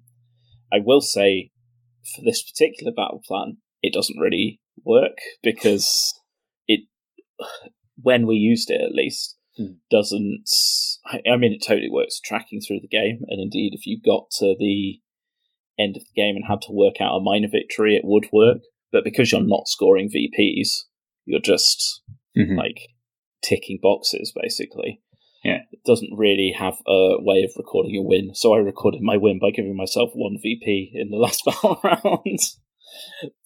[0.72, 1.50] I will say
[2.14, 6.14] for this particular battle plan, it doesn't really work because
[6.68, 6.86] it,
[8.00, 9.36] when we used it at least.
[9.90, 10.44] Doesn't.
[11.06, 14.54] I, mean, it totally works tracking through the game, and indeed, if you got to
[14.58, 15.00] the
[15.78, 18.58] end of the game and had to work out a minor victory, it would work.
[18.92, 20.84] But because you're not scoring VPs,
[21.24, 22.02] you're just
[22.36, 22.56] Mhm.
[22.56, 22.88] like
[23.42, 25.00] ticking boxes basically.
[25.44, 25.62] Yeah.
[25.72, 28.34] It doesn't really have a way of recording a win.
[28.34, 32.38] So I recorded my win by giving myself one VP in the last battle round.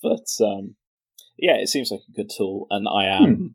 [0.03, 0.75] but um,
[1.39, 3.55] yeah, it seems like a good tool, and I am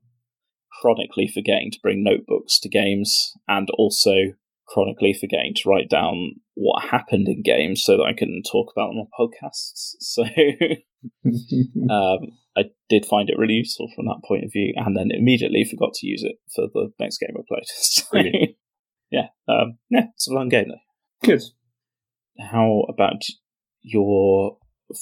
[0.82, 4.34] chronically forgetting to bring notebooks to games, and also
[4.68, 8.90] chronically forgetting to write down what happened in games so that I can talk about
[8.90, 9.96] them on podcasts.
[10.02, 10.24] So
[11.90, 12.20] um,
[12.58, 15.94] I did find it really useful from that point of view, and then immediately forgot
[15.96, 17.64] to use it for the next game I played.
[17.70, 18.18] So,
[19.12, 21.28] yeah, um, yeah, it's a long game though.
[21.28, 21.42] Good.
[22.40, 23.24] How about
[23.82, 24.58] your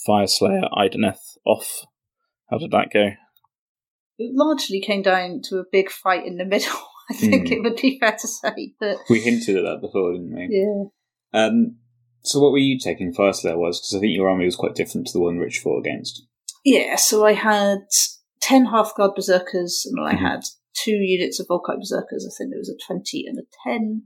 [0.05, 1.85] Fire Slayer Idoneth off?
[2.49, 3.09] How did that go?
[4.17, 6.75] It largely came down to a big fight in the middle.
[7.09, 7.53] I think Hmm.
[7.53, 8.97] it would be fair to say that.
[9.09, 10.47] We hinted at that before, didn't we?
[10.51, 10.83] Yeah.
[11.45, 11.77] Um,
[12.23, 13.79] so what were you taking first there was?
[13.79, 16.23] Because I think your army was quite different to the one Rich fought against.
[16.65, 17.79] Yeah, so I had
[18.41, 20.19] 10 Hearthguard berserkers, and I Mhm.
[20.19, 20.41] had
[20.83, 22.27] two units of Vulkite berserkers.
[22.27, 24.03] I think there was a 20 and a 10.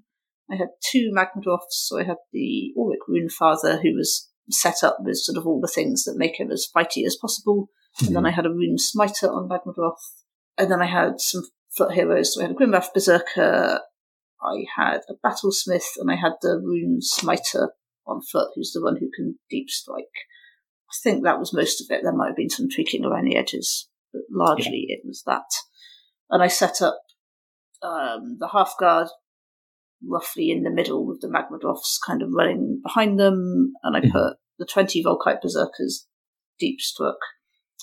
[0.51, 5.18] I had two Magmadroths, so I had the Auric Runefather, who was set up with
[5.18, 7.70] sort of all the things that make him as fighty as possible.
[8.00, 10.24] And then I had a Runesmiter on Magmadroth.
[10.58, 11.44] And then I had some
[11.76, 12.34] foot heroes.
[12.34, 13.82] So I had a Grimwrath Berserker,
[14.42, 17.70] I had a Battlesmith, and I had the Runesmiter
[18.08, 20.06] on foot, who's the one who can deep strike.
[20.89, 22.02] I think that was most of it.
[22.04, 25.46] There might have been some tweaking around the edges, but largely it was that.
[26.30, 27.00] And I set up
[27.82, 29.10] um, the Hearthguard
[30.06, 34.12] roughly in the middle with the Magmadroths kind of running behind them, and I Mhm.
[34.12, 36.08] put the 20 Vulkite Berserkers
[36.60, 37.18] deep struck,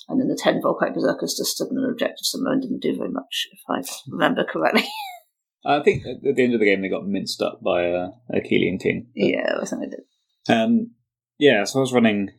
[0.08, 2.96] and then the 10 Vulkite Berserkers just stood in an objective somewhere and didn't do
[2.96, 4.86] very much, if I remember correctly.
[5.66, 8.40] I think at the end of the game they got minced up by a, a
[8.40, 9.08] Keelian king.
[9.14, 10.56] But, yeah, I think I did.
[10.56, 10.92] Um,
[11.38, 12.30] yeah, so I was running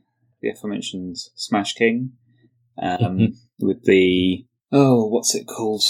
[0.41, 2.13] the aforementioned Smash King
[2.81, 5.83] um, with the oh, what's it called?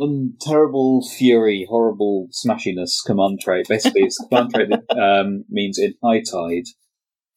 [0.00, 3.66] Um, terrible fury, horrible smashiness command trait.
[3.68, 6.66] Basically, it's command trait that um, means in high tide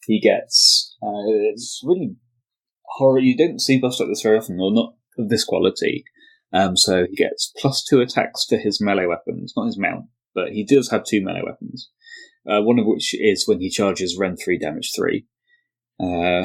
[0.06, 1.24] he gets uh,
[1.54, 2.16] it's really
[2.90, 3.20] horror.
[3.20, 6.04] You don't see buffs like this very often, or not of this quality.
[6.52, 10.52] Um, so he gets plus two attacks to his melee weapons, not his mount, but
[10.52, 11.90] he does have two melee weapons.
[12.50, 15.26] Uh, one of which is when he charges Rend 3 damage 3.
[16.00, 16.06] Uh,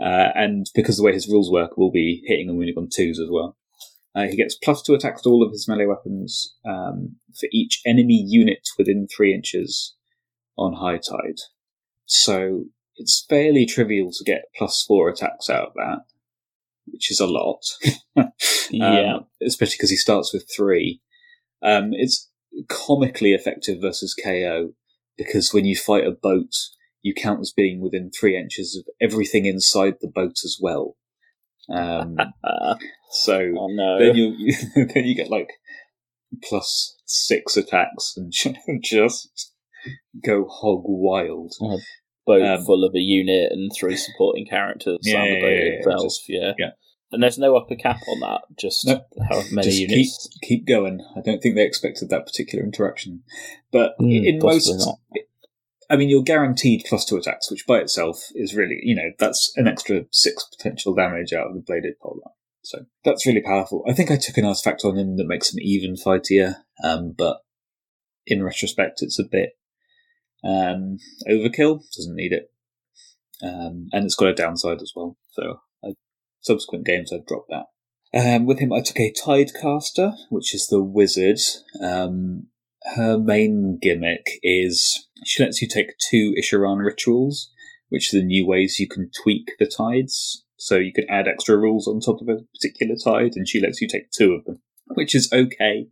[0.00, 3.18] uh, and because the way his rules work, we'll be hitting and wounding on twos
[3.18, 3.56] as well.
[4.14, 7.80] Uh, he gets plus two attacks to all of his melee weapons um, for each
[7.86, 9.96] enemy unit within three inches
[10.56, 11.38] on high tide.
[12.06, 12.64] So
[12.98, 15.98] it's fairly trivial to get plus four attacks out of that.
[16.86, 17.62] which is a lot.
[18.70, 19.14] yeah.
[19.14, 21.00] Um, especially because he starts with three.
[21.62, 22.28] Um, it's
[22.68, 24.70] comically effective versus KO
[25.16, 26.52] because when you fight a boat,
[27.02, 30.96] you count as being within three inches of everything inside the boat as well.
[31.72, 32.16] Um,
[33.10, 33.98] so oh no.
[33.98, 34.54] then you
[34.94, 35.50] then you get like
[36.42, 38.32] plus six attacks and
[38.82, 39.52] just
[40.24, 41.54] go hog wild.
[42.28, 45.48] Boat um, full of a unit and three supporting characters Yeah, on the yeah, boat
[45.50, 46.02] yeah, itself.
[46.04, 46.52] just- yeah.
[46.58, 46.70] yeah.
[47.10, 48.42] And there's no upper cap on that.
[48.58, 50.28] Just how many Just units.
[50.42, 51.00] keep going.
[51.16, 53.22] I don't think they expected that particular interaction,
[53.72, 54.98] but Hmm, in most, not.
[55.88, 59.54] I mean, you're guaranteed plus two attacks, which by itself is really, you know, that's
[59.56, 62.30] an extra six potential damage out of the bladed polearm.
[62.62, 63.82] So that's really powerful.
[63.88, 67.38] I think I took an artifact on him that makes him even fightier, um, but
[68.26, 69.52] in retrospect, it's a bit
[70.44, 71.80] um, overkill.
[71.96, 72.50] Doesn't need it,
[73.42, 75.16] um, and it's got a downside as well.
[75.30, 75.94] So I,
[76.40, 77.66] subsequent games, I've dropped that.
[78.14, 81.40] Um, with him, I took a Tidecaster, which is the wizard.
[81.82, 82.46] Um,
[82.94, 87.50] her main gimmick is she lets you take two Isharann rituals,
[87.88, 90.44] which are the new ways you can tweak the tides.
[90.56, 93.80] So you could add extra rules on top of a particular tide, and she lets
[93.80, 95.86] you take two of them, which is okay.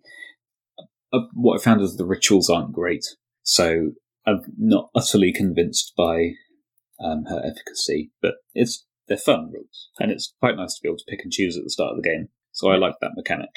[1.13, 3.05] Uh, what I found is the rituals aren't great,
[3.43, 3.93] so
[4.27, 6.33] I'm not utterly convinced by
[6.99, 10.99] um, her efficacy, but it's they're fun rules, and it's quite nice to be able
[10.99, 12.29] to pick and choose at the start of the game.
[12.53, 13.51] So I like that mechanic.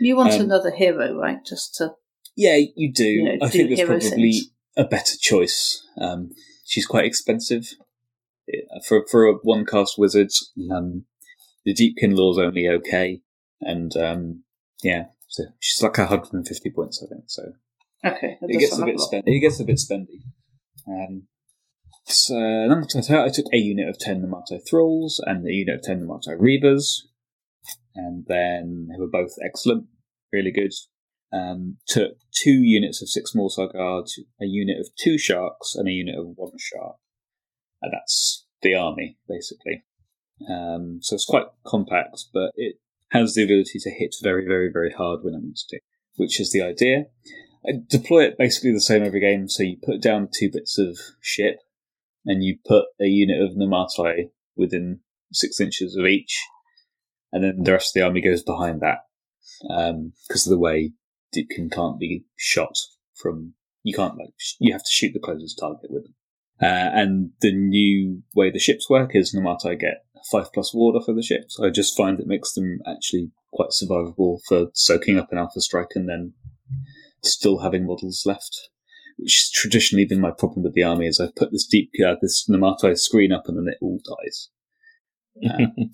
[0.00, 1.38] You want Um, another hero, right?
[1.44, 1.94] Just to
[2.36, 3.04] Yeah, you do.
[3.04, 4.50] You know, I do think there's probably things.
[4.76, 5.86] a better choice.
[5.98, 6.30] Um,
[6.64, 7.74] she's quite expensive
[8.48, 10.30] Yeah, for for a one cast wizard.
[10.70, 11.04] Um,
[11.64, 13.20] the Deepkin law's only okay,
[13.60, 14.44] and um,
[14.82, 17.24] yeah, so she's like 150 points, I think.
[17.26, 17.42] So
[18.04, 18.38] okay.
[18.40, 19.00] it gets a bit.
[19.26, 20.22] It gets a bit spendy.
[20.86, 21.28] Um,
[22.04, 26.00] so number I took a unit of ten Namarti Thralls and a unit of ten
[26.00, 27.02] Namarti Reavers,
[27.94, 29.86] and then they were both excellent,
[30.32, 30.72] really good.
[31.32, 35.92] Um, took two units of six Morrsarr Guards, a unit of two Sharks, and a
[35.92, 36.96] unit of one Shark.
[37.80, 39.84] And that's the army, basically.
[40.48, 42.76] Um, so it's quite compact, but it
[43.10, 45.80] has the ability to hit very, very, very hard when it needs to,
[46.16, 47.04] which is the idea.
[47.66, 49.48] I deploy it basically the same every game.
[49.48, 51.58] So you put down two bits of ship,
[52.24, 55.00] and you put a unit of Namarti within
[55.32, 56.40] six inches of each,
[57.32, 58.98] and then the rest of the army goes behind that
[60.28, 60.92] because of the way
[61.34, 62.76] Deepkin can't be shot
[63.14, 63.54] from.
[63.84, 66.14] You can't like sh- you have to shoot the closest target with them.
[66.60, 71.08] Uh, and the new way the ships work is Namarti get five plus ward off
[71.08, 71.58] of the ships.
[71.58, 75.90] I just find it makes them actually quite survivable for soaking up an alpha strike
[75.96, 76.34] and then
[77.24, 78.68] still having models left.
[79.18, 82.14] Which has traditionally been my problem with the army is I've put this deep uh,
[82.20, 84.48] this Namarti screen up and then it all dies.
[85.44, 85.84] Uh,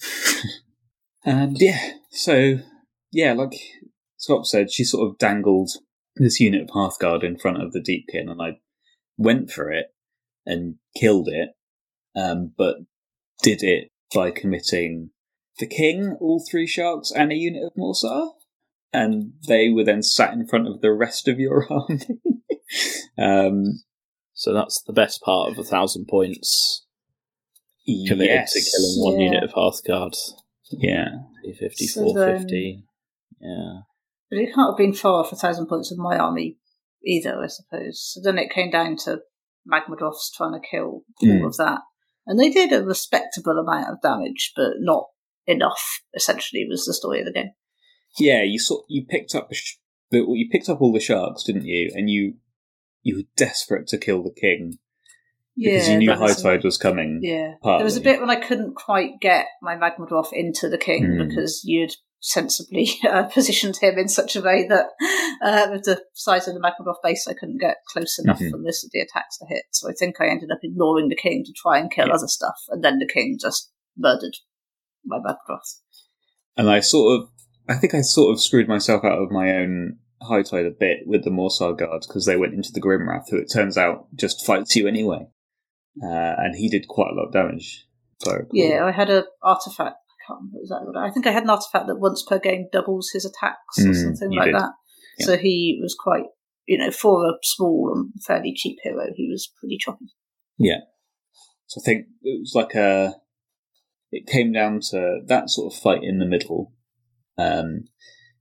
[1.24, 2.58] and yeah, so
[3.10, 3.54] yeah, like
[4.16, 5.70] Scott said, she sort of dangled
[6.16, 8.58] this unit of Hearthguard in front of the Deepkin, and I
[9.16, 9.86] went for it
[10.46, 11.50] and killed it,
[12.16, 12.76] um, but
[13.42, 15.10] did it by committing
[15.58, 18.30] the king, all three sharks, and a unit of Morrsarr,
[18.93, 22.01] and they were then sat in front of the rest of your army.
[23.18, 23.80] um,
[24.34, 26.84] So that's the best part of a thousand points
[28.07, 28.53] committed yes.
[28.53, 29.26] to killing one Yeah.
[29.30, 30.14] unit of Hearthguard.
[30.70, 31.09] Yeah.
[31.45, 32.84] 350, So 450.
[33.41, 33.80] Yeah.
[34.30, 36.59] But it can't have been far off a thousand points of my army
[37.05, 38.03] either, I suppose.
[38.12, 39.20] So then it came down to
[39.70, 41.40] Magmadroths trying to kill Mm.
[41.40, 41.81] all of that.
[42.27, 45.06] And they did a respectable amount of damage, but not
[45.47, 47.52] enough, essentially, was the story of the game.
[48.18, 49.51] Yeah, you saw you picked up
[50.10, 51.90] the, well, you picked up all the sharks, didn't you?
[51.94, 52.35] And you
[53.02, 54.78] you were desperate to kill the king
[55.56, 57.20] because yeah, you knew High Tide was coming.
[57.22, 57.55] Yeah.
[57.62, 57.78] partly.
[57.80, 61.28] There was a bit when I couldn't quite get my Magmadroth into the king Mm.
[61.28, 64.86] because you'd sensibly uh, positioned him in such a way that
[65.43, 68.51] uh, with the size of the Magmadroth base, I couldn't get close enough Mhm.
[68.51, 69.64] for most of the attacks to hit.
[69.72, 72.14] So I think I ended up ignoring the king to try and kill Yeah.
[72.14, 74.36] other stuff, and then the king just murdered
[75.05, 75.80] my Magmadroth.
[76.56, 77.28] And I sort of,
[77.69, 81.01] I think I sort of screwed myself out of my own High Tide a bit
[81.07, 84.45] with the Morrsarr guards because they went into the Grimwrath, who it turns out just
[84.45, 85.27] fights you anyway,
[86.03, 87.86] uh, and he did quite a lot of damage.
[88.20, 89.97] So Yeah, I had an artifact.
[89.97, 92.39] I can't remember exactly what I I think I had an artifact that once per
[92.39, 94.55] game doubles his attacks or Mm, something like did.
[94.57, 94.73] that.
[95.19, 95.27] Yeah.
[95.27, 96.24] So he was quite,
[96.66, 100.07] you know, for a small and fairly cheap hero, he was pretty choppy.
[100.59, 100.81] Yeah.
[101.66, 103.15] So I think it was like a.
[104.11, 106.73] It came down to that sort of fight in the middle,
[107.39, 107.85] um,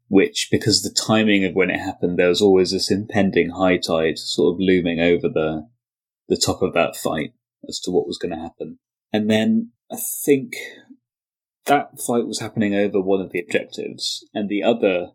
[0.09, 4.17] which, because the timing of when it happened, there was always this impending high tide
[4.17, 5.67] sort of looming over the
[6.29, 7.31] the top of that fight
[7.69, 8.79] as to what was going to happen.
[9.13, 9.95] And then I
[10.25, 10.53] think
[11.65, 15.11] that fight was happening over one of the objectives, and the other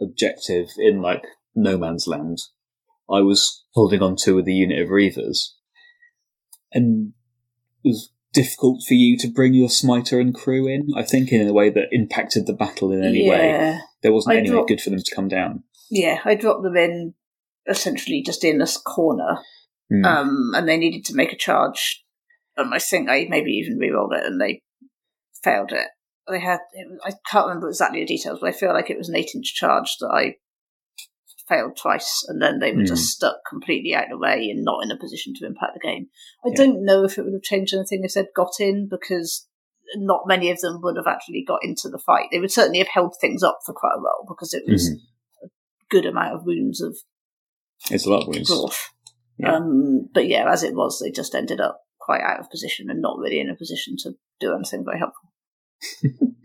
[0.00, 1.24] objective in like
[1.54, 2.38] no man's land,
[3.10, 5.50] I was holding on to with a unit of Reavers,
[6.72, 7.12] and
[7.84, 10.88] it was difficult for you to bring your smiter and crew in.
[10.96, 13.78] I think in a way that impacted the battle in any way.
[14.02, 15.64] There wasn't I any way good for them to come down.
[15.90, 16.20] yeah.
[16.24, 17.14] I dropped them in
[17.68, 19.38] essentially just in this corner,
[19.90, 20.04] Hmm.
[20.04, 22.04] um, and they needed to make a charge.
[22.56, 24.62] And I think I maybe even re-rolled it, and they
[25.42, 25.88] failed it.
[26.28, 26.60] They had
[27.04, 29.96] I can't remember exactly the details, but I feel like it was an eight-inch charge
[30.00, 30.36] that I
[31.50, 34.82] failed twice, and then they were just stuck completely out of the way and not
[34.84, 36.06] in a position to impact the game.
[36.44, 36.54] I Yeah.
[36.56, 39.46] don't know if it would have changed anything if they'd got in because
[39.96, 42.26] not many of them would have actually got into the fight.
[42.30, 44.96] They would certainly have held things up for quite a while because it was Mhm.
[45.44, 45.48] a
[45.90, 46.96] good amount of wounds of
[47.90, 48.50] It's a lot of wounds.
[49.38, 49.56] Yeah.
[49.56, 53.00] Um, but yeah, as it was, they just ended up quite out of position and
[53.00, 55.30] not really in a position to do anything very helpful.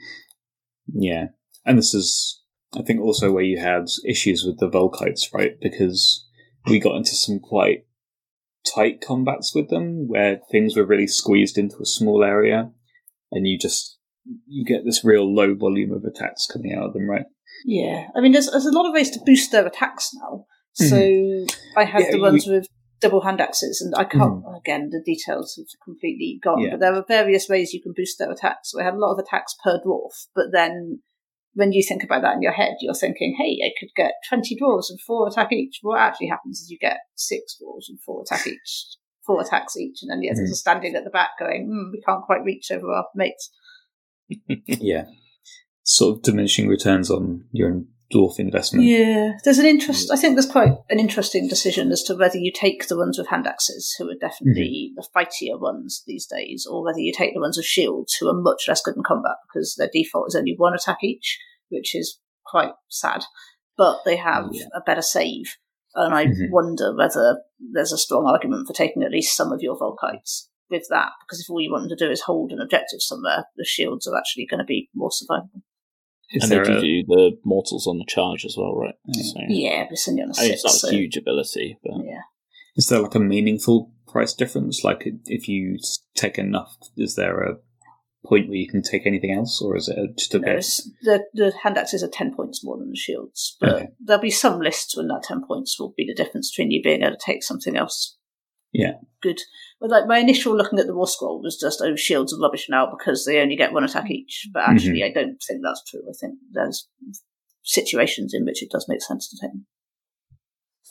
[0.93, 1.27] Yeah.
[1.65, 2.41] And this is,
[2.77, 5.59] I think, also where you had issues with the Vulkites, right?
[5.61, 6.25] Because
[6.67, 7.85] we got into some quite
[8.73, 12.71] tight combats with them where things were really squeezed into a small area
[13.31, 13.97] and you just,
[14.47, 17.25] you get this real low volume of attacks coming out of them, right?
[17.65, 20.45] Yeah, I mean, there's, there's a lot of ways to boost their attacks now.
[20.81, 21.45] Mm-hmm.
[21.47, 22.67] So I had Yeah, the ones with
[23.01, 24.55] double hand axes, and I can't, mm-hmm.
[24.55, 26.71] again, the details have completely gone, Yeah.
[26.71, 28.71] but there are various ways you can boost their attacks.
[28.71, 31.01] So I had a lot of attacks per dwarf, but then
[31.55, 34.55] when you think about that in your head, you're thinking, hey, I could get 20
[34.61, 35.79] dwarves and four attack each.
[35.81, 39.99] What actually happens is you get six dwarves and four attack each, four attacks each,
[40.03, 40.53] and then the others Mhm.
[40.53, 43.49] are standing at the back going, hmm, we can't quite reach over our mates.
[44.67, 45.05] Yeah.
[45.83, 47.83] Sort of diminishing returns on your
[48.15, 48.85] dwarf investment.
[48.85, 50.11] Yeah, there's an interest.
[50.11, 53.27] I think there's quite an interesting decision as to whether you take the ones with
[53.27, 57.41] hand axes, who are definitely the fightier ones these days, or whether you take the
[57.41, 60.55] ones with shields, who are much less good in combat because their default is only
[60.55, 61.37] one attack each,
[61.69, 63.23] which is quite sad.
[63.77, 64.67] But they have Yeah.
[64.73, 65.57] a better save,
[65.95, 66.51] and I Mhm.
[66.51, 70.87] wonder whether there's a strong argument for taking at least some of your Vulkites with
[70.89, 73.65] that, because if all you want them to do is hold an objective somewhere, the
[73.65, 75.61] shields are actually going to be more survivable.
[76.31, 78.95] Is and they there do a- do the mortals on the charge as well, right?
[79.05, 79.23] Yeah.
[79.23, 80.53] So, Yeah, but send you on a I mean, six.
[80.53, 82.21] it's not so- a huge ability, but yeah.
[82.77, 84.83] Is there like a meaningful price difference?
[84.83, 85.77] Like if you
[86.15, 87.57] take enough, is there a
[88.27, 90.51] point where you can take anything else, or is it just a No, bit?
[90.57, 93.87] it's- the the hand axes are ten points more than the shields, but Okay.
[93.99, 97.03] there'll be some lists when that ten points will be the difference between you being
[97.03, 98.17] able to take something else.
[98.73, 98.95] Yeah.
[99.21, 99.39] good.
[99.79, 102.89] But like my initial looking at the warscroll was just oh shields are rubbish now
[102.89, 104.13] because they only get one attack mm-hmm.
[104.13, 104.47] each.
[104.53, 105.19] But actually, mm-hmm.
[105.19, 106.01] I don't think that's true.
[106.09, 106.87] I think there's
[107.63, 109.65] situations in which it does make sense to take them.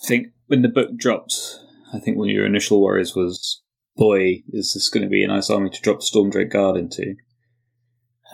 [0.02, 1.61] I think when the book dropped,
[1.94, 3.62] I think one of your initial worries was,
[3.97, 7.15] "Boy, is this going to be a nice army to drop Stormdrake Guard into?"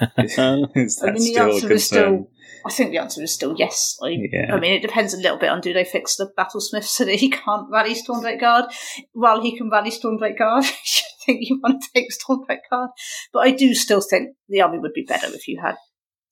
[0.19, 2.31] is that I mean, the answer is still.
[2.67, 3.97] I think the answer is still yes.
[4.03, 4.55] I, Yeah.
[4.55, 7.15] I mean, it depends a little bit on do they fix the battlesmith so that
[7.15, 8.67] he can't rally Stormdrake Guard
[9.13, 10.65] while he can rally Stormdrake Guard.
[11.21, 12.91] I think you want to take Stormdrake Guard,
[13.33, 15.77] but I do still think the army would be better if you had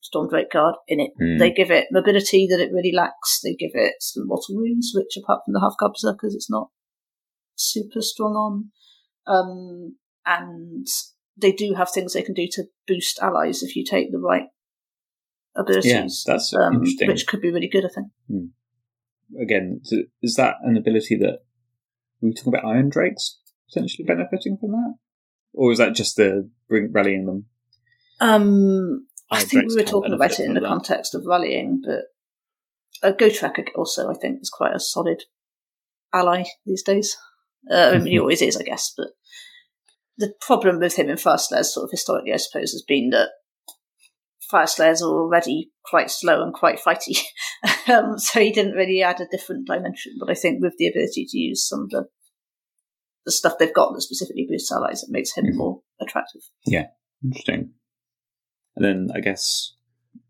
[0.03, 1.11] Stormdrake Guard in it.
[1.19, 1.39] Hmm.
[1.39, 3.41] They give it mobility that it really lacks.
[3.43, 6.69] They give it some mortal wounds, which apart from the Hearthguard berserkers, it's not
[7.55, 8.71] super strong on.
[9.27, 10.87] Um, and
[11.41, 14.47] they do have things they can do to boost allies if you take the right
[15.57, 16.25] abilities.
[16.27, 17.09] Yeah, that's um, interesting.
[17.09, 18.51] which could be really good, I think.
[19.41, 21.41] Again, t- is that an ability that
[22.21, 23.37] we talking about Irondrakes
[23.73, 24.95] potentially benefiting from that,
[25.53, 27.47] or is that just the bring, rallying them?
[28.21, 30.69] Um, I think we were talking about it in the that.
[30.69, 32.05] context of rallying, but
[33.03, 35.25] uh, Tracker also, I think, is quite a solid
[36.13, 37.17] ally these days.
[37.71, 38.07] Uh, I mean, Mm-hmm.
[38.07, 39.09] he always is, I guess, but
[40.19, 43.31] the problem with him in Fyreslayers, sort of historically, I suppose, has been that
[44.53, 47.19] Fyreslayers are already quite slow and quite fighty.
[47.89, 50.13] um, so he didn't really add a different dimension.
[50.19, 52.05] But I think with the ability to use some of the
[53.27, 55.55] the stuff they've got that specifically boosts allies, it makes him Mhm.
[55.57, 56.41] more attractive.
[56.65, 56.87] Yeah,
[57.23, 57.75] interesting.
[58.75, 59.75] And then I guess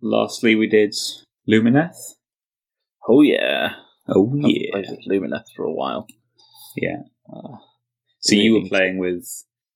[0.00, 0.94] lastly we did
[1.48, 1.96] Lumineth.
[3.08, 3.74] oh yeah,
[4.08, 6.06] Oh I've yeah, played with Lumineth for a while.
[6.76, 7.02] yeah.
[7.32, 7.58] Uh,
[8.20, 9.24] So you were playing with,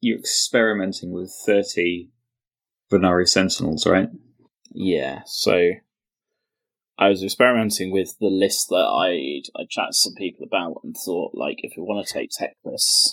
[0.03, 2.11] you're experimenting with thirty
[2.93, 4.09] Vanari Sentinels, right?
[4.75, 5.71] Yeah, so
[6.99, 10.95] I was experimenting with the list that I'd I chatted to some people about and
[10.95, 13.13] thought like if we want to take Teclis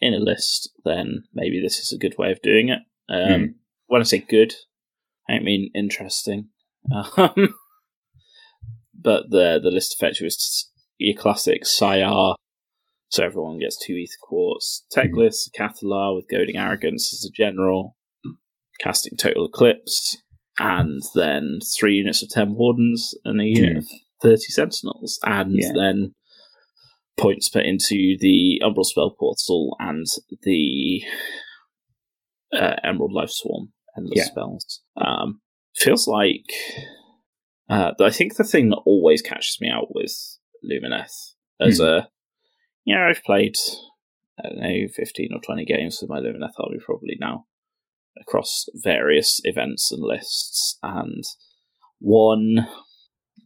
[0.00, 2.80] in a list, then maybe this is a good way of doing it.
[3.08, 3.44] Um, Hmm.
[3.86, 4.54] When I say good,
[5.28, 6.50] I don't mean interesting.
[7.16, 7.54] Um,
[9.00, 12.34] but the the list effective is your classic Syar,
[13.08, 14.84] so everyone gets two ether quartz.
[14.90, 15.50] Tech Mhm.
[15.56, 17.94] Cathalar with goading arrogance as a general.
[18.80, 20.18] casting Total Eclipse,
[20.60, 23.78] and then three units of 10 Wardens and a unit Hmm.
[23.78, 23.88] of
[24.22, 25.72] 30 Sentinels, and Yeah.
[25.74, 26.14] then
[27.16, 30.06] points put into the Umbral Spell Portal and
[30.42, 31.02] the
[32.52, 34.24] uh, Emerald Life Swarm endless Yeah.
[34.26, 34.80] spells.
[34.96, 35.40] Um,
[35.74, 36.46] feels like
[37.68, 41.84] uh, I think the thing that always catches me out with Lumineth as Hmm.
[41.84, 42.10] a
[42.88, 43.54] you know I've played
[44.38, 47.44] I don't know fifteen or twenty games with my Lumineth army probably now
[48.20, 51.22] across various events and lists and
[52.00, 52.66] won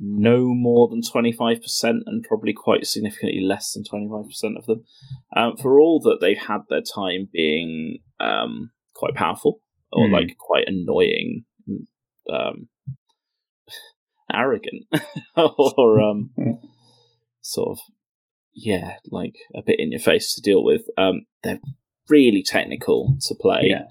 [0.01, 1.61] no more than 25%
[2.07, 4.83] and probably quite significantly less than 25% of them
[5.37, 9.61] um, for all that they've had their time being um, quite powerful
[9.93, 10.15] or Hmm.
[10.15, 11.45] like quite annoying
[12.33, 12.69] um,
[14.33, 14.85] arrogant
[15.37, 16.31] or um,
[17.43, 17.79] sort of
[18.55, 21.61] yeah like a bit in your face to deal with um, they're
[22.09, 23.85] really technical to play Yeah.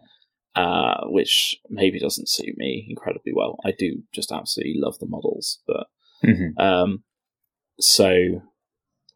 [0.61, 3.57] uh, which maybe doesn't suit me incredibly well.
[3.65, 5.87] I do just absolutely love the models, but
[6.23, 6.59] Mhm.
[6.59, 7.03] um,
[7.79, 8.41] so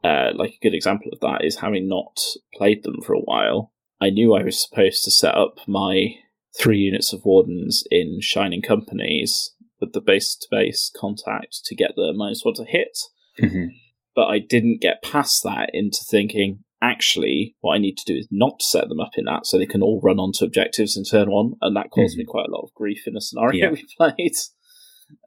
[0.04, 2.20] uh, like a good example of that is having not
[2.54, 3.72] played them for a while.
[4.00, 6.16] I knew I was supposed to set up my
[6.60, 11.92] three units of wardens in Shining Companies with the base to base contact to get
[11.96, 12.98] the minus one to hit
[13.40, 13.70] Mhm.
[14.16, 18.28] But I didn't get past that into thinking, actually, what I need to do is
[18.32, 21.30] not set them up in that so they can all run onto objectives in turn
[21.32, 23.72] one, and that caused me quite a lot of grief in a scenario Yeah.
[23.74, 24.32] we played.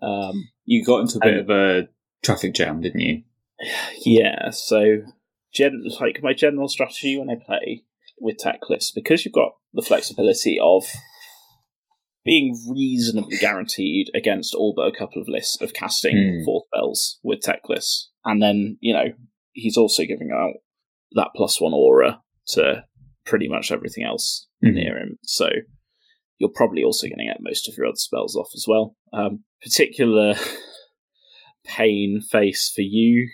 [0.03, 1.89] Um, You got into a bit of a
[2.25, 3.23] traffic jam, didn't you?
[4.05, 5.03] yeah, so
[5.53, 7.83] gen- like my general strategy when I play
[8.21, 10.85] with Teclis, because you've got the flexibility of
[12.25, 16.45] being reasonably guaranteed against all but a couple of lists of casting Hmm.
[16.45, 18.09] four spells with Teclis.
[18.29, 19.07] And then, you know,
[19.53, 20.53] he's also giving out
[21.13, 22.85] that plus one aura to
[23.25, 24.75] pretty much everything else Mhm.
[24.75, 25.19] near him.
[25.25, 25.49] So
[26.39, 28.95] you're probably also going to get most of your other spells off as well.
[29.13, 30.35] Um, particular
[31.65, 33.29] pain face for you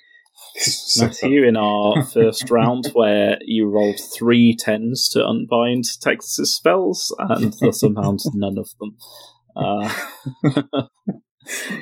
[1.01, 7.53] Matthew, in our first round, where you rolled three tens to unbind Teclis's spells, and
[7.61, 8.97] thus amount none of them.
[9.57, 9.93] Uh,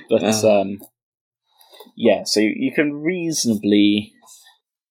[0.09, 0.79] but um,
[1.97, 4.13] yeah, so you, can reasonably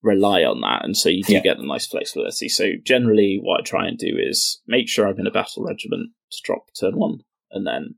[0.02, 1.42] rely on that, and so you do Yeah.
[1.42, 2.50] get the nice flexibility.
[2.50, 6.12] So generally, what I try and do is make sure I'm in a battle regiment
[6.32, 7.20] to drop turn one,
[7.52, 7.96] and then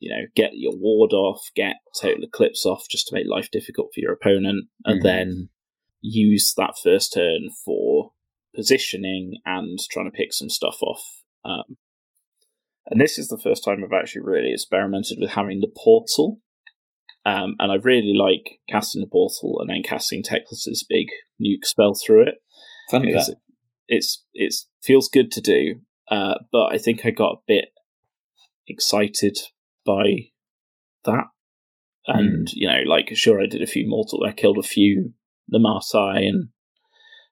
[0.00, 3.90] you know get your ward off, get total eclipse off, just to make life difficult
[3.94, 5.04] for your opponent, and Mhm.
[5.04, 5.48] then
[6.00, 8.12] use that first turn for
[8.54, 11.22] positioning and trying to pick some stuff off.
[11.44, 11.76] Um,
[12.86, 16.40] and this is the first time I've actually really experimented with having the portal.
[17.26, 21.06] Um, and I really like casting the portal and then casting Teclis's big
[21.40, 22.34] nuke spell through it
[22.90, 23.32] Funny because that.
[23.32, 23.38] it,
[23.88, 25.80] it's it's feels good to do.
[26.10, 27.68] Uh, but I think I got a bit
[28.68, 29.38] excited
[29.86, 30.30] by
[31.04, 31.24] that,
[32.06, 34.24] and you know, like sure, I did a few mortal.
[34.26, 35.14] I killed a few
[35.52, 36.48] Namarti and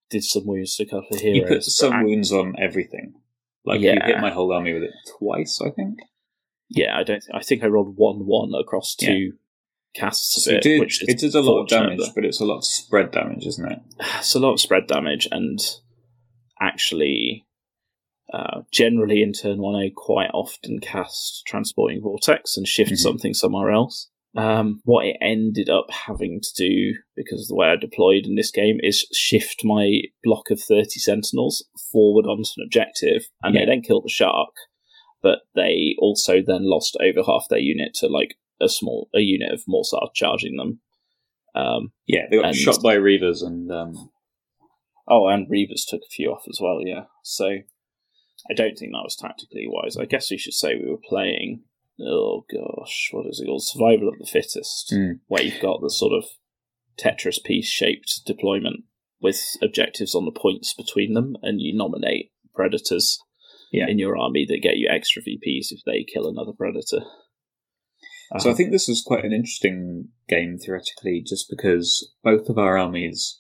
[0.08, 1.36] did some wounds to a couple of heroes.
[1.50, 3.14] You put some ac- wounds on everything.
[3.64, 3.92] Like yeah.
[3.92, 5.98] you hit my whole army with it twice, I think.
[6.70, 7.20] yeah, I don't.
[7.20, 9.34] Th- I think I rolled one one across two
[9.94, 12.44] casts of So it, did, it did a lot of damage, but- but it's a
[12.44, 13.78] lot of spread damage, isn't it?
[14.18, 15.58] it's a lot of spread damage and
[16.60, 17.44] actually
[18.32, 22.96] uh, generally in turn one I quite often cast transporting vortex and shift Mhm.
[22.98, 24.08] something somewhere else.
[24.34, 28.34] Um, what it ended up having to do, because of the way I deployed in
[28.36, 33.62] this game, is shift my block of 30 sentinels forward onto an objective, and Yeah.
[33.62, 34.54] they then killed the shark,
[35.22, 39.52] but they also then lost over half their unit to like a small a unit
[39.52, 40.80] of Morrsarr charging them.
[41.54, 44.10] Um, Yeah, they got And- shot by Reavers and um,
[45.08, 47.04] Oh, and Reavers took a few off as well, yeah.
[47.24, 47.46] So
[48.50, 49.96] I don't think that was tactically wise.
[49.96, 51.64] I guess we should say we were playing,
[52.00, 53.64] oh gosh, what is it called?
[53.64, 55.20] Survival of the Fittest, Mm.
[55.26, 56.24] where you've got the sort of
[56.98, 58.84] Tetris piece shaped deployment
[59.20, 63.18] with objectives on the points between them, and you nominate predators
[63.72, 63.88] Yeah.
[63.88, 67.04] in your army that get you extra VPs if they kill another predator.
[68.40, 72.58] So I Uh, think this is quite an interesting game theoretically, just because both of
[72.58, 73.38] our armies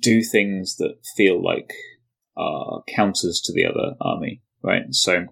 [0.00, 1.72] do things that feel like
[2.36, 4.92] are counters to the other army, right?
[4.92, 5.26] So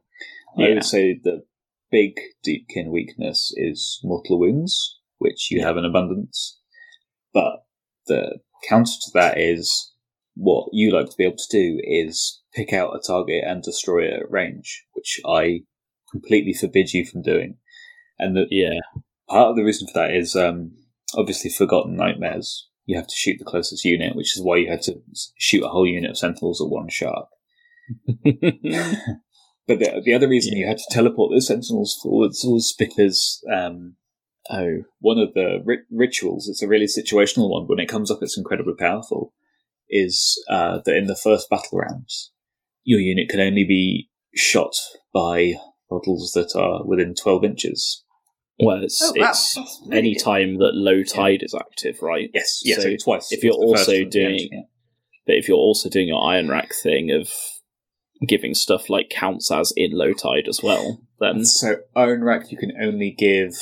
[0.59, 1.45] I would say the
[1.91, 2.15] big
[2.47, 5.67] deepkin weakness is mortal wounds, which you Yeah.
[5.67, 6.59] have in abundance,
[7.33, 7.65] but
[8.07, 9.93] the counter to that is
[10.35, 14.05] what you like to be able to do is pick out a target and destroy
[14.07, 15.65] it at range, which I
[16.11, 17.59] completely forbid you from doing.
[18.19, 18.79] And the, yeah,
[19.29, 20.73] part of the reason for that is um,
[21.17, 22.69] obviously forgotten nightmares.
[22.85, 25.01] You have to shoot the closest unit, which is why you had to
[25.39, 27.29] shoot a whole unit of sentinels at one shot.
[29.69, 33.95] But the, the other reason you had to teleport those sentinels forwards was because um,
[34.51, 37.67] Oh, one of the ri- rituals, it's a really situational one.
[37.67, 39.33] When it comes up, it's incredibly powerful.
[39.89, 42.33] Is uh, that in the first battle rounds,
[42.83, 44.73] your unit can only be shot
[45.13, 45.55] by
[45.93, 48.05] models that are within 12 inches.
[48.59, 49.31] well, it's Oh, wow.
[49.31, 49.57] it's
[49.87, 50.23] really any good.
[50.23, 52.31] time that low tide is active, right?
[52.35, 53.33] Yes, yes, So so twice.
[53.33, 54.61] if you're also and the doing- yeah.
[55.27, 57.31] But if you're also doing your Ionrach thing of
[58.27, 62.73] giving stuff like counts as in low tide as well, then So Ionrach, you can
[62.81, 63.55] only give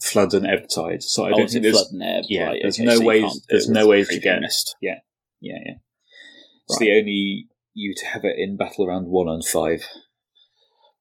[0.00, 1.02] Flood and Ebb Tide.
[1.02, 2.24] So I oh, don't is think there's flood and ebb?
[2.28, 4.20] yeah, right, there's okay, no so you ways- can't do there's no with ways to
[4.20, 4.76] get- mist.
[4.80, 4.94] yeah,
[5.40, 5.58] yeah.
[5.66, 5.74] yeah.
[6.68, 9.86] It's the only you to have it in battle round one and five.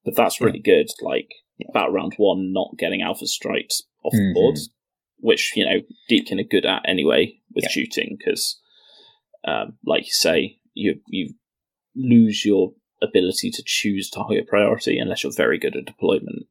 [0.07, 0.87] But that's really good.
[1.01, 1.29] Like
[1.69, 4.57] about round one, not getting alpha strikes off the board,
[5.19, 7.69] which you know Deepkin are good at anyway with Yeah.
[7.71, 8.57] shooting because,
[9.43, 11.33] um, like you say, you you
[11.93, 12.71] lose your
[13.01, 16.47] ability to choose target priority unless you're very good at deployment,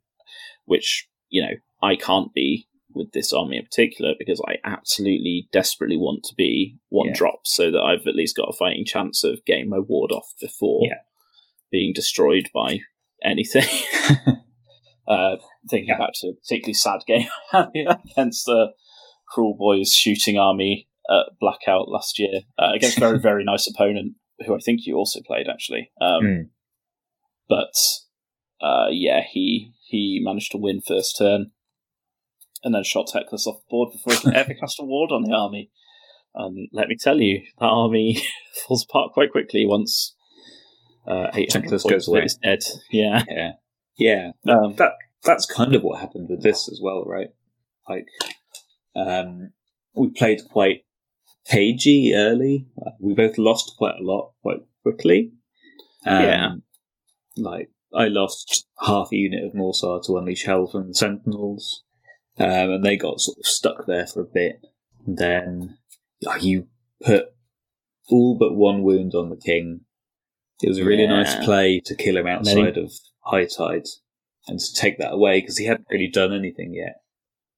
[0.66, 5.96] which you know I can't be with this army in particular because I absolutely desperately
[5.96, 7.14] want to be one Yeah.
[7.14, 10.34] drop so that I've at least got a fighting chance of getting my ward off
[10.42, 11.00] before Yeah.
[11.70, 12.80] being destroyed by
[13.22, 13.64] anything.
[15.08, 15.36] uh,
[15.68, 15.98] thinking Yeah.
[15.98, 18.72] back to a particularly sad game against the
[19.34, 24.14] Kruleboyz shooting army at Blackout last year uh, against a very, very nice opponent
[24.44, 25.90] who I think you also played actually.
[26.00, 26.42] Um, Hmm.
[27.48, 27.72] But
[28.60, 31.52] uh, yeah, he he managed to win first turn
[32.64, 35.22] and then shot Teclis off the board before he could ever cast a ward on
[35.22, 35.70] the army.
[36.34, 38.20] And let me tell you, that army
[38.66, 40.15] falls apart quite quickly once
[41.06, 42.22] uh, 800 Teclis points goes away.
[42.22, 42.58] is dead.
[42.90, 43.24] Yeah.
[43.28, 43.52] Yeah,
[43.96, 44.30] yeah.
[44.48, 44.92] Um, that
[45.22, 47.28] that's kind of what happened with this as well, right?
[47.88, 48.06] Like,
[48.94, 49.52] um,
[49.94, 50.84] we played quite
[51.46, 52.66] cagey early.
[53.00, 55.32] We both lost quite a lot quite quickly.
[56.04, 56.48] Um, Yeah.
[57.36, 61.82] Like, I lost half a unit of Morrsarr to unleash hell from the Sentinels,
[62.38, 64.60] um, and they got sort of stuck there for a bit.
[65.06, 65.78] And then
[66.22, 66.68] like, you
[67.04, 67.26] put
[68.08, 69.80] all but one wound on the king.
[70.62, 71.22] It was a really Yeah.
[71.22, 72.92] nice play to kill him outside of
[73.24, 73.84] high tide
[74.48, 76.96] and to take that away because he hadn't really done anything yet.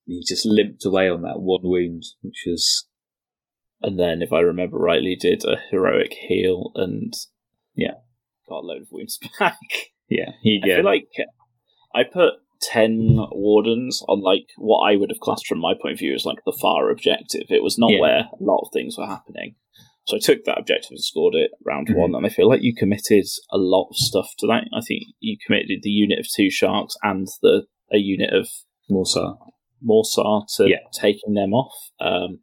[0.06, 2.86] He just limped away on that one wound, which was
[3.80, 7.12] and then, if I remember rightly, did a heroic heal and
[7.76, 7.94] Yeah.
[8.48, 9.58] got a load of wounds back.
[10.08, 11.08] yeah, he I feel like
[11.94, 15.98] I put ten wardens on like what I would have classed from my point of
[16.00, 17.44] view as like the far objective.
[17.50, 18.00] It was not Yeah.
[18.00, 19.54] where a lot of things were happening.
[20.08, 21.96] So I took that objective and scored it round Mhm.
[21.96, 24.64] one, and I feel like you committed a lot of stuff to that.
[24.72, 28.48] I think you committed the unit of two sharks and the a unit of
[28.90, 29.36] Morrsarr.
[29.86, 30.78] Morrsarr to Yeah.
[30.94, 31.74] taking them off.
[32.00, 32.40] Um,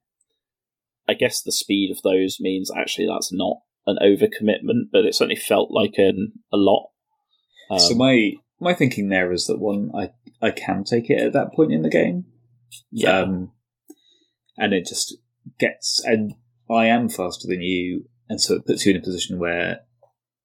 [1.07, 5.35] I guess the speed of those means actually that's not an overcommitment, but it certainly
[5.35, 6.91] felt like an a lot.
[7.71, 11.33] Um, so my my thinking there is that one, I I can take it at
[11.33, 12.25] that point in the game,
[12.91, 13.53] yeah, um,
[14.55, 15.17] and it just
[15.59, 16.35] gets and
[16.69, 19.81] I am faster than you, and so it puts you in a position where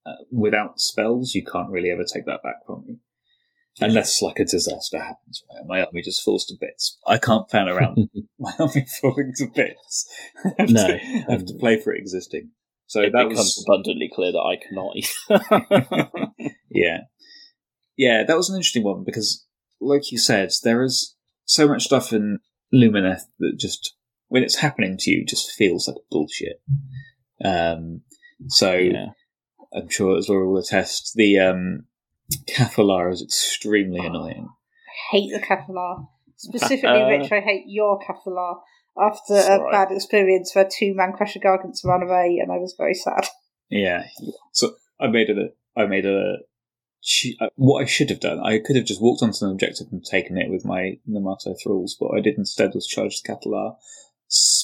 [0.05, 2.97] uh, without spells you can't really ever take that back from me.
[3.79, 5.65] Unless like a disaster happens, right?
[5.65, 6.97] My army just falls to bits.
[7.07, 10.09] I can't plan around my army falling to bits.
[10.45, 10.87] I have No.
[10.87, 12.51] to, I have to play for it existing.
[12.87, 14.97] So it that becomes was abundantly clear that I cannot
[16.69, 16.97] yeah,
[17.97, 18.23] yeah.
[18.27, 19.45] That was an interesting one because,
[19.79, 21.15] like you said, there is
[21.45, 22.39] so much stuff in
[22.73, 23.95] Lumineth that just
[24.31, 26.61] when it's happening to you just feels like bullshit.
[27.43, 28.01] Um,
[28.47, 29.07] so yeah.
[29.73, 31.83] I'm sure as Laura will attest, the um,
[32.47, 34.47] Cathalar is extremely annoying.
[34.49, 36.07] I hate the Cathalar.
[36.37, 38.61] Specifically, Uh, Rich, I hate your Cathalar.
[38.97, 39.89] After It's a alright.
[39.89, 43.27] bad experience where two Mancrusher Gargants ran away, and I was very sad.
[43.69, 44.03] Yeah.
[44.53, 45.49] So I made a,
[45.81, 46.39] I made a,
[47.01, 49.87] che- uh, what I should have done, I could have just walked onto an objective
[49.93, 53.29] and taken it with my Namarti thralls, but what I did instead was charge the
[53.33, 53.75] Cathalar,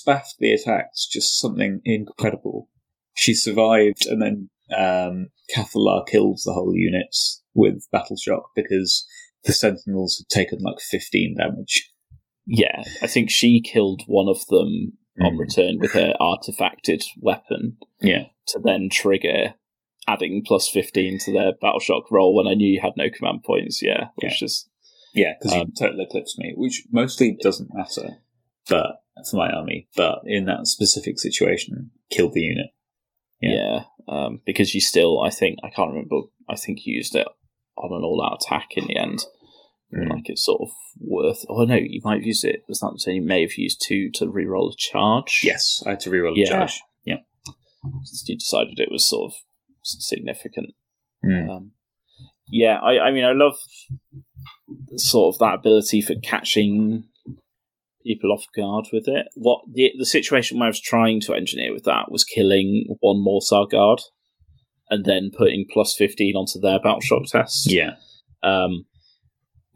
[0.07, 2.69] spaffed the attacks, just something incredible.
[3.15, 7.15] She survived, and then um, Cathalar killed the whole unit
[7.53, 9.05] with Battle Shock because
[9.43, 11.91] the Sentinels had taken like 15 damage.
[12.45, 15.39] yeah, I think she killed one of them on Mm.
[15.39, 18.25] return with her artifacted weapon Yeah.
[18.49, 19.55] to then trigger
[20.07, 23.43] adding plus 15 to their battle shock roll when I knew you had no command
[23.43, 23.81] points.
[23.81, 24.69] Yeah, which is
[25.13, 28.19] Yeah, because Um, you totally eclipsed me, which mostly doesn't matter,
[28.69, 29.87] but for my army.
[29.95, 32.67] But in that specific situation, killed the unit.
[33.41, 33.51] Yeah.
[33.55, 36.21] Yeah, um, because you still, I think, I can't remember.
[36.49, 37.27] I think you used it
[37.77, 39.19] on an all-out attack in the end.
[39.95, 40.09] Mm.
[40.09, 40.69] Like it's sort of
[40.99, 41.45] worth.
[41.47, 42.63] Oh no, you might have used it.
[42.67, 45.41] Was that saying you may have used two to re-roll a charge?
[45.43, 46.45] Yes, I had to reroll a Yeah.
[46.49, 46.81] charge.
[47.05, 47.17] Yeah.
[48.25, 49.37] you decided it was sort of
[49.83, 50.73] significant.
[51.23, 51.49] Mm.
[51.49, 51.71] Um,
[52.49, 53.57] Yeah, I, I mean, I love
[54.95, 57.05] sort of that ability for catching
[58.07, 59.27] people off guard with it.
[59.35, 63.17] What the the situation where I was trying to engineer with that was killing one
[63.17, 63.99] Morrsarr guard
[64.89, 67.71] and then putting plus fifteen onto their battle shock test.
[67.71, 67.95] Yeah.
[68.43, 68.85] Um,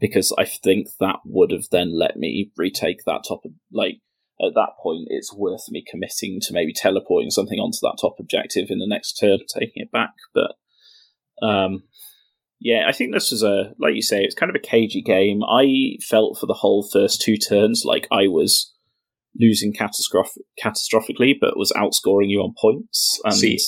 [0.00, 3.42] because I think that would have then let me retake that top.
[3.70, 4.00] Like
[4.40, 8.66] at that point, it's worth me committing to maybe teleporting something onto that top objective
[8.70, 10.14] in the next turn, taking it back.
[10.34, 10.54] But
[11.46, 11.84] um,
[12.64, 15.42] yeah, I think this was a like you say, it's kind of a cagey game.
[15.42, 18.72] I felt for the whole first two turns like I was
[19.38, 23.20] losing catastroph- catastrophically, but was outscoring you on points.
[23.24, 23.58] And See,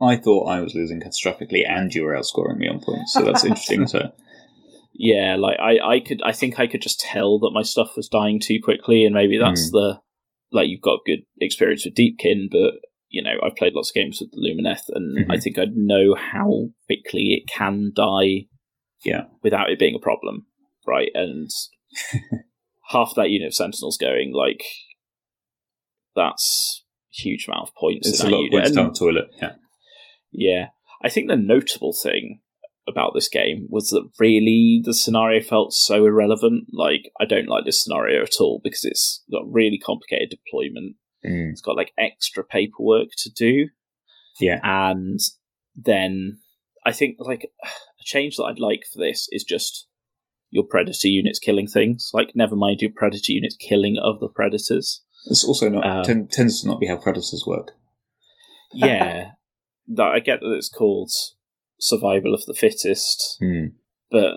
[0.00, 3.12] I thought I was losing catastrophically, and you were outscoring me on points.
[3.12, 3.88] So that's interesting.
[3.88, 4.12] So.
[4.94, 8.08] yeah, like I, I could, I think I could just tell that my stuff was
[8.08, 9.76] dying too quickly, and maybe that's hmm.
[9.76, 10.00] the
[10.52, 12.74] like you've got good experience with Deepkin, but
[13.14, 15.32] you know I've played lots of games with the Lumineth, and Mhm.
[15.34, 18.46] I think I know how quickly it can die,
[19.04, 19.24] Yeah.
[19.42, 20.46] without it being a problem,
[20.86, 21.10] right?
[21.14, 21.48] And
[22.90, 24.62] half that unit of Sentinels going like
[26.14, 28.08] that's a huge amount of points.
[28.08, 28.52] it's a lot of unit.
[28.52, 29.28] points down the toilet.
[29.40, 29.52] Yeah.
[30.32, 30.66] yeah.
[31.02, 32.40] I think the notable thing
[32.86, 36.66] about this game was that really the scenario felt so irrelevant.
[36.72, 40.96] Like, I don't like this scenario at all because it's got really complicated deployment.
[41.24, 41.50] Mm.
[41.50, 43.68] It's got like extra paperwork to do.
[44.40, 44.60] Yeah.
[44.62, 45.20] And
[45.76, 46.38] then
[46.84, 47.68] I think like a
[48.04, 49.86] change that I'd like for this is just
[50.50, 52.10] your predator units killing things.
[52.14, 55.02] Like, never mind your predator units killing other predators.
[55.26, 57.72] It's also not Um, ten, tends to not be how predators work.
[58.76, 59.30] Yeah.
[59.86, 61.10] that I get that it's called
[61.78, 63.38] survival of the fittest.
[63.40, 63.72] Mm.
[64.10, 64.34] but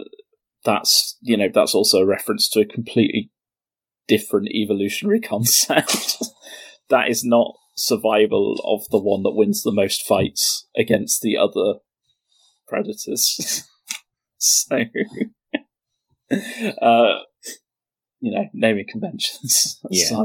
[0.63, 3.31] that's you know that's also a reference to a completely
[4.07, 6.17] different evolutionary concept
[6.89, 11.79] that is not survival of the one that wins the most fights against the other
[12.67, 13.63] predators
[14.37, 14.79] so
[16.81, 17.19] uh
[18.19, 20.23] you know naming conventions Yeah.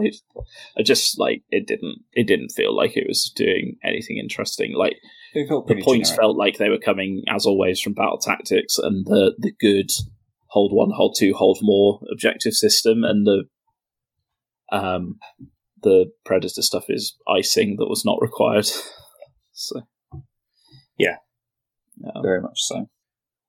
[0.78, 4.96] i just like it didn't it didn't feel like it was doing anything interesting like
[5.34, 6.20] the points generic.
[6.20, 9.90] felt like they were coming as always from battle tactics and the the good
[10.48, 13.44] hold one hold two hold more objective system and the
[14.70, 15.18] um
[15.82, 18.66] the predator stuff is icing that was not required
[19.52, 19.82] so
[20.98, 21.16] Yeah.
[22.14, 22.88] Um, very much so.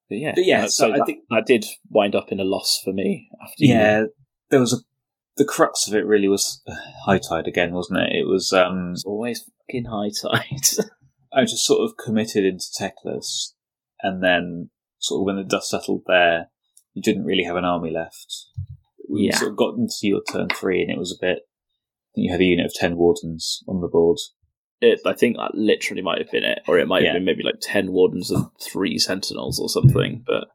[0.09, 2.43] but yeah But yeah, uh, so I that, think- that did wind up in a
[2.43, 4.03] loss for me after you- Yeah,
[4.49, 4.77] there was a
[5.35, 6.61] the crux of it really was
[7.05, 8.11] high tide again, wasn't it?
[8.15, 10.67] It was um it's always fucking high tide
[11.33, 13.53] I just sort of committed into Teclis,
[14.03, 14.69] and then
[14.99, 16.49] sort of when the dust settled there,
[16.93, 18.31] you didn't really have an army left.
[19.09, 19.37] We Yeah.
[19.37, 21.39] sort of got into your turn three, and it was a bit.
[22.15, 24.17] You had a unit of ten wardens on the board.
[24.81, 27.09] it, I think that literally might have been it, or it might Yeah.
[27.09, 30.23] have been maybe like ten wardens and three sentinels or something.
[30.27, 30.47] But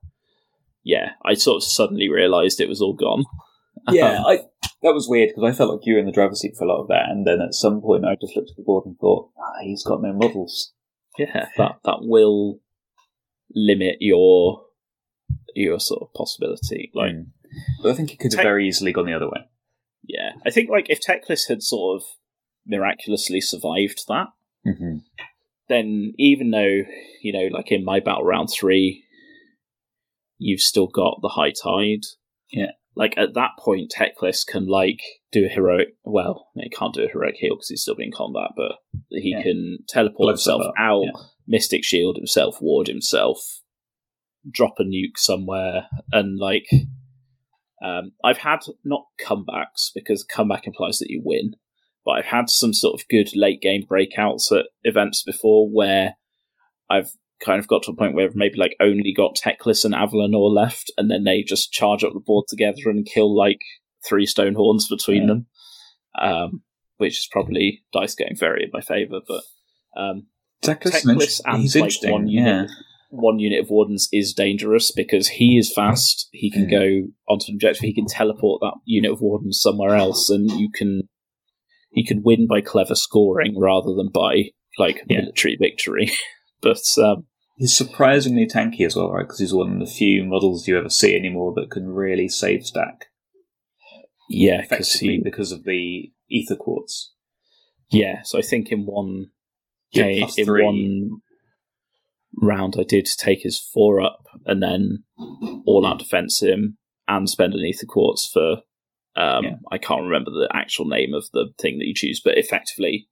[0.85, 3.25] yeah, I sort of suddenly realised it was all gone.
[3.91, 4.39] Yeah, I
[4.83, 6.69] that was weird because I felt like you were in the driver's seat for a
[6.69, 8.99] lot of that, and then at some point I just looked at the board and
[8.99, 10.75] thought, ah, he's got no models.
[11.17, 12.59] yeah, that that will
[13.55, 14.63] limit your
[15.55, 16.91] your sort of possibility.
[16.95, 17.27] Like, Mm.
[17.83, 19.49] But I think it could have very easily gone the other way.
[20.09, 22.07] Yeah, I think like if Teclis had sort of
[22.67, 24.29] miraculously survived that,
[24.67, 24.99] Mm-hmm.
[25.69, 26.83] then even though
[27.23, 29.05] you know, like in my battle round three,
[30.39, 32.05] you've still got the high tide.
[32.51, 32.73] Yeah.
[32.97, 35.89] Like at that point, Teclis can like do a heroic.
[36.05, 38.73] Well, he can't do a heroic heal because he's still being combat, but
[39.11, 39.43] he Yeah.
[39.43, 41.11] can teleport Blow himself out, yeah.
[41.47, 43.39] Mystic Shield himself, ward himself,
[44.51, 46.67] drop a nuke somewhere, and like.
[47.83, 51.55] Um, I've had not comebacks because comeback implies that you win,
[52.05, 56.17] but I've had some sort of good late game breakouts at events before where
[56.91, 57.11] I've
[57.45, 60.53] kind of got to a point where I've maybe like only got Teclis and Avalenor
[60.53, 63.61] left, and then they just charge up the board together and kill like
[64.07, 65.27] three Stonehorns between Yeah.
[65.29, 65.47] them,
[66.19, 66.63] um,
[66.97, 69.21] which is probably dice going very in my favour.
[69.27, 69.43] But
[69.97, 70.27] um,
[70.65, 72.13] Teclis, Teclis and he's like interesting.
[72.13, 72.41] one yeah.
[72.63, 72.71] unit,
[73.11, 76.29] one unit of wardens is dangerous because he is fast.
[76.33, 76.71] He can Mhm.
[76.71, 77.83] go onto an objective.
[77.83, 81.09] He can teleport that unit of wardens somewhere else, and you can
[81.91, 85.21] he can win by clever scoring rather than by like Yeah.
[85.21, 86.11] military victory.
[86.61, 87.27] but um,
[87.57, 89.25] He's surprisingly tanky as well, right?
[89.25, 92.65] Because he's one of the few models you ever see anymore that can really save
[92.65, 93.07] stack
[94.31, 97.07] yeah, effectively he because of the aetherquartz.
[97.91, 98.23] yeah.
[98.23, 99.31] So I think in one
[99.93, 100.63] Yeah, in three.
[100.65, 101.21] one
[102.41, 105.05] round, I did take his four up and then
[105.67, 108.63] all out defense him and spend an aetherquartz for.
[109.17, 109.57] Um, Yeah.
[109.73, 113.09] I can't remember the actual name of the thing that you choose, but effectively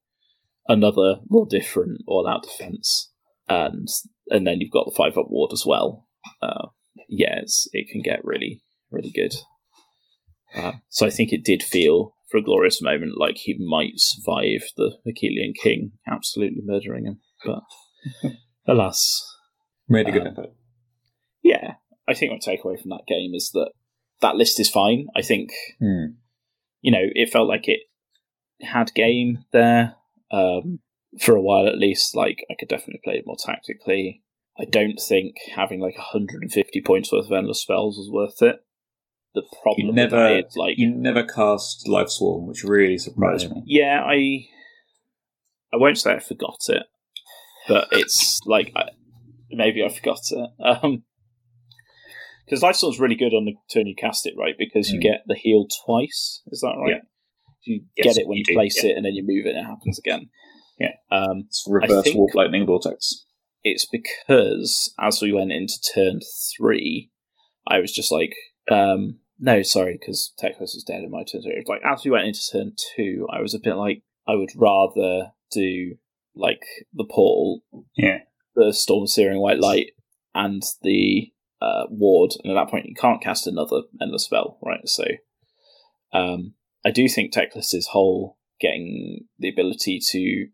[0.68, 3.10] another more different all out defense,
[3.48, 3.88] and
[4.30, 6.06] and then you've got the five up ward as well.
[6.42, 6.66] uh,
[7.08, 7.40] yeah,
[7.72, 9.34] it can get really, really good.
[10.54, 14.62] Uh, so I think it did feel for a glorious moment like he might survive
[14.76, 17.62] the Akhelian king absolutely murdering him, but
[18.66, 19.22] alas,
[19.88, 20.52] Made a good Um, effort.
[21.42, 21.74] yeah.
[22.08, 23.70] I think my takeaway from that game is that
[24.20, 25.06] that list is fine.
[25.16, 26.16] I think Hmm.
[26.80, 27.80] you know it felt like it
[28.62, 29.96] had game there
[30.30, 30.80] um,
[31.20, 32.14] for a while at least.
[32.16, 34.22] Like I could definitely play it more tactically.
[34.58, 38.60] I don't think having like 150 points worth of endless spells was worth it.
[39.34, 42.96] The problem You with never, that is, like you never cast Life Swarm, which really
[42.98, 43.62] surprised me.
[43.66, 44.46] yeah, I
[45.72, 46.84] I won't say I forgot it,
[47.68, 48.90] but it's like I,
[49.50, 50.50] maybe I forgot it.
[50.60, 51.02] Um,
[52.44, 54.54] because Life Storm's really good on the turn you cast it, right?
[54.56, 55.02] Because you Mm.
[55.02, 56.42] get the heal twice.
[56.46, 56.90] Is that right?
[56.90, 57.00] Yeah.
[57.64, 58.90] You Yes, get it when you you, place yeah.
[58.92, 60.30] it, and then you move it, and it happens again.
[60.78, 60.92] Yeah.
[61.10, 63.24] Um, It's reverse warp lightning vortex.
[63.64, 66.20] it's because as we went into turn
[66.56, 67.10] three,
[67.66, 68.32] I was just like,
[68.70, 71.64] um, no, sorry, because Teclis is dead in my turn three.
[71.66, 75.32] Like as we went into turn two, I was a bit like, I would rather
[75.50, 75.96] do
[76.36, 77.62] like the portal,
[77.96, 78.18] Yeah.
[78.54, 79.92] the storm searing white light,
[80.34, 82.32] and the uh, ward.
[82.44, 84.86] And at that point, you can't cast another endless spell, right?
[84.86, 85.04] So,
[86.12, 86.54] um,
[86.84, 90.48] I do think Teclis's whole getting the ability to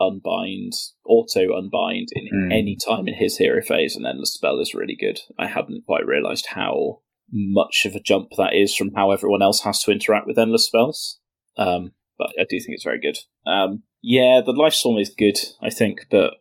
[0.00, 0.72] unbind,
[1.04, 2.52] auto unbind in Mm.
[2.52, 5.20] any time in his hero phase, and then the spell is really good.
[5.38, 9.62] I hadn't quite realised how much of a jump that is from how everyone else
[9.62, 11.18] has to interact with endless spells.
[11.56, 13.18] Um, but I do think it's very good.
[13.46, 16.34] Um, yeah, the life storm is good, I think, but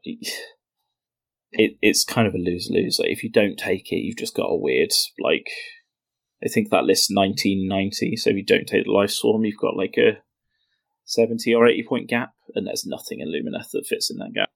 [1.52, 3.00] it it's kind of a lose lose.
[3.00, 5.50] Like if you don't take it, you've just got a weird like.
[6.44, 8.16] I think that list nineteen ninety.
[8.16, 10.20] So if you don't take the life storm, you've got like a
[11.04, 14.50] seventy or eighty point gap, and there's nothing in Lumineth that fits in that gap.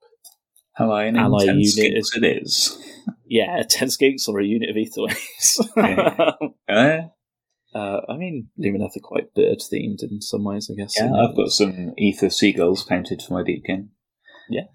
[0.77, 2.77] Ally and Ally unit skinks it is.
[3.25, 5.69] Yeah, ten skinks or a unit of Aetherwings.
[5.77, 6.31] Yeah.
[6.69, 7.07] Uh,
[7.73, 10.93] uh, I mean, Lumineth are quite bird themed in some ways, I guess.
[10.97, 13.89] yeah, I've got some ether seagulls painted for my deepkin.
[14.49, 14.65] Yeah,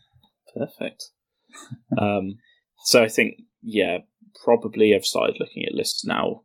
[0.57, 1.05] perfect.
[1.99, 2.37] um,
[2.85, 3.99] so I think, yeah,
[4.45, 6.43] probably I've started looking at lists now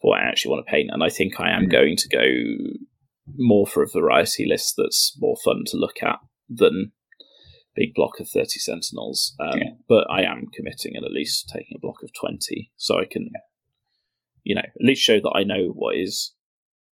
[0.00, 1.70] for what I actually want to paint, and I think I am Mm.
[1.72, 2.24] going to go
[3.36, 6.18] more for a variety list that's more fun to look at
[6.48, 6.92] than
[7.76, 9.34] big block of 30 sentinels.
[9.38, 9.70] Um, Yeah.
[9.88, 13.30] But I am committing and at least taking a block of 20 so I can,
[14.48, 16.32] you know, at least show that I know what is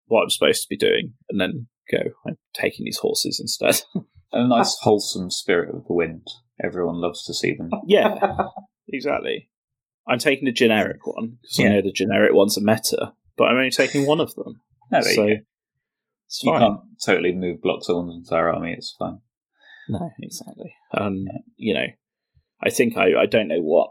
[0.07, 3.81] what I'm supposed to be doing and then go, I'm taking these horses instead.
[4.33, 6.27] A nice wholesome spirit of the wind.
[6.63, 7.71] Everyone loves to see them.
[7.87, 8.17] Yeah,
[8.89, 9.49] exactly.
[10.09, 11.67] I'm taking the generic one because Yeah.
[11.67, 14.61] I know the generic one's are meta, but I'm only taking one of them.
[14.91, 15.29] There so
[16.27, 18.75] it's You can't totally move blocks one's entire army.
[18.77, 19.19] It's fine.
[19.89, 20.75] No, exactly.
[20.93, 21.27] Um,
[21.57, 21.87] you know,
[22.61, 23.91] I think I I don't know what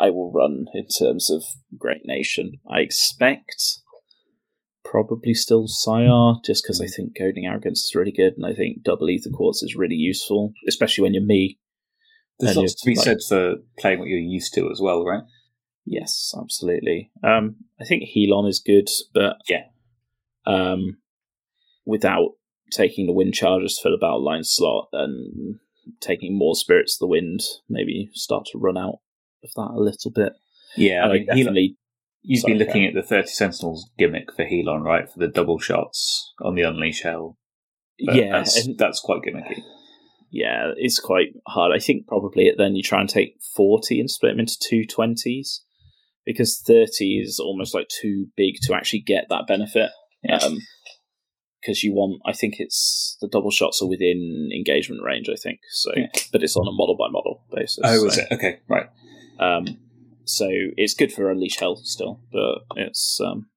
[0.00, 1.44] I will run in terms of
[1.76, 2.60] Great Nation.
[2.70, 3.80] I expect
[4.84, 8.82] probably still Syar, just because I think Goading Arrogance is really good, and I think
[8.82, 11.58] Double Aetherquartz is really useful, especially when you're me.
[12.38, 15.24] There's lots to be like- said for playing what you're used to as well, right?
[15.84, 17.10] Yes, absolutely.
[17.22, 19.64] Um, I think Helon is good, but Yeah.
[20.46, 20.98] um,
[21.84, 22.36] without
[22.70, 25.58] taking the wind charges for the battle line slot and
[26.00, 29.00] taking more spirits of the wind, maybe start to run out
[29.44, 30.32] of that a little bit.
[30.76, 31.76] Yeah, I mean, definitely,
[32.22, 35.10] you'd Sorry, be looking at the 30 Sentinels gimmick for Helon, right?
[35.10, 37.36] For the double shots on the Unleash Hell.
[38.04, 39.62] But yeah, that's, and that's quite gimmicky.
[40.30, 41.72] yeah, it's quite hard.
[41.74, 45.64] I think probably then you try and take forty and split them into two twenties
[46.24, 49.90] because thirty is almost like too big to actually get that benefit.
[50.22, 50.36] Yeah.
[50.36, 50.58] Um,
[51.60, 55.28] because you want, I think it's the double shots are within engagement range.
[55.28, 56.06] I think so, Yeah.
[56.32, 57.80] but it's on a model by model basis.
[57.82, 58.28] oh, was so, it?
[58.32, 58.86] Okay, right.
[59.38, 59.78] Um,
[60.24, 60.46] so
[60.76, 63.48] it's good for unleash hell still, but it's um,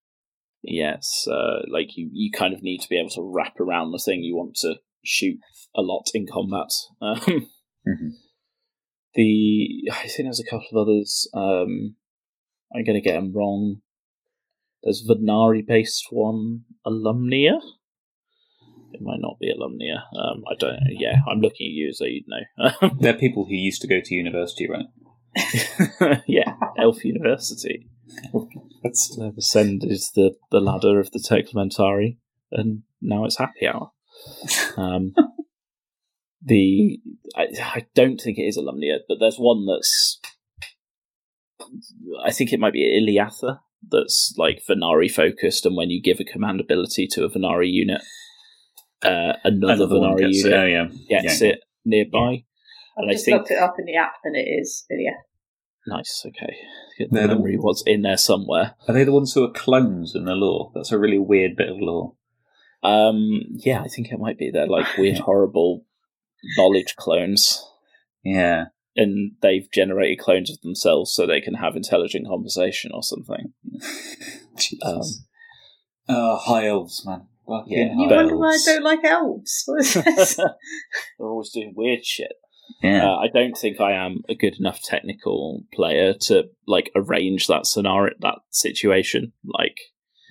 [0.64, 0.98] yeah,
[1.30, 4.22] uh, like you you kind of need to be able to wrap around the thing
[4.24, 5.38] you want to shoot
[5.76, 6.70] a lot in combat.
[7.02, 7.48] Um,
[7.88, 8.12] Mhm.
[9.16, 11.28] the I think there's a couple of others.
[11.34, 11.95] Um,
[12.74, 13.82] I'm to get them wrong.
[14.84, 17.60] There's Vanari based one, Alumnia.
[18.94, 20.03] It might not be Alumnia.
[20.16, 20.90] Um, I don't know.
[20.91, 22.90] Yeah, I'm looking at you so you'd know.
[22.99, 24.86] They're people who used to go to university, right?
[26.28, 27.88] yeah, Elf University.
[28.84, 32.18] That's They've ascended the, the ladder of the Teclamentari,
[32.52, 33.91] and now it's happy hour.
[34.78, 35.14] Um,
[36.41, 36.99] the
[37.36, 40.20] I, I don't think it is Alumnia, but there's one that's
[42.24, 43.60] I think it might be Iliatha
[43.90, 48.02] that's like Vanari focused, and when you give a command ability to a Vanari unit,
[49.03, 50.49] uh, another, another Vanari gets it.
[50.49, 51.22] unit Oh, yeah.
[51.22, 51.49] gets yeah.
[51.49, 52.44] it nearby.
[52.97, 55.11] I've And I just think looked it up in the app and it is, yeah.
[55.88, 56.23] Nice.
[56.27, 56.55] Okay.
[56.99, 58.76] The They're the- memory was in there somewhere.
[58.88, 60.72] Are they the ones who are clones in the lore?
[60.76, 62.13] That's a really weird bit of lore.
[62.84, 63.41] Um.
[63.57, 64.49] Yeah, I think it might be.
[64.51, 65.85] They're like weird, horrible
[66.57, 67.63] knowledge clones,
[68.23, 68.65] Yeah.
[68.95, 73.53] and they've generated clones of themselves so they can have intelligent conversation or something.
[74.57, 74.81] Jesus.
[74.84, 77.27] Um, oh, high elves, man.
[77.47, 79.63] Fucking Yeah, You high wonder why I don't like elves.
[79.65, 80.35] What is this?
[80.35, 80.47] They're
[81.19, 82.34] always doing weird shit.
[82.81, 83.06] Yeah.
[83.11, 87.65] Uh, I don't think I am a good enough technical player to like arrange that
[87.65, 89.34] scenario, that situation.
[89.43, 89.77] Like,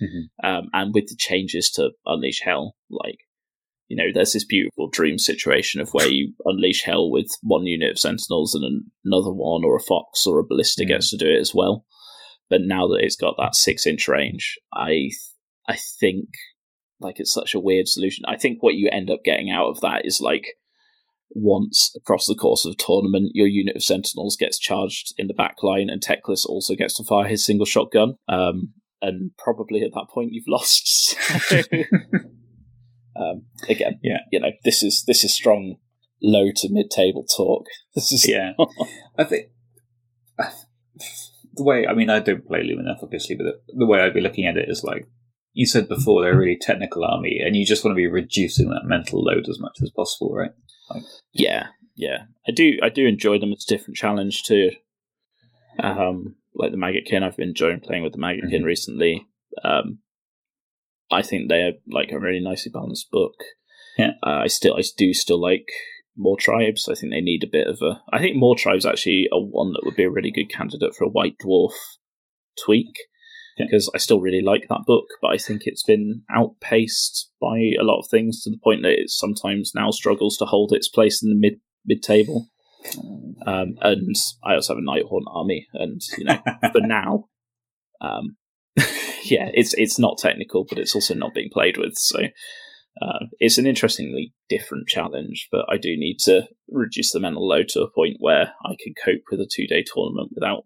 [0.01, 0.29] Mhm.
[0.43, 3.19] um, and with the changes to Unleash Hell, like,
[3.87, 7.91] you know, there's this beautiful dream situation of where you unleash Hell with one unit
[7.91, 10.87] of Sentinels and an- another one, or a Fox or a Ballista Mm.
[10.87, 11.85] gets to do it as well.
[12.49, 15.09] But now that it's got that six inch range, I
[15.67, 16.29] I think
[16.99, 18.23] like it's such a weird solution.
[18.27, 20.45] I think what you end up getting out of that is like
[21.33, 25.33] once across the course of a tournament, your unit of sentinels gets charged in the
[25.33, 28.15] back line, and Teclis also gets to fire his single shotgun.
[28.27, 30.87] Um, and probably at that point you've lost.
[30.87, 31.61] So,
[33.15, 34.19] um, again, Yeah.
[34.31, 35.77] you know, this is this is strong
[36.21, 37.65] low to mid table talk.
[37.95, 38.51] This is yeah.
[39.17, 39.47] I think
[41.55, 44.21] the way I mean I don't play Lumineth obviously, but the, the way I'd be
[44.21, 45.07] looking at it is like
[45.53, 48.69] you said before, they're a really technical army, and you just want to be reducing
[48.69, 50.51] that mental load as much as possible, right?
[51.33, 52.23] Yeah, yeah.
[52.47, 53.51] I do I do enjoy them.
[53.51, 54.71] It's a different challenge too.
[55.79, 58.65] Um like the Maggotkin, I've been enjoying playing with the Maggotkin Mhm.
[58.65, 59.25] recently.
[59.63, 59.99] Um
[61.11, 63.33] I think they're like a really nicely balanced book.
[63.97, 64.11] Yeah.
[64.25, 65.67] Uh, I still I do still like
[66.17, 66.89] Mawtribes.
[66.89, 69.81] I think they need a bit of a I think Mawtribes actually are one that
[69.83, 71.73] would be a really good candidate for a white dwarf
[72.65, 72.95] tweak.
[73.57, 73.65] Yeah.
[73.69, 77.83] Because I still really like that book, but I think it's been outpaced by a
[77.83, 81.21] lot of things to the point that it sometimes now struggles to hold its place
[81.21, 82.47] in the mid mid table.
[83.45, 86.39] Um, and I also have a Nighthaunt army, and you know,
[86.71, 87.25] for now,
[87.99, 88.37] um,
[89.23, 91.95] yeah, it's it's not technical, but it's also not being played with.
[91.95, 92.19] So
[93.01, 95.47] uh, it's an interestingly different challenge.
[95.51, 98.93] But I do need to reduce the mental load to a point where I can
[99.03, 100.63] cope with a two day tournament without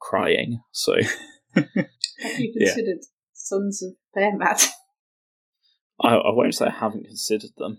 [0.00, 0.60] crying.
[0.72, 0.94] So
[1.54, 2.66] Have you Yeah.
[2.66, 2.98] considered
[3.32, 4.66] Sons of Behemat?
[6.00, 7.78] I, I won't say I haven't considered them.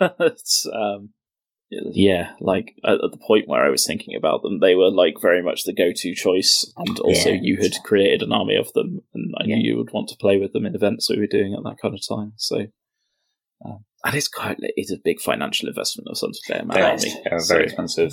[0.00, 1.10] it's, um,
[1.70, 5.14] yeah, like at, at the point where I was thinking about them, they were like
[5.20, 7.38] very much the go-to choice, and also Yeah.
[7.42, 9.56] you had created an army of them, and I Yeah.
[9.56, 11.76] knew you would want to play with them in events we were doing at that
[11.80, 12.32] kind of time.
[12.36, 12.66] So,
[13.64, 17.14] um, and it's quite it's a big financial investment of Sons of Behemat They're, army.
[17.28, 18.12] they're So, very expensive.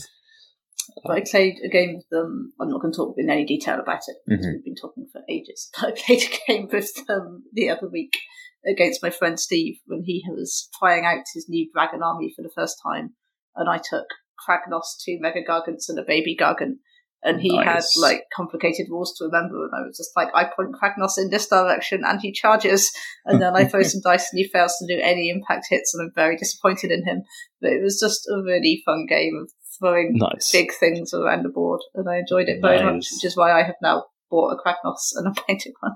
[1.04, 2.54] But I played a game with them.
[2.60, 4.54] I'm not going to talk in any detail about it because Mhm.
[4.54, 5.70] we've been talking for ages.
[5.80, 8.14] But I played a game with them the other week
[8.66, 12.52] against my friend Steve when he was trying out his new dragon army for the
[12.56, 13.16] first time,
[13.56, 14.08] and I took
[14.48, 16.78] Kragnos, two Mega Gargants, and a Baby Gargant.
[17.24, 17.66] And he Nice.
[17.66, 21.32] had like complicated rules to remember, and I was just like, I point Kragnos in
[21.32, 22.92] this direction, and he charges,
[23.26, 26.04] and then I throw some dice, and he fails to do any impact hits, and
[26.04, 27.24] I'm very disappointed in him.
[27.60, 30.52] But it was just a really fun game of throwing nice.
[30.52, 33.64] big things around the board, and I enjoyed it very much, which is why I
[33.64, 35.94] have now bought a Kragnos and a painted one.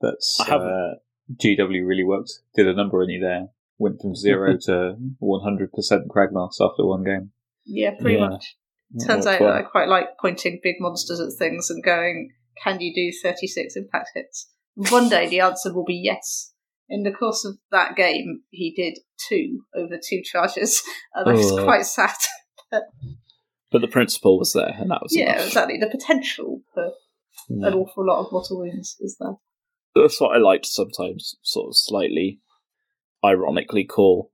[0.00, 0.94] That's I haven't- uh,
[1.40, 2.32] GW really worked.
[2.54, 3.48] Did a number on you there.
[3.78, 7.32] Went from zero to one hundred percent Kragnos after one game.
[7.64, 8.28] Yeah, pretty Yeah.
[8.28, 8.56] much.
[9.06, 9.46] Turns out fun.
[9.48, 12.32] that I quite like pointing big monsters at things and going,
[12.62, 16.52] "Can you do thirty-six impact hits?" One day the answer will be yes.
[16.88, 20.82] In the course of that game, he did two over two charges,
[21.14, 21.64] and I was Ugh.
[21.64, 22.10] quite sad.
[23.70, 25.46] But the principle was there, and that was yeah, enough.
[25.46, 25.78] exactly.
[25.78, 26.90] The potential for
[27.48, 27.68] Yeah.
[27.68, 29.36] an awful lot of mortal wounds is there.
[29.94, 32.40] that's what I like to sometimes sort of slightly
[33.24, 34.30] ironically call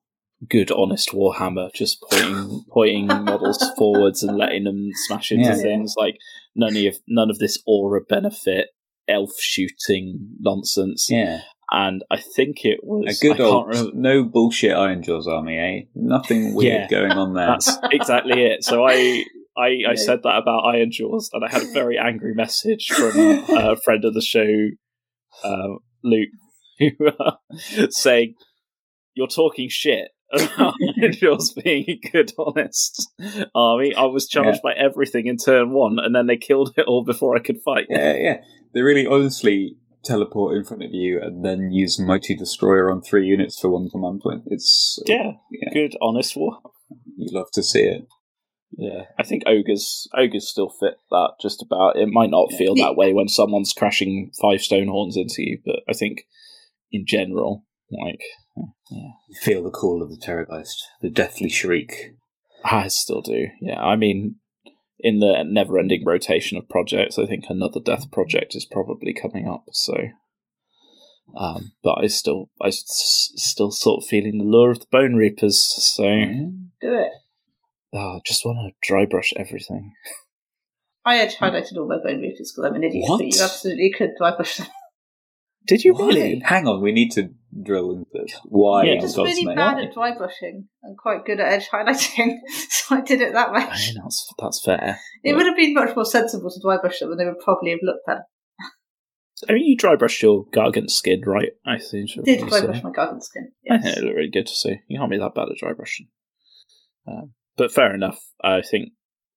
[0.48, 5.56] good honest Warhammer, just pointing pointing models forwards and letting them smash into Yeah.
[5.56, 6.16] things like
[6.54, 8.68] none of none of this aura benefit
[9.08, 11.08] elf shooting nonsense.
[11.10, 15.26] Yeah, And I think it was a good I old can't remember no bullshit Ironjawz
[15.26, 15.82] army, eh?
[15.94, 16.88] Nothing weird Yeah.
[16.88, 17.46] going on there.
[17.46, 18.64] That's exactly it.
[18.64, 19.24] So I,
[19.56, 19.94] I, I Yeah.
[19.96, 23.10] said that about Ironjawz, and I had a very angry message from
[23.50, 24.68] a friend of the show,
[25.44, 26.30] um, Luke,
[26.78, 27.32] who uh,
[27.90, 28.34] saying,
[29.14, 33.10] "You're talking shit." About Iron Jaws being a good, honest
[33.54, 33.94] army.
[33.94, 37.34] I was charged by everything in turn one, and then they killed it all before
[37.34, 37.86] I could fight.
[37.88, 38.36] Yeah, yeah.
[38.74, 43.26] They really honestly teleport in front of you and then use Mighty Destroyer on three
[43.26, 44.42] units for one command point.
[44.46, 45.70] It's Yeah, yeah.
[45.72, 46.58] good, honest war.
[47.16, 48.06] You love to see it.
[48.76, 51.96] Yeah, I think ogres ogres still fit that just about.
[51.96, 52.86] It might not feel Yeah.
[52.86, 56.26] that way when someone's crashing five Stonehorns into you, but I think
[56.92, 58.20] in general, like
[58.90, 59.12] You
[59.42, 62.14] feel the call of the Terrorgeist, the deathly shriek.
[62.64, 63.46] I still do.
[63.60, 64.36] Yeah, I mean,
[65.00, 69.64] in the never-ending rotation of projects, I think another Death project is probably coming up.
[69.72, 69.96] So,
[71.36, 75.58] um, but I still, I s- still sort of feeling the lure of the Bonereapers.
[75.58, 77.12] So, Do it.
[77.92, 79.92] oh, I just want to dry brush everything.
[81.04, 83.18] I had highlighted all my Bonereapers because I'm an idiot, What?
[83.18, 84.66] but you absolutely could dry brush them.
[85.66, 86.06] Did you Why?
[86.06, 86.42] really?
[86.44, 87.30] Hang on, we need to
[87.62, 88.34] drill into this.
[88.44, 88.84] Why?
[88.84, 89.56] Yeah, I'm in just really name?
[89.56, 92.36] bad at dry brushing and quite good at edge highlighting,
[92.70, 93.62] so I did it that way.
[93.62, 94.98] I mean, that's that's fair.
[95.22, 97.70] It would have been much more sensible to dry brush them, and they would probably
[97.70, 98.22] have looked better.
[99.48, 101.50] I mean, you dry brushed your gargant skin, right?
[101.66, 102.10] I think.
[102.24, 103.52] Did dry brush my gargant skin?
[103.70, 104.76] I think it looked really good to see.
[104.88, 106.08] You can't be that bad at dry brushing.
[107.06, 108.18] Um, but fair enough.
[108.42, 108.90] I think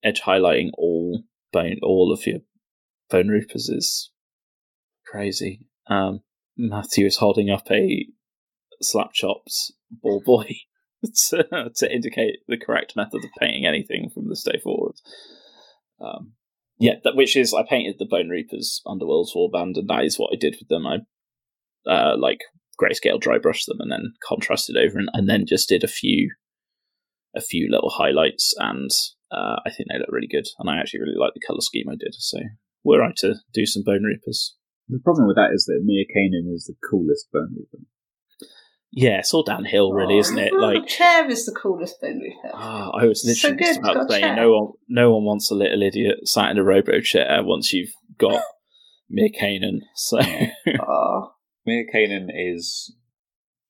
[0.03, 2.39] edge highlighting all bone, all of your
[3.11, 4.11] Bonereapers is
[5.06, 5.65] crazy.
[5.87, 6.21] Um,
[6.57, 8.07] Matthew is holding up a
[8.81, 10.55] slap chopped ball boy
[11.29, 14.95] to, to indicate the correct method of painting anything from this day forward.
[15.99, 16.33] Um,
[16.79, 20.37] yeah, that, which is I painted the Bonereapers Underworld's warband, and that is what I
[20.37, 20.87] did with them.
[20.87, 20.97] I
[21.89, 22.39] uh, like
[22.81, 26.31] grayscale dry brushed them and then contrasted over and, and then just did a few
[27.35, 28.89] a few little highlights and
[29.31, 31.87] uh, I think they look really good and I actually really like the colour scheme
[31.89, 32.39] I did so
[32.83, 34.55] were I to do some Bonereapers
[34.91, 37.85] The problem with that is that Mir Kainan is the coolest Bonereaper.
[38.91, 42.51] yeah it's all downhill really isn't it Oh, like the chair is the coolest Bonereaper.
[42.53, 45.23] ah, I was So literally good, just about got to say no one no one
[45.23, 48.43] wants a little idiot sat in a robo chair once you've got
[49.09, 50.19] Mir Kainan so
[50.85, 51.31] Oh,
[51.65, 52.93] Mir Kainan is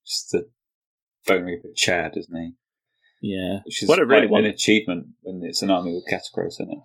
[0.04, 0.48] just the
[1.28, 2.52] Bonereaper Chad, isn't he?
[3.34, 6.58] yeah Which is What I really quite an achievement when it's an army with Katakros
[6.58, 6.78] in it.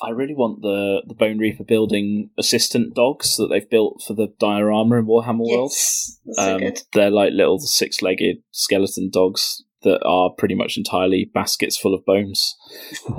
[0.00, 4.96] I really want the the Bonereaper building assistant dogs that they've built for the diorama
[4.98, 5.70] in Warhammer World.
[5.72, 6.80] yes, that's so Um, good.
[6.94, 12.04] they're like little six legged skeleton dogs that are pretty much entirely baskets full of
[12.04, 12.54] bones.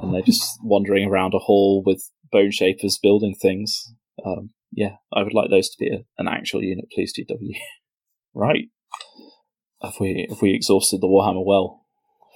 [0.01, 3.93] and they're just wandering around a hall with bone shapers building things.
[4.25, 7.55] Um, yeah, I would like those to be a, an actual unit, please, GW.
[8.33, 8.65] right.
[9.81, 11.85] Have we have we exhausted the Warhammer well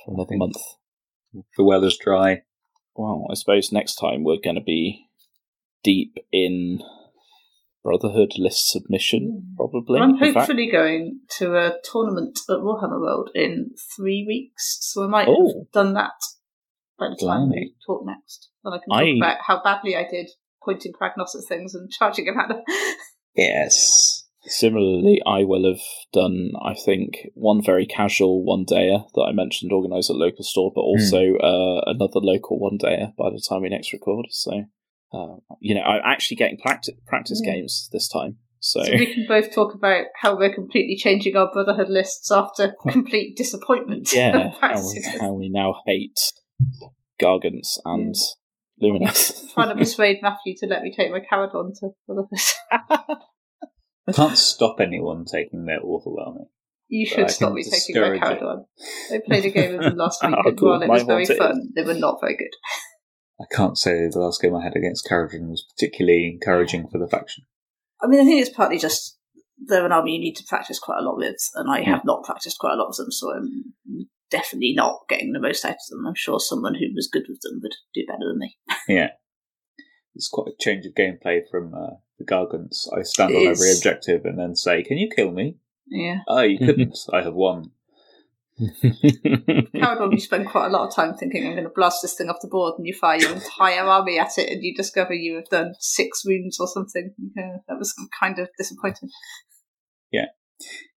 [0.05, 0.57] for another month?
[1.57, 2.41] The well is dry.
[2.97, 5.05] Well, I suppose next time we're going to be
[5.83, 6.79] deep in
[7.83, 9.55] Brotherhood list submission, mm.
[9.55, 9.99] probably.
[9.99, 15.27] I'm hopefully going to a tournament at Warhammer World in three weeks, so I might
[15.29, 15.59] Oh.
[15.63, 16.11] have done that
[16.99, 17.55] by the time Blimey.
[17.55, 18.49] we talk next.
[18.65, 20.29] And I can talk I- about how badly I did
[20.65, 22.61] pointing Kragnos at things and charging him at them.
[23.35, 24.26] Yes.
[24.47, 25.81] Similarly, I will have
[26.13, 30.71] done, I think, one very casual one dayer that I mentioned organised at local store,
[30.73, 34.27] but also uh, another local one dayer by the time we next record.
[34.29, 34.63] So,
[35.13, 37.53] uh, you know, I'm actually getting practice, practice Yeah.
[37.53, 38.37] games this time.
[38.59, 42.73] So, so we can both talk about how we're completely changing our Brotherhood lists after
[42.89, 44.11] complete disappointment.
[44.15, 46.19] yeah, how we, how we now hate
[47.21, 48.15] Gargants and
[48.81, 49.53] Lumineth.
[49.53, 53.17] Trying to persuade Matthew to let me take my Kharadron to Brotherhood.
[54.07, 56.45] I can't stop anyone taking their awful army.
[56.89, 58.39] You should stop me taking my discourage it.
[58.41, 58.65] Kharadron.
[59.11, 60.69] I played a game with them last week, Oh, and cool.
[60.69, 61.37] while it Might was very want it.
[61.37, 62.51] fun, they were not very good.
[63.41, 67.07] I can't say the last game I had against Kharadron was particularly encouraging for the
[67.07, 67.43] faction.
[68.01, 69.17] I mean, I think it's partly just
[69.67, 71.89] they're an army you need to practice quite a lot with, and I Hmm.
[71.91, 75.65] have not practiced quite a lot of them, so I'm definitely not getting the most
[75.65, 76.05] out of them.
[76.07, 78.57] I'm sure someone who was good with them would do better than me.
[78.87, 79.09] Yeah.
[80.15, 82.87] It's quite a change of gameplay from uh, the Gargants.
[82.95, 85.57] I stand It on every objective and then say, Can you kill me?
[85.87, 86.19] Yeah.
[86.27, 86.97] Oh, you couldn't.
[87.13, 87.71] I have won.
[88.59, 92.27] Kharadron, you spend quite a lot of time thinking, I'm going to blast this thing
[92.27, 95.35] off the board, and you fire your entire army at it, and you discover you
[95.35, 97.13] have done six wounds or something.
[97.35, 99.09] Yeah, that was kind of disappointing.
[100.11, 100.25] Yeah.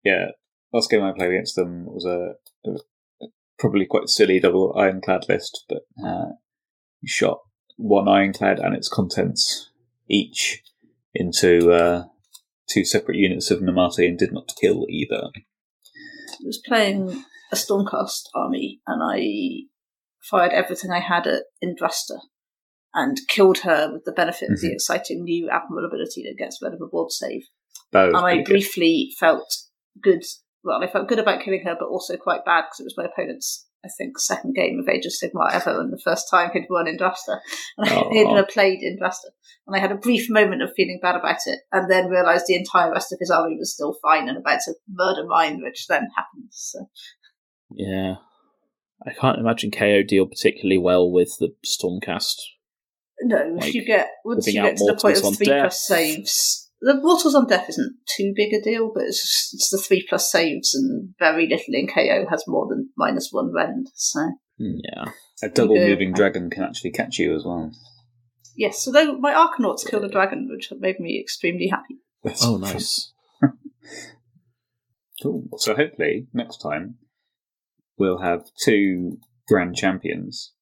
[0.04, 0.28] Yeah.
[0.72, 2.34] Last game I played against them was a,
[2.68, 3.26] a
[3.58, 6.30] probably quite silly double ironclad list, but uh,
[7.00, 7.40] you shot
[7.76, 9.70] one ironclad and its contents
[10.08, 10.62] each
[11.14, 12.04] into uh,
[12.70, 15.30] two separate units of Namarti and did not kill either.
[15.34, 19.66] I was playing a Stormcast army, and I
[20.22, 22.18] fired everything I had at Indrasta
[22.94, 24.72] and killed her with the benefit of the Mhm.
[24.74, 27.42] exciting new Admiral ability that gets rid of a board save.
[27.92, 28.52] And I pretty good.
[28.52, 29.48] briefly felt
[30.00, 30.22] good.
[30.62, 33.04] Well, I felt good about killing her, but also quite bad because it was my
[33.06, 36.66] opponent's, I think, second game of Age of Sigmar ever, and the first time he'd
[36.68, 37.38] won in Indrasta.
[37.78, 38.10] And I Aw.
[38.10, 39.30] he'd never played Indrasta.
[39.66, 42.56] And I had a brief moment of feeling bad about it, and then realised the
[42.56, 46.08] entire rest of his army was still fine and about to murder mine, which then
[46.16, 46.48] happened.
[46.50, 46.88] So
[47.70, 48.16] yeah.
[49.06, 52.36] I can't imagine KO deal particularly well with the Stormcast.
[53.22, 55.62] No, Like, if you get once you get to the point of three death.
[55.62, 59.70] plus saves, the mortals on death isn't too big a deal, but it's just, it's
[59.70, 63.88] the three plus saves and very little in KO has more than minus one rend.
[63.94, 64.20] So
[64.58, 64.76] hmm.
[64.84, 65.04] Yeah.
[65.42, 65.88] A double Okay.
[65.88, 67.70] moving dragon can actually catch you as well.
[68.56, 71.96] Yes, although my Arkanauts killed a dragon, which made me extremely happy.
[72.22, 73.12] That's Oh, nice.
[75.22, 75.48] Cool.
[75.58, 76.96] So hopefully next time
[77.98, 80.52] we'll have two grand champions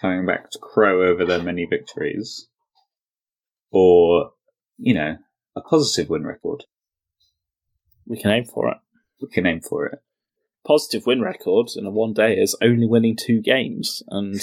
[0.00, 2.48] coming back to crow over their many victories,
[3.70, 4.30] or
[4.78, 5.16] you know,
[5.58, 6.64] a positive win record.
[8.06, 8.78] We can aim for it.
[9.20, 9.98] We can aim for it.
[10.66, 14.34] Positive win record in a one day is only winning two games, and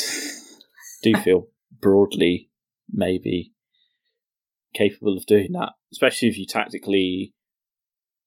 [1.04, 1.48] do feel
[1.82, 2.50] broadly
[2.92, 3.54] maybe
[4.74, 7.34] capable of doing that, especially if you tactically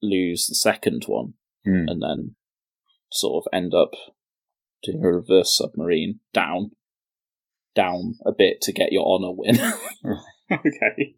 [0.03, 1.35] lose the second one
[1.65, 1.85] Hmm.
[1.89, 2.37] and then
[3.13, 3.91] sort of end up
[4.83, 6.71] doing a reverse submarine down,
[7.75, 9.57] down a bit to get your honor win.
[10.53, 11.15] okay.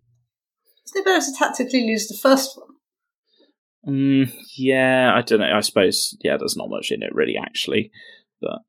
[0.91, 2.67] Isn't it better to tactically lose the first one?
[3.87, 5.53] Mm, yeah, I don't know.
[5.57, 7.91] I suppose yeah, there's not much in it really, actually,
[8.41, 8.61] but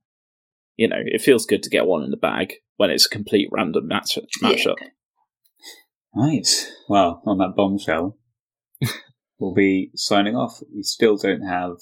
[0.77, 3.49] you know, it feels good to get one in the bag when it's a complete
[3.52, 4.72] random match Yeah, matchup.
[4.73, 4.91] okay.
[6.15, 6.48] Right.
[6.88, 8.18] Well, on that bombshell,
[9.39, 10.61] we'll be signing off.
[10.73, 11.77] We still don't have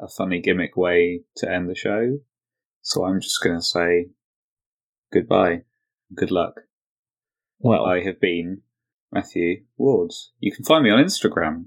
[0.00, 2.18] a funny gimmick way to end the show,
[2.82, 4.06] so I'm just going to say
[5.12, 5.62] goodbye.
[6.14, 6.62] Good luck.
[7.60, 8.62] Well, I have been
[9.14, 10.32] Matthew Wards.
[10.40, 11.66] You can find me on Instagram.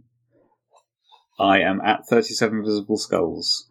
[1.40, 3.69] I am at 37 Visible Skulls.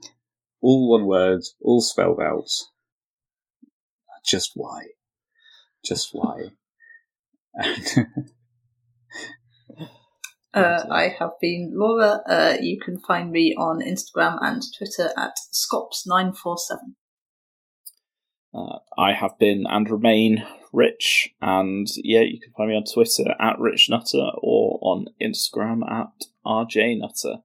[0.62, 2.48] All one word, all spelled out.
[4.24, 4.86] Just why?
[5.85, 6.51] Just why?
[7.55, 8.07] And
[10.55, 12.23] Uh, I have been Laura.
[12.27, 16.78] Uh, you can find me on Instagram and Twitter at Scops947.
[18.55, 23.34] uh, I have been and remain Rich, and yeah, you can find me on Twitter
[23.40, 26.09] at Rich Nutter or on Instagram at
[26.44, 27.38] RJ Nutter.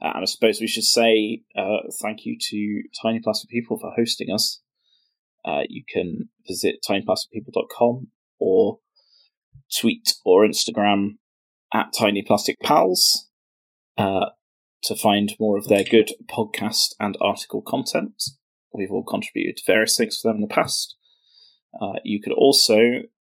[0.00, 3.92] Uh, and I suppose we should say uh, thank you to Tiny Plastic People for
[3.96, 4.60] hosting us.
[5.44, 8.08] Uh, you can visit tinyplasticpeople.com
[8.38, 8.78] or
[9.80, 11.18] tweet or Instagram
[11.72, 13.28] at Tiny Plastic Pals
[13.96, 14.26] uh,
[14.84, 18.22] to find more of their good podcast and article content.
[18.72, 20.96] We've all contributed various things for them in the past.
[21.80, 22.78] Uh, you could also,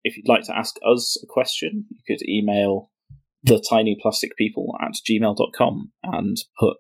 [0.05, 2.91] if you'd like to ask us a question, you could email
[3.43, 6.79] the tiny plastic people at gmail.com and put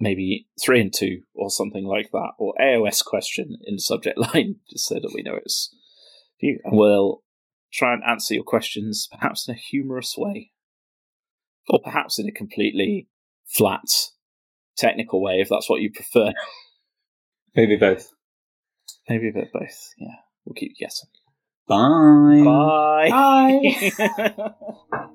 [0.00, 4.56] maybe three and two or something like that, or AOS question in the subject line,
[4.70, 5.74] just so that we know it's
[6.38, 6.58] you.
[6.64, 7.22] And we'll
[7.72, 10.52] try and answer your questions, perhaps in a humorous way,
[11.68, 13.08] or perhaps in a completely
[13.46, 13.88] flat,
[14.76, 16.32] technical way, if that's what you prefer.
[17.56, 18.13] maybe both.
[19.08, 19.94] Maybe a bit of both.
[19.98, 21.08] Yeah, we'll keep guessing.
[21.66, 22.42] Bye.
[22.44, 23.10] Bye.
[23.10, 24.54] Bye.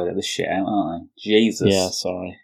[0.00, 1.06] Edit this shit out, aren't I?
[1.18, 1.68] Jesus.
[1.68, 2.38] yeah, sorry.